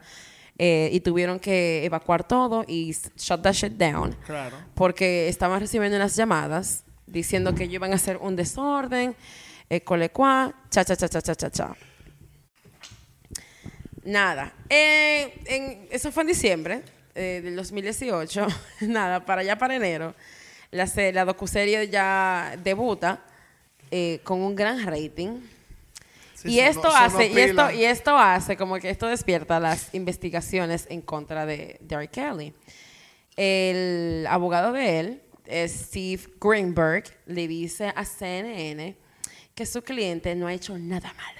[0.58, 4.58] eh, y tuvieron que evacuar todo y shut that shit down Claro.
[4.76, 9.16] porque estaban recibiendo unas llamadas diciendo que ellos iban a hacer un desorden,
[9.72, 11.76] eh, colecua, cha, cha, cha, cha, cha, cha, cha.
[14.04, 14.54] Nada.
[14.70, 16.82] Eh, en- eso fue en diciembre
[17.16, 18.47] eh, del 2018.
[18.82, 20.16] Nada, para allá para enero,
[20.72, 23.24] la, se- la docuserie ya debuta
[23.91, 25.39] eh, con un gran rating.
[26.36, 30.88] Sí, y esto hace, y esto, y esto hace como que esto despierta las investigaciones
[30.89, 32.08] en contra de, de R.
[32.08, 32.54] Kelly.
[33.36, 35.22] El abogado de él,
[35.68, 38.95] Steve Greenberg, le dice a CNN
[39.56, 41.39] que su cliente no ha hecho nada malo.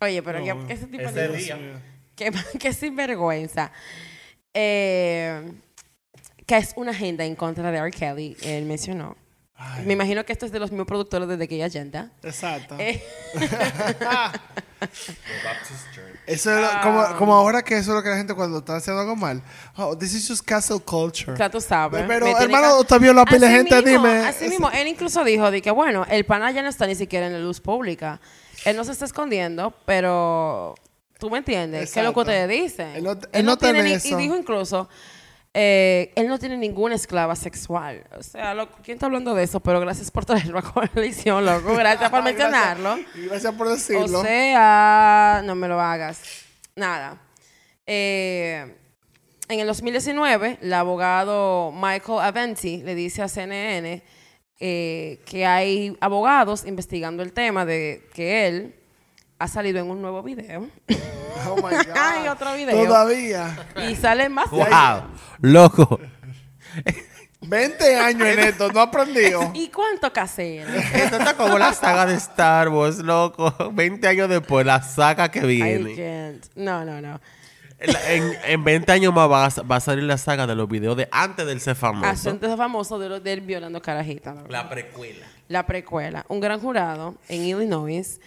[0.00, 1.36] Oye, pero que, que ese tipo ese de...
[1.36, 1.82] día.
[2.14, 3.70] Que, que sinvergüenza.
[4.54, 5.52] Eh,
[6.46, 7.90] que es una agenda en contra de R.
[7.90, 9.16] Kelly, él mencionó.
[9.60, 9.84] Ay.
[9.86, 12.10] Me imagino que esto es de los mismos productores de The Gay Agenda.
[12.22, 12.76] Exacto.
[12.78, 13.02] Eh,
[16.26, 16.80] Eso es lo- Ah.
[16.82, 19.42] como, como ahora que eso es lo que la gente cuando está haciendo algo mal.
[19.76, 21.34] Oh, this is just castle culture.
[21.36, 22.04] Ya tú sabes.
[22.06, 24.26] Pero, hermano, que- vio la pila de gente, mismo, dime.
[24.26, 26.94] Así Es- mismo, él incluso dijo de que, bueno, el pana ya no está ni
[26.94, 28.20] siquiera en la luz pública.
[28.64, 30.74] Él no se está escondiendo, pero
[31.18, 31.92] tú me entiendes.
[31.92, 32.32] ¿Qué es lo que Exacto.
[32.46, 32.88] ustedes dicen?
[32.96, 34.08] Él no- él no tiene eso.
[34.18, 34.88] Y dijo incluso,
[35.54, 38.04] eh, él no tiene ninguna esclava sexual.
[38.16, 39.60] O sea, ¿quién está hablando de eso?
[39.60, 41.74] Pero gracias por traerlo a coalición, loco.
[41.74, 42.96] Gracias por gracias- mencionarlo.
[43.14, 44.20] Gracias por decirlo.
[44.20, 46.20] O sea, no me lo hagas.
[46.76, 47.18] Nada.
[47.86, 48.74] Eh,
[49.48, 54.02] en el 2019, el abogado Michael Aventi le dice a CNN
[54.60, 58.74] eh, que hay abogados investigando el tema de que él
[59.38, 60.68] ha salido en un nuevo video.
[61.46, 61.96] oh my God.
[61.96, 62.84] Hay otro video.
[62.84, 63.66] Todavía.
[63.88, 64.50] y sale más.
[64.50, 65.02] ¡Wow!
[65.40, 66.00] ¡Loco!
[67.40, 69.50] 20 años en esto, no aprendido.
[69.54, 70.68] ¿Y cuánto casero?
[70.74, 73.54] Esto está como la saga de Star Wars, loco.
[73.72, 75.94] 20 años después, la saga que I viene.
[75.94, 76.44] can't.
[76.56, 77.20] No, no, no.
[77.80, 80.68] En, en- en 20 años más va a, va a salir la saga de los
[80.68, 82.06] videos de antes del ser famoso.
[82.10, 84.34] Acento famoso de, lo- de él violando carajita.
[84.48, 85.26] La precuela.
[85.48, 86.24] la precuela.
[86.28, 88.20] Un gran jurado en Illinois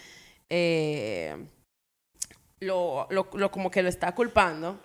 [0.48, 1.36] eh,
[2.60, 4.80] lo, lo- lo- como que lo está culpando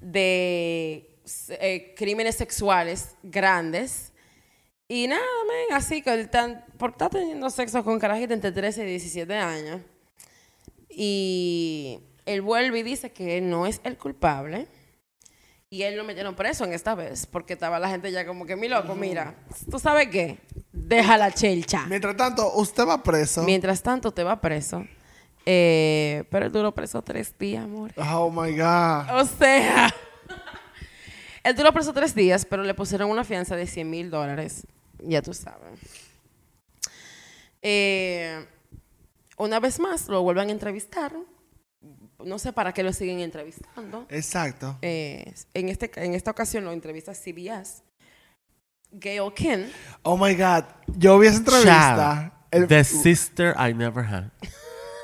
[0.00, 1.18] de
[1.48, 4.12] eh, crímenes sexuales grandes.
[4.88, 8.82] Y nada, men, así que él tan, por estar teniendo sexo con carajitas entre 13
[8.84, 9.80] y 17 años.
[10.88, 14.66] Y él vuelve y dice que él no es el culpable.
[15.68, 18.54] Y él lo metieron preso en esta vez, porque estaba la gente ya como que,
[18.54, 19.34] mi loco, mira,
[19.68, 20.38] ¿tú sabes qué?
[20.72, 21.86] Deja la chelcha.
[21.86, 23.42] Mientras tanto, usted va preso.
[23.42, 24.86] Mientras tanto, te va preso.
[25.44, 27.92] Eh, pero él duró preso tres días, amor.
[27.96, 29.20] Oh my God.
[29.20, 29.92] O sea,
[31.42, 34.66] él duró preso tres días, pero le pusieron una fianza de 100 mil dólares.
[34.98, 35.80] Ya tú sabes.
[37.60, 38.46] Eh,
[39.36, 41.12] una vez más, lo vuelven a entrevistar.
[42.26, 44.06] No sé para qué lo siguen entrevistando.
[44.10, 44.76] Exacto.
[44.82, 47.82] Eh, en, este, en esta ocasión lo entrevista CBS.
[48.92, 49.66] Gail King.
[50.02, 50.64] Oh my God.
[50.98, 52.32] Yo vi esa entrevista.
[52.50, 54.30] el- The sister I never had.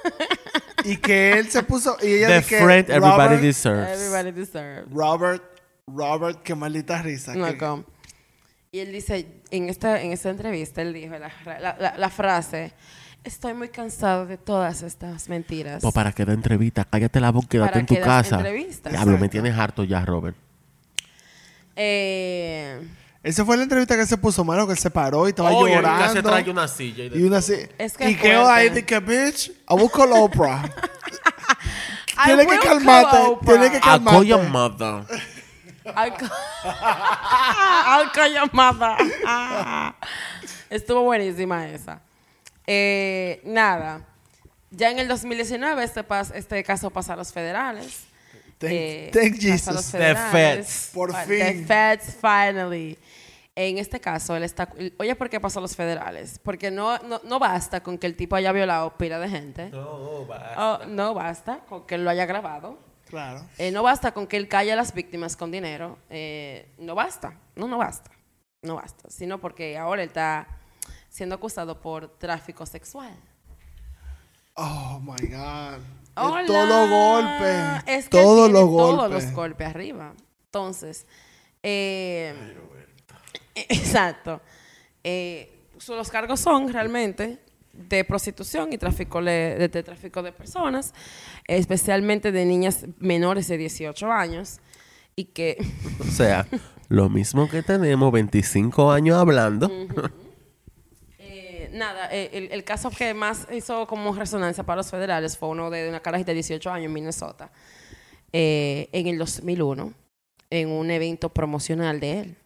[0.85, 1.97] y que él se puso.
[2.03, 4.01] Y ella The dice friend everybody Robert, deserves.
[4.01, 4.91] Everybody deserves.
[4.93, 5.43] Robert.
[5.87, 7.33] Robert, qué maldita risa.
[7.33, 7.85] que- Loco.
[8.71, 12.73] Y él dice, en esta, en esta entrevista, él dijo la, la- la- la frase,
[13.25, 15.83] estoy muy cansado de todas estas mentiras.
[15.83, 18.37] Pues para que dé entrevista, cállate la boca, quédate en tu que casa.
[18.37, 18.93] entrevistas.
[18.93, 20.37] Diablo, me tienes harto ya, Robert.
[21.77, 22.87] Eh,
[23.23, 26.13] Esa fue la entrevista que se puso malo, que se paró y estaba Oye, llorando.
[26.13, 27.05] se trae una silla.
[27.05, 27.39] Y Y una.
[27.39, 27.47] Es
[27.97, 28.51] que y que fuerte.
[28.51, 30.65] ahí de que, bitch, a buscar la Oprah.
[32.15, 33.47] I Tiene que will calmarte, call Oprah.
[33.53, 34.11] tiene que calmarte.
[34.19, 35.05] call your mother.
[35.85, 36.31] I'll call-
[36.65, 38.97] I'll call your mother.
[40.71, 42.01] Estuvo buenísima esa.
[42.67, 44.07] Eh, nada.
[44.71, 48.05] Ya en el 2019 este, pas- este caso pasa a los federales.
[48.59, 49.91] Thank, Eh, thank Jesus.
[49.93, 50.91] The feds.
[50.95, 51.39] Por fin.
[51.39, 52.97] The feds, finally.
[53.55, 54.67] En este caso, él está...
[54.99, 56.39] Oye, ¿por qué pasó a los federales?
[56.39, 59.69] Porque no, no, no basta con que el tipo haya violado pila de gente.
[59.69, 60.55] No, va.
[60.57, 62.79] Oh, no basta con que él lo haya grabado.
[63.11, 63.45] Claro.
[63.59, 65.99] Eh, no basta con que él calle a las víctimas con dinero.
[66.09, 67.35] Eh, no basta.
[67.57, 68.11] No, no basta.
[68.63, 69.11] No basta.
[69.11, 70.47] Sino porque ahora él está
[71.13, 73.15] siendo acusado por tráfico sexual.
[74.55, 75.79] Oh my God.
[76.17, 76.47] Hola.
[76.47, 77.83] Todos los golpes.
[77.87, 79.25] Es que todos los Todos golpes.
[79.25, 80.15] los golpes arriba.
[80.47, 81.07] Entonces,
[81.63, 82.35] eh,
[83.55, 84.41] exacto.
[85.05, 87.39] Eh, los cargos son realmente
[87.75, 90.95] de prostitución y tráfico de, de tráfico de personas,
[91.47, 94.61] especialmente de niñas menores de 18 años
[95.15, 95.59] y que
[96.01, 96.47] O sea,
[96.89, 99.71] lo mismo que tenemos 25 años hablando.
[101.73, 105.71] Nada, eh, el, el caso que más hizo como resonancia para los federales fue uno
[105.71, 107.51] de una carajita de 18 años en Minnesota,
[108.33, 109.93] eh, en el 2001,
[110.51, 112.37] en un evento promocional de él.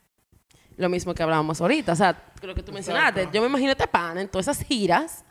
[0.77, 3.29] Lo mismo que hablábamos ahorita, o sea, lo que tú mencionaste.
[3.33, 5.25] Yo me imagino este pana en todas esas giras,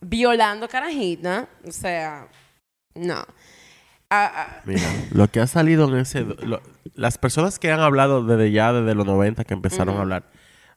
[0.00, 2.28] violando carajita, o sea,
[2.94, 3.24] no.
[4.10, 4.80] Ah, ah, Mira,
[5.12, 6.22] lo que ha salido en ese...
[6.22, 6.62] lo-
[6.94, 10.24] las personas que han hablado desde ya, desde los 90 que empezaron a hablar,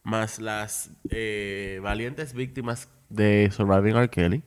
[0.04, 4.08] más las eh, valientes víctimas de Surviving R.
[4.08, 4.42] Kelly,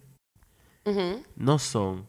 [1.36, 2.07] no son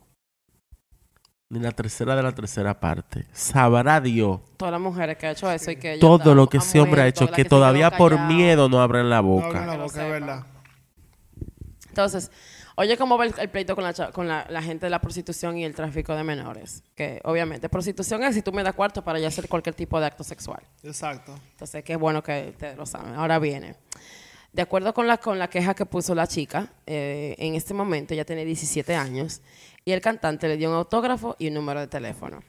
[1.49, 3.27] ni la tercera de la tercera parte.
[3.33, 6.81] Sabrá Dios Todas las mujeres que ha hecho eso y que todo lo que ese
[6.81, 9.47] hombre ha hecho, que todavía por miedo no abren la No boca.
[9.47, 10.09] abren la Que lo boca, es sepa.
[10.09, 10.47] verdad.
[11.89, 12.31] Entonces,
[12.77, 15.01] oye cómo va el, el pleito con, la, cha- con la, la gente de la
[15.01, 16.83] prostitución y el tráfico de menores.
[16.95, 20.07] Que obviamente, prostitución es si tú me das cuarto para ya hacer cualquier tipo de
[20.07, 20.63] acto sexual.
[20.83, 21.35] Exacto.
[21.53, 23.15] Entonces, qué bueno que ustedes lo saben.
[23.15, 23.75] Ahora viene.
[24.53, 28.15] De acuerdo con la, con la queja que puso la chica, eh, en este momento
[28.15, 29.43] ella tiene 17 años
[29.85, 32.41] y el cantante le dio un autógrafo y un número de teléfono.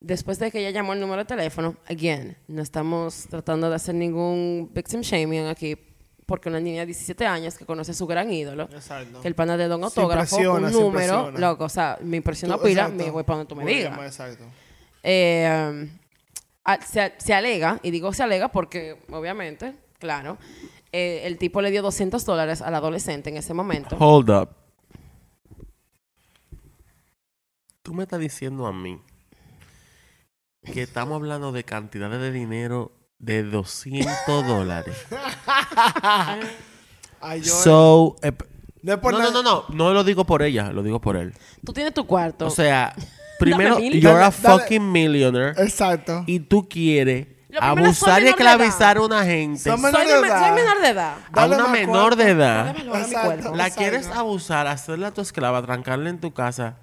[0.00, 3.94] Después de que ella llamó el número de teléfono, again, no estamos tratando de hacer
[3.94, 5.76] ningún victim shaming aquí,
[6.26, 9.20] porque una niña de 17 años que conoce a su gran ídolo, Exacto.
[9.20, 12.82] que el pana un Se autógrafo, un número, loco, o sea, me impresiona Tú- pila,
[12.82, 13.04] exacto.
[13.04, 13.98] me voy para donde tú me digas.
[14.00, 14.44] Exacto.
[15.02, 15.88] Eh, um,
[16.64, 20.38] a- se, se alega, y digo se alega porque, obviamente, claro,
[20.92, 23.96] eh, el tipo le dio 200 dólares al adolescente en ese momento.
[23.98, 24.48] Hold up.
[27.82, 29.00] Tú me estás diciendo a mí
[30.72, 32.92] que estamos hablando de cantidades de dinero
[33.22, 34.96] de 200 dólares.
[37.20, 38.32] Ay, yo- So, eh,
[38.82, 41.00] no es por no, no, nada- no, no, no lo digo por ella, lo digo
[41.00, 41.32] por él.
[41.64, 42.46] Tú tienes tu cuarto.
[42.46, 42.94] O sea,
[43.38, 44.00] primero, mil.
[44.00, 44.58] you're a Dale, dale.
[44.60, 46.24] fucking millionaire Exacto.
[46.26, 48.54] y tú quieres Lo primero, soy abusar y menor de edad.
[48.66, 50.54] esclavizar a una gente, soy, menor de- edad.
[50.54, 51.14] menor de edad.
[51.14, 52.64] a Dale una más menor de edad.
[52.66, 53.26] Dale valor a mi Exacto.
[53.28, 53.56] cuerpo.
[53.56, 53.78] La Exacto.
[53.78, 56.74] quieres abusar, hacerla tu esclava, trancarla en tu casa.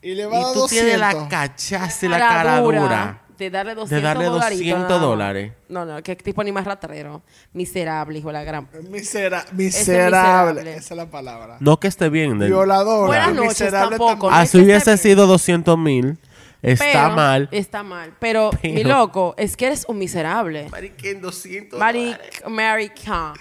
[0.00, 1.28] Y le va a Y dar tú tienes la 200.
[1.28, 3.20] cachaza y la cara dura.
[3.40, 5.00] De darle 200 darle dolaritos 200 nada más.
[5.00, 5.52] dólares.
[5.68, 7.22] No, no, qué tipo ni más ratrero.
[7.52, 8.68] Miserable, hijo de la gran...
[8.90, 10.60] Misera- miserable.
[10.62, 10.70] miserable.
[10.76, 11.56] Esa es la palabra.
[11.60, 12.38] No que esté bien.
[12.38, 13.06] del- Violadora.
[13.06, 14.30] Buenas noches, miserable tampoco.
[14.30, 16.18] no Así que hubiese sido 200 mil.
[16.62, 17.48] Está Pero- mal.
[17.52, 18.12] Está mal.
[18.18, 20.68] Pero, mi Pero- loco, es que eres un miserable.
[20.70, 23.32] Mariquen, 200 Maric, America.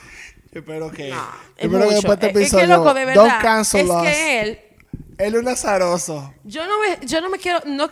[0.51, 1.09] Espero que.
[1.09, 1.15] No,
[1.57, 2.77] es espero que después de este Es- es que, episodio.
[2.77, 4.01] loco, de Don't verdad, cancel es us.
[4.01, 4.59] que él
[5.17, 6.33] Él es un azaroso.
[6.45, 7.59] Yo no me, yo no me quiero.
[7.65, 7.89] No,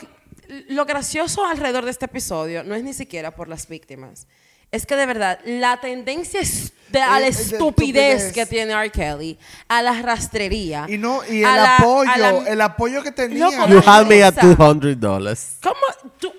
[0.69, 4.28] lo gracioso alrededor de este episodio no es ni siquiera por las víctimas.
[4.69, 8.34] es que de verdad, la tendencia es de- a la Es- es de estupidez estupidez.
[8.34, 8.90] que tiene R.
[8.91, 10.86] Kelly, a la rastrería.
[10.90, 13.45] Y no, y el la- apoyo, la- el apoyo que tenía.
[13.49, 14.41] Loco, You had me at risa.
[14.56, 15.60] $200.
[15.64, 15.76] ¿Cómo?
[16.19, 16.34] Do,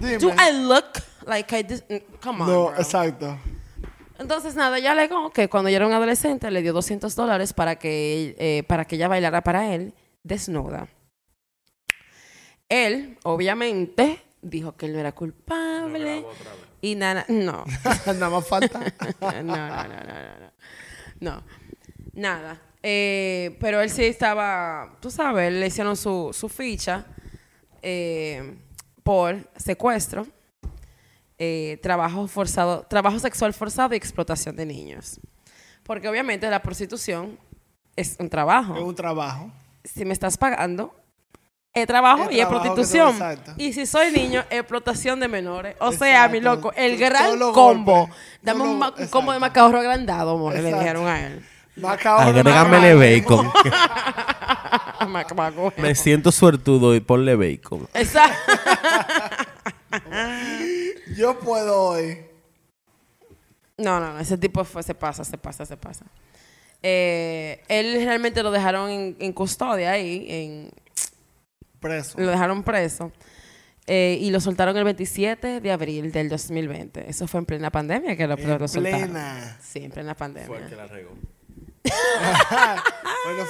[0.00, 0.86] I- do I look
[1.26, 1.84] like I dis-
[2.22, 2.76] Come on, no, bro.
[2.80, 3.38] exacto.
[4.18, 7.76] Entonces, nada, ella alegó que cuando ella era un adolescente le dio 200 dólares para
[7.76, 9.92] que, eh, para que ella bailara para él
[10.22, 10.88] desnuda.
[12.68, 16.24] Él, obviamente, dijo que él no era culpable.
[16.80, 17.64] Y nada, no.
[18.06, 18.80] Nada más falta.
[19.20, 20.54] no, no, no, no, no, no.
[21.20, 21.42] No,
[22.12, 22.60] nada.
[22.82, 27.06] Eh, pero él sí estaba, tú sabes, le hicieron su, su ficha
[27.80, 28.58] eh,
[29.02, 30.26] por secuestro,
[31.38, 35.20] eh, trabajo forzado, trabajo sexual forzado y explotación de niños.
[35.82, 37.38] Porque obviamente la prostitución
[37.96, 38.76] es un trabajo.
[38.76, 39.50] es un trabajo.
[39.82, 40.94] Si me estás pagando,
[41.74, 43.16] es trabajo Es y es prostitución.
[43.56, 45.76] Y si soy niño, explotación de menores.
[45.80, 48.06] O sea, mi loco, el gran combo.
[48.06, 48.16] golpes.
[48.40, 48.80] Dame un,
[49.10, 51.44] combo de macarro agrandado, more, le dijeron a él.
[51.82, 53.50] Agrégamele bacon.
[55.76, 57.88] Me siento suertudo y ponle bacon.
[57.92, 58.52] Exacto.
[61.16, 62.18] Yo puedo hoy.
[63.76, 66.04] No, no, no, ese tipo fue, se pasa, se pasa, se pasa.
[66.82, 70.70] Eh, él realmente lo dejaron en, en custodia ahí, en,
[71.88, 72.18] Preso.
[72.20, 73.12] lo dejaron preso.
[73.86, 77.08] eh, y lo soltaron el 27 de abril del 2020.
[77.10, 79.00] Eso fue en plena pandemia que lo, En lo soltaron.
[79.00, 79.58] plena.
[79.62, 80.60] Sí, en plena pandemia.
[80.76, 81.10] la regó.
[83.26, 83.44] Bueno,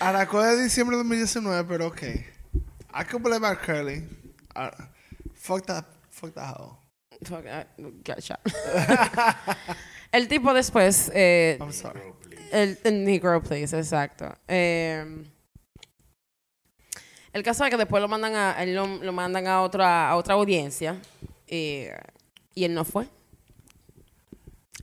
[0.00, 2.02] arrancó de diciembre de 2019, pero ok.
[2.02, 3.56] I can blame R.
[3.58, 4.08] Curly.
[4.54, 4.68] Uh,
[5.34, 6.76] fuck that, fuck that hoe.
[7.24, 8.38] Fuck, uh, gotcha.
[10.12, 12.00] el tipo después, eh, I'm sorry.
[12.52, 14.34] el, el Negro Please, exacto.
[14.48, 15.24] Eh,
[17.36, 20.16] el caso es que después lo mandan a, él lo, lo mandan a otra, a
[20.16, 20.96] otra audiencia
[21.46, 21.94] eh,
[22.54, 23.06] y él no fue.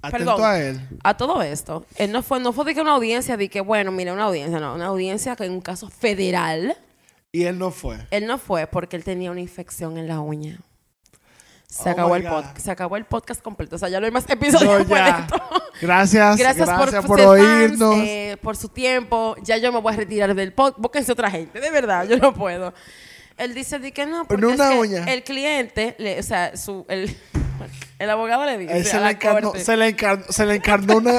[0.04, 0.44] Atento Perdón.
[0.44, 0.82] a él.
[1.04, 3.92] A todo esto, él no fue, no fue de que una audiencia, de que bueno,
[3.92, 6.78] mira, una audiencia, no, una audiencia que en un caso federal,
[7.32, 7.98] Y él no fue.
[8.12, 10.60] él no fue porque él tenía una infección en la uña.
[11.74, 13.78] Se, Oh acabó el pod- se acabó el podcast completo.
[13.78, 14.96] O sea, ya no hay más episodios No.
[15.82, 16.38] Gracias.
[16.38, 16.70] Gracias, Gracias,
[17.06, 17.96] por, por, oírnos.
[17.96, 19.36] fans, eh, por su tiempo.
[19.42, 20.80] Ya yo me voy a retirar del podcast.
[20.80, 22.74] Búsquense otra gente, de verdad, yo no puedo.
[23.38, 25.04] Él dice de que no, porque Pero una es que uña.
[25.12, 27.18] el cliente, le- o sea, su, el,
[28.00, 30.56] el abogado le dice se, a le la encarnó, corte, se, le encarnó, se le
[30.56, 31.14] encarnó una,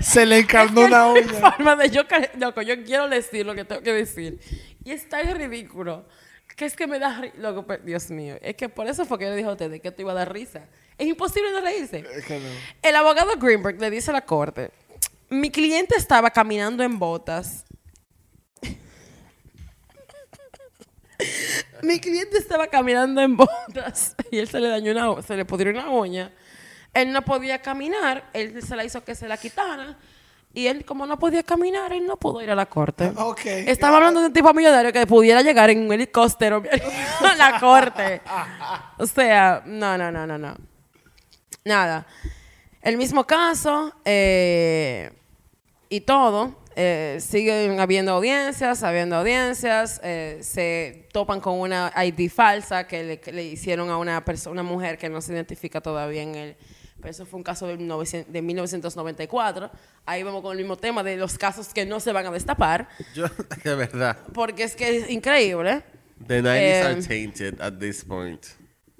[0.00, 1.22] se le encarnó una uña.
[1.50, 2.02] forma de yo,
[2.64, 4.40] yo quiero decir lo que tengo que decir.
[4.82, 6.06] Y es tan ridículo
[6.58, 9.26] que es que me da loco, pero- Dios mío, es que por eso fue que
[9.26, 10.66] yo le dije a ustedes que te iba a dar risa.
[10.98, 12.04] Es imposible no reírse.
[12.12, 12.48] Es que no.
[12.82, 14.72] El abogado Greenberg le dice a la corte,
[15.28, 17.64] mi cliente estaba caminando en botas.
[21.82, 25.70] mi cliente estaba caminando en botas y él se le dañó una, se le pudrió
[25.72, 26.32] una uña.
[26.92, 29.96] Él no podía caminar, él se la hizo que se la quitara
[30.54, 33.12] y él como no podía caminar, él no pudo ir a la corte.
[33.16, 33.44] Ok.
[33.46, 36.62] Estaba hablando de un tipo millonario que pudiera llegar en un helicóptero
[37.20, 38.20] a la corte.
[38.98, 40.56] O sea, no, no, no, no, no.
[41.64, 42.06] Nada.
[42.82, 45.10] El mismo caso eh,
[45.88, 46.56] y todo.
[46.76, 50.00] eh, siguen habiendo audiencias, habiendo audiencias.
[50.02, 54.52] eh, se topan con una ID falsa que le, que le hicieron a una persona,
[54.52, 56.56] una mujer que no se identifica todavía en el.
[57.00, 59.70] Pero eso fue un caso de, 1900 de 1994.
[60.04, 62.88] Ahí vamos con el mismo tema de los casos que no se van a destapar.
[63.14, 63.26] Yo,
[63.64, 64.18] de verdad.
[64.34, 65.82] Porque es que es increíble.
[66.26, 68.44] The 90s Eh, are tainted at this point.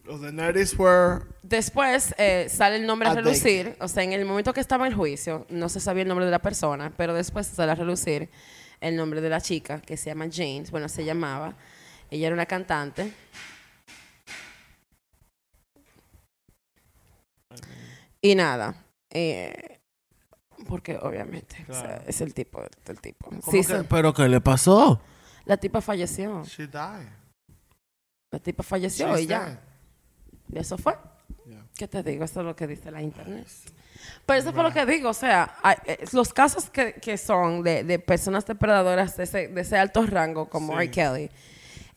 [0.04, 1.24] Los de 90s were...
[1.42, 3.76] Después eh, sale el nombre a relucir.
[3.80, 6.30] O sea, en el momento que estaba el juicio, no se sabía el nombre de
[6.30, 8.30] la persona, pero después sale a relucir
[8.80, 10.70] el nombre de la chica, que se llama James.
[10.70, 11.56] Bueno, se llamaba.
[12.10, 13.12] Ella era una cantante.
[18.20, 18.74] Y nada.
[19.10, 19.80] eh,
[20.66, 22.02] porque obviamente o sea, Claro.
[22.06, 23.30] es el tipo del tipo.
[23.30, 25.00] ¿Cómo Sí, que- se- ¿Pero qué le pasó?
[25.44, 26.42] la tipa falleció.
[26.44, 27.08] She died.
[28.30, 29.44] La tipa falleció She's y ya.
[29.46, 29.58] dead.
[30.52, 30.94] Y eso fue.
[31.46, 31.64] Yeah.
[31.76, 32.24] ¿Qué te digo?
[32.24, 33.46] Eso es lo que dice la internet.
[34.26, 35.10] Pero eso fue lo que digo.
[35.10, 39.48] O sea, hay- eh, los casos que, que son de, de personas depredadoras de ese,
[39.48, 40.78] de ese alto rango, como Sí.
[40.84, 40.90] R.
[40.90, 41.30] Kelly,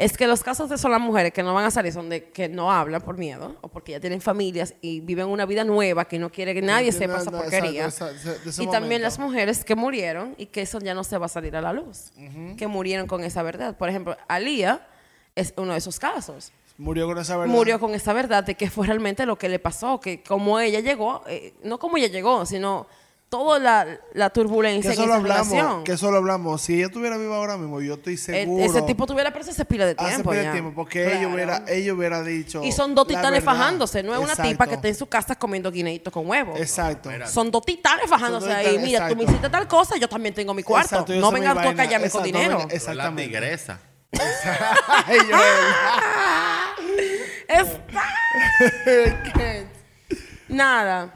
[0.02, 2.24] es que los casos de son las mujeres que no van a salir son de
[2.32, 6.06] que no hablan por miedo o porque ya tienen familias y viven una vida nueva
[6.06, 7.88] que no quiere que nadie sepa esa porquería.
[8.58, 11.56] Y también las mujeres que murieron y que eso ya no se va a salir
[11.56, 12.12] a la luz.
[12.58, 13.78] Que murieron con esa verdad.
[13.78, 14.88] Por ejemplo, Alía
[15.36, 17.54] es uno de esos casos Murió con esa verdad.
[17.54, 20.80] murió con esa verdad de que fue realmente lo que le pasó, que como ella
[20.80, 22.88] llegó, eh, no como ella llegó, sino
[23.32, 25.48] toda la, la Que turbulencia en eso lo esa hablamos.
[25.50, 25.84] relación.
[25.86, 26.62] Que eso lo hablamos.
[26.62, 28.62] Si ella estuviera viva ahora mismo, yo estoy E- seguro.
[28.66, 30.52] ese tipo tuviera preso hace pila de hace tiempo pila de ya.
[30.52, 30.74] tiempo.
[30.76, 31.34] Porque ella, Claro.
[31.34, 32.62] hubiera, ella hubiera dicho.
[32.62, 33.46] Y son dos titanes verdad.
[33.58, 36.60] fajándose, no es una tipa que está en su casa comiendo guineitos con huevos.
[36.60, 37.10] Exacto.
[37.28, 38.78] Son dos titanes fajándose dos ahí.
[38.80, 40.96] Mira, tú me hiciste tal cosa, yo también tengo mi cuarto.
[40.96, 42.58] Exacto, no vengas tú a callarme con Exacto, no dinero.
[42.60, 43.32] venga- Exactamente.
[43.32, 43.80] La tigresa.
[47.48, 47.88] Está-
[50.50, 51.14] Nada.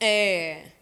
[0.00, 0.72] Eh,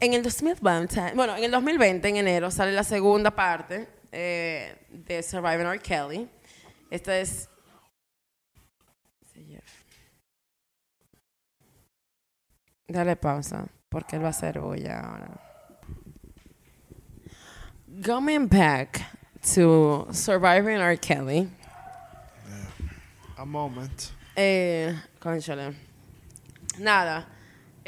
[0.00, 5.22] en el 2020, bueno, en el 2020, en enero, sale la segunda parte eh, de
[5.22, 5.78] Surviving R.
[5.78, 6.28] Kelly.
[6.90, 7.48] Esta es.
[12.88, 15.40] Dale pausa, porque él va a hacer bulla ahora.
[18.04, 19.00] Coming back
[19.54, 20.98] to Surviving R.
[20.98, 21.48] Kelly.
[23.36, 24.02] A moment.
[24.34, 25.72] Eh, cónchale.
[26.78, 27.28] Nada.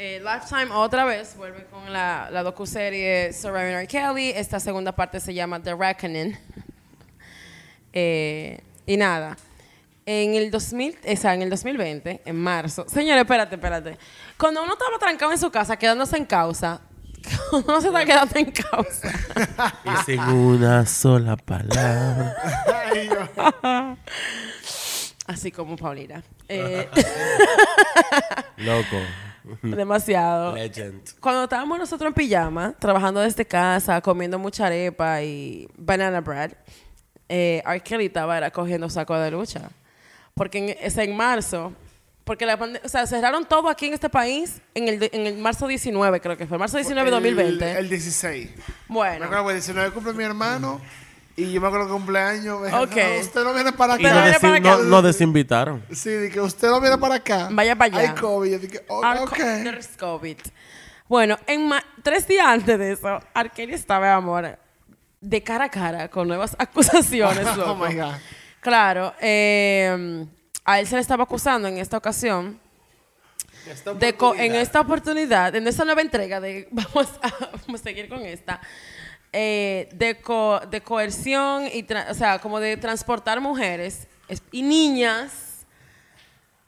[0.05, 3.87] Eh, Lifetime otra vez vuelve con la, la docuserie Surviving R.
[3.87, 4.31] Kelly.
[4.31, 6.37] Esta segunda parte se llama The Reckoning.
[7.93, 9.37] Eh, y nada.
[10.05, 12.83] En el 2000, o sea, en el 2020, en marzo.
[12.89, 13.97] Señores, espérate, espérate.
[14.37, 16.81] Cuando uno estaba trancado en su casa, quedándose en causa,
[17.49, 19.09] cuando uno se está quedando en causa.
[19.85, 22.35] Y sin una sola palabra.
[25.27, 26.21] Así como Paulina.
[26.49, 26.89] Eh,
[28.57, 28.97] Loco.
[29.63, 30.55] demasiado.
[30.55, 31.01] Legend.
[31.19, 36.51] Cuando estábamos nosotros en pijama, trabajando desde casa, comiendo mucha arepa y banana bread,
[37.29, 37.79] eh, R.
[37.81, 39.69] Kelly estaba era cogiendo saco de lucha.
[40.33, 41.73] Porque en, es en marzo,
[42.23, 45.27] porque la pande- o sea, cerraron todo aquí en este país en el, de- en
[45.27, 47.71] el marzo 19, creo que fue, marzo 19 de 2020.
[47.71, 48.49] El, el 16.
[48.55, 50.81] Me bueno, acuerdo que el 19 cumple mi hermano.
[51.35, 52.59] Y yo me acuerdo que cumpleaños.
[52.59, 52.95] me dijeron, Ok.
[52.95, 54.13] "No, usted no viene para Y acá.
[54.25, 55.01] no, para acá.
[55.01, 55.83] desinvitaron.
[55.91, 57.47] Sí, de que usted no viene para acá.
[57.51, 58.11] Vaya para allá.
[58.11, 58.51] Hay COVID.
[58.51, 59.35] Yo dije, oh, Ar- ok.
[59.35, 60.37] there's COVID.
[61.09, 63.49] Bueno, en ma- tres días antes de eso, R.
[63.49, 64.57] Kelly estaba, amor,
[65.21, 67.47] de cara a cara con nuevas acusaciones.
[67.47, 67.75] Oh loco.
[67.87, 68.13] my God.
[68.61, 70.25] Claro, eh,
[70.63, 72.59] a él se le estaba acusando en esta ocasión
[73.99, 77.29] de en esta oportunidad, en esta nueva entrega de vamos a,
[77.65, 78.59] vamos a seguir con esta
[79.33, 85.65] eh, de, co- de coerción y o sea como de transportar mujeres es- y niñas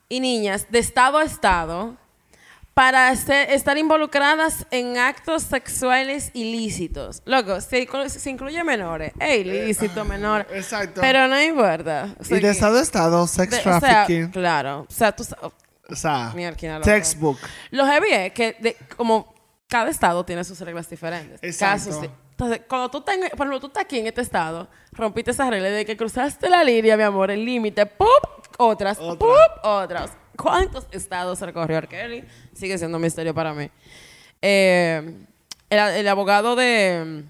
[0.09, 1.95] y niñas de estado a estado
[2.73, 7.21] para este- estar involucradas en actos sexuales ilícitos.
[7.25, 9.13] Loco, se, se incluye menores.
[9.19, 10.45] Es ilícito, menor.
[10.51, 10.99] Exacto.
[10.99, 12.13] Pero no importa.
[12.19, 14.27] O sea Y de estado a estado, sex de- o sea, trafficking.
[14.31, 14.85] claro.
[14.89, 15.23] O sea, tú
[15.89, 17.37] O sea, Mierda, textbook.
[17.71, 19.33] Lo heavy es que de- como
[19.69, 21.39] cada estado tiene sus reglas diferentes.
[21.43, 21.91] Exacto.
[21.91, 22.09] Casos.
[22.37, 25.69] Entonces, cuando tú tengas, por ejemplo, tú estás aquí en este estado, rompiste esa regla
[25.69, 28.09] de que cruzaste la línea, mi amor, el límite, ¡pup!
[28.57, 29.17] Otras, Otra.
[29.17, 29.63] ¡pup!
[29.63, 30.11] Otras.
[30.35, 31.87] ¿Cuántos estados recorrió R.
[31.87, 32.25] Kelly?
[32.53, 33.69] Sigue siendo un misterio para mí.
[34.41, 35.15] Eh,
[35.69, 37.23] el, el abogado de,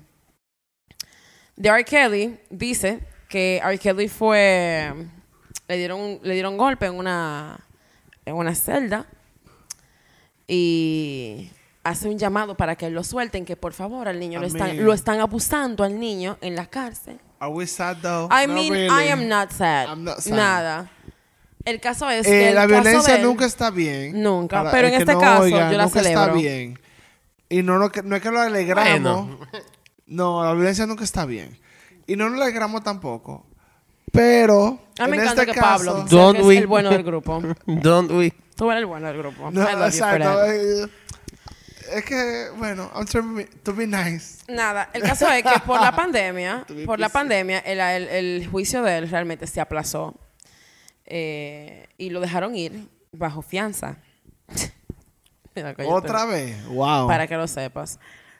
[1.55, 1.85] de R.
[1.85, 3.77] Kelly dice que R.
[3.77, 4.91] Kelly fue.
[5.67, 7.59] Le dieron, le dieron golpe en una,
[8.25, 9.05] en una celda
[10.47, 11.51] y
[11.85, 14.91] hace un llamado para que lo suelten, que por favor al niño lo están, lo
[14.91, 17.19] están abusando al niño en la cárcel.
[17.39, 18.25] Are we sad though?
[18.31, 18.87] I Not mean, really.
[19.07, 19.87] I am not sad.
[19.87, 20.35] I'm not sad.
[20.35, 20.91] Nada.
[21.63, 24.21] El caso es Eh, que el la caso violencia de él- nunca está bien.
[24.21, 26.33] Nunca, pero en este no caso oiga, yo la nunca está celebro.
[26.35, 26.79] bien.
[27.49, 29.27] Y no, no, que- no es que lo alegramos.
[29.27, 29.39] Bueno.
[30.07, 31.57] No, la violencia nunca está bien.
[32.05, 33.47] Y no lo alegramos tampoco.
[34.11, 34.79] Pero.
[34.99, 36.89] A mí me en encanta este que caso, Pablo Don't que es we- el bueno
[36.91, 37.41] del grupo.
[37.65, 38.31] Don't we?
[38.55, 39.49] Tú eres el bueno del grupo.
[39.51, 40.39] No, exacto.
[41.93, 44.39] Es que, bueno, I'm trying to be nice.
[44.47, 48.81] Nada, el caso es que por la pandemia, por la pandemia, el, el- el juicio
[48.83, 50.15] de él realmente se aplazó
[51.05, 53.97] eh, y lo dejaron ir bajo fianza.
[55.55, 55.75] Mira.
[55.87, 56.65] Otra vez.
[56.67, 57.07] Wow.
[57.07, 57.99] Para que lo sepas.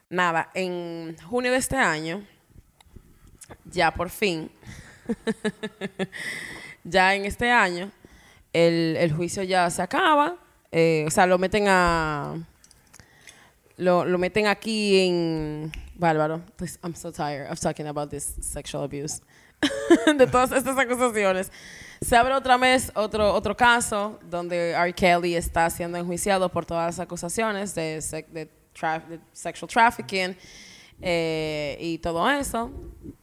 [0.10, 2.24] Nada, en junio de este año,
[3.66, 4.52] ya por fin,
[6.84, 7.92] ya en este año,
[8.54, 10.38] el, el juicio ya se acaba.
[10.72, 12.36] eh, o sea, lo meten a.
[13.78, 15.72] Lo, lo meten aquí en.
[15.96, 16.42] Bárbaro.
[16.58, 19.22] Please, I'm so tired of talking about this sexual abuse.
[20.18, 21.52] de todas estas acusaciones.
[22.02, 24.94] Se abre otra vez otro, otro caso donde R.
[24.94, 30.36] Kelly está siendo enjuiciado por todas las acusaciones de, sec- de, tra- de sexual trafficking
[31.02, 32.70] eh, y todo eso.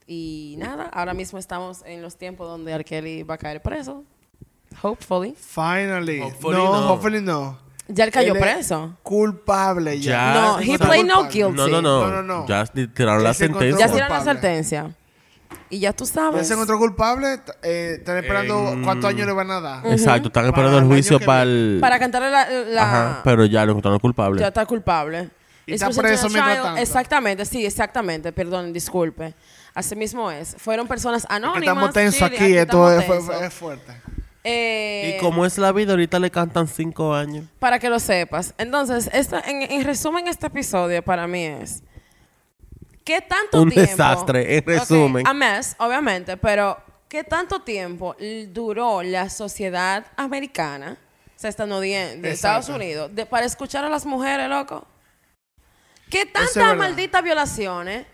[0.07, 2.85] Y nada, ahora mismo estamos en los tiempos donde R.
[2.85, 4.03] Kelly va a caer preso.
[4.83, 5.35] Hopefully.
[5.37, 6.21] Finally.
[6.23, 6.89] Hopefully no, no.
[6.89, 7.59] hopefully no.
[7.89, 8.97] Ya él cayó Él preso.
[9.03, 10.11] Culpable ya.
[10.13, 10.35] Ya.
[10.35, 11.53] No, he played no guilty.
[11.57, 12.07] No, no, no.
[12.09, 12.47] No, no, no.
[12.49, 13.93] Ya tiraron la Él se encontró Ya sentencia.
[13.95, 14.41] tiraron la culpable.
[14.41, 14.91] sentencia.
[15.69, 16.47] Y ya tú Ya sabes.
[16.47, 19.87] se encontró culpable, eh, están esperando En- cuántos años le van a dar.
[19.87, 21.79] Exacto, están esperando el juicio para el...
[21.81, 22.49] Para cantarle la...
[22.51, 24.41] la- Ajá, pero ya lo encontraron culpable.
[24.41, 25.31] Ya está culpable.
[25.67, 26.81] Y está preso mientras tanto.
[26.81, 28.33] Exactamente, sí, exactamente.
[28.33, 29.35] Perdón, disculpe.
[29.75, 30.55] Así mismo es.
[30.59, 31.63] Fueron personas anónimas.
[31.63, 33.93] estamos tensos aquí, esto es fuerte.
[34.45, 37.47] Eh, Y como es la vida, ahorita le cantan cinco años.
[37.59, 38.55] Para que lo sepas.
[38.59, 41.83] Entonces, esta, en, en resumen, este episodio para mí es...
[43.05, 43.91] ¿Qué tanto Un tiempo...
[43.91, 45.27] desastre, en resumen.
[45.27, 46.79] a mes, obviamente, pero
[47.09, 48.15] ¿qué tanto tiempo
[48.49, 50.97] duró la sociedad americana,
[51.37, 52.31] o sea, estadounidense, de.
[52.31, 54.87] Estados Unidos, de- para escuchar a las mujeres, loco?
[56.11, 58.07] ¿Qué tantas malditas violaciones,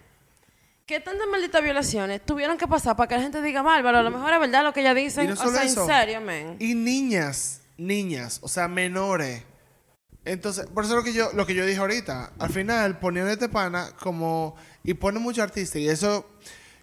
[0.89, 4.11] qué tantas malditas violaciones tuvieron que pasar para que la gente diga, bárbaro, a lo
[4.11, 5.29] mejor es verdad lo que ella Y dicen?
[5.29, 5.83] no o sea, eso.
[5.83, 6.57] en serio, men.
[6.59, 9.45] Y niñas, niñas, o sea, menores.
[10.25, 13.49] Entonces, por eso lo que yo, lo que yo dije ahorita, al final ponían este
[13.51, 16.27] pana como, y ponen muchos artistas, y eso,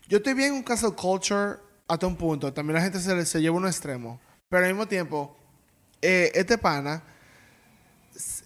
[0.07, 1.57] yo estoy bien en un caso de culture
[1.87, 4.19] hasta un punto, también la gente se, se lleva a un extremo,
[4.49, 5.35] pero al mismo tiempo,
[6.01, 7.03] eh, este pana,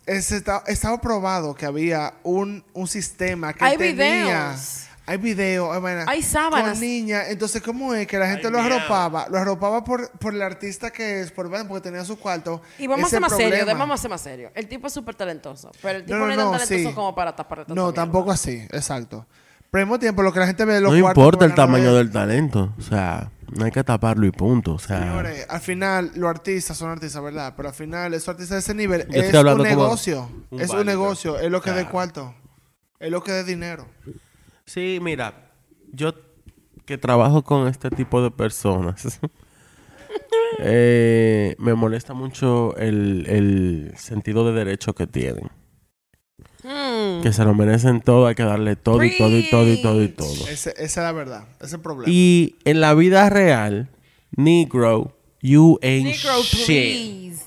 [0.05, 3.93] es- está- estaba probado que había un, un sistema que Hay tenía...
[4.51, 4.85] videos.
[5.09, 6.73] Hay videos, hay, vaina, Hay sábanas.
[6.73, 7.25] Con niñas.
[7.29, 9.27] Entonces, ¿cómo es que la gente Ay, lo arropaba?
[9.29, 12.61] Lo arropaba por, por el artista que es, por, bueno, porque tenía su cuarto.
[12.77, 13.73] Y vamos a Ese ser más problema.
[13.73, 14.51] vamos a ser más serios.
[14.55, 16.89] El tipo es súper talentoso, pero el tipo No, no, no, es tan no, talentoso
[16.89, 16.95] sí.
[16.95, 17.93] como para tapar No, mierda.
[17.93, 19.25] tampoco así, exacto.
[19.71, 21.53] Pero al mismo tiempo, lo que la gente ve de los No cuartos importa el
[21.55, 22.73] tamaño de- del talento.
[22.77, 24.73] O sea, no hay que taparlo y punto.
[24.73, 27.53] O sea, Señores, al final, los artistas son artistas, ¿verdad?
[27.55, 30.29] Pero al final, esos artistas de ese nivel es un negocio.
[30.51, 31.39] un es un negocio.
[31.39, 31.83] Es lo que O sea.
[31.83, 32.33] de cuarto.
[32.99, 33.85] Es lo que de dinero.
[34.69, 35.51] Sí, mira,
[35.91, 36.13] yo
[36.85, 39.19] que trabajo con este tipo de personas,
[40.59, 45.49] eh, me molesta mucho el, el sentido de derecho que tienen.
[46.63, 47.21] Hmm.
[47.21, 50.03] Que se lo merecen todo, hay que darle todo y todo y todo y todo
[50.03, 50.47] y todo.
[50.49, 51.47] Ese- esa es la verdad.
[51.57, 52.11] Ese es el problema.
[52.13, 53.89] Y en la vida real,
[54.35, 56.65] Negro, you ain't Negro, shit.
[56.65, 57.45] please.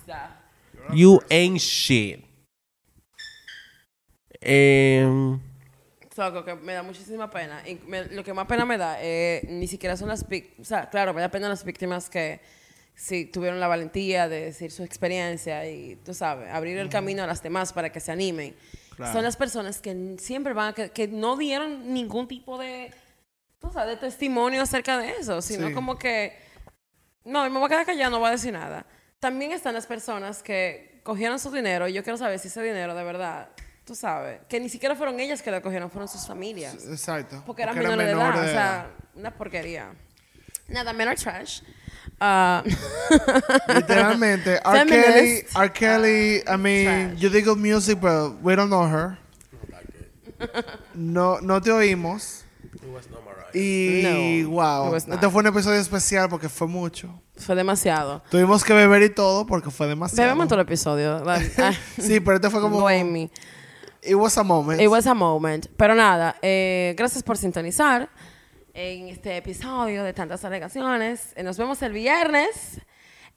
[0.94, 2.24] You ain't shit.
[4.40, 5.38] Eh,
[6.14, 7.62] Soco, que me da muchísima pena.
[7.66, 10.60] Y me- lo que más pena me da eh, ni siquiera son las víctimas.
[10.60, 12.40] O sea, claro, me da pena las víctimas que
[12.94, 17.26] sí tuvieron la valentía de decir su experiencia y, tú sabes, abrir el camino a
[17.26, 18.54] las demás para que se animen.
[18.96, 19.12] Claro.
[19.14, 20.72] Son las personas que siempre van a...
[20.74, 22.92] Que, que no dieron ningún tipo de,
[23.58, 25.74] tú sabes, de testimonio acerca de eso, sino Sí.
[25.74, 26.36] como que...
[27.24, 28.84] No, me voy a quedar callada, no voy a decir nada.
[29.18, 32.94] También están las personas que cogieron su dinero y yo quiero saber si ese dinero
[32.94, 33.48] de verdad,
[33.92, 36.76] tú sabes, que ni siquiera fueron ellas que lo cogieron, fueron sus familias.
[36.88, 37.42] Exacto.
[37.44, 39.92] Porque eran Porque menores de edad, menores o de sea, una porquería.
[40.68, 41.60] Nada, menor trash.
[42.18, 42.62] Ah,
[43.68, 44.86] Literalmente, R.
[44.86, 45.72] Kelly, R.
[45.72, 49.18] Kelly, I mean, you digo music, but we don't know her.
[50.94, 52.46] No, no te oímos.
[53.54, 54.00] Y
[54.44, 57.20] No, wow, este fue un episodio especial porque fue mucho.
[57.36, 58.22] fue demasiado.
[58.30, 60.22] Tuvimos que beber y todo porque fue demasiado.
[60.22, 61.22] Bebemos todo el episodio.
[62.00, 62.88] Sí, pero este fue como.
[64.02, 64.80] It was a moment.
[64.80, 65.68] It was a moment.
[65.76, 68.08] Pero nada, eh, gracias por sintonizar
[68.74, 71.32] en este episodio de tantas alegaciones.
[71.36, 72.80] Eh, nos vemos el viernes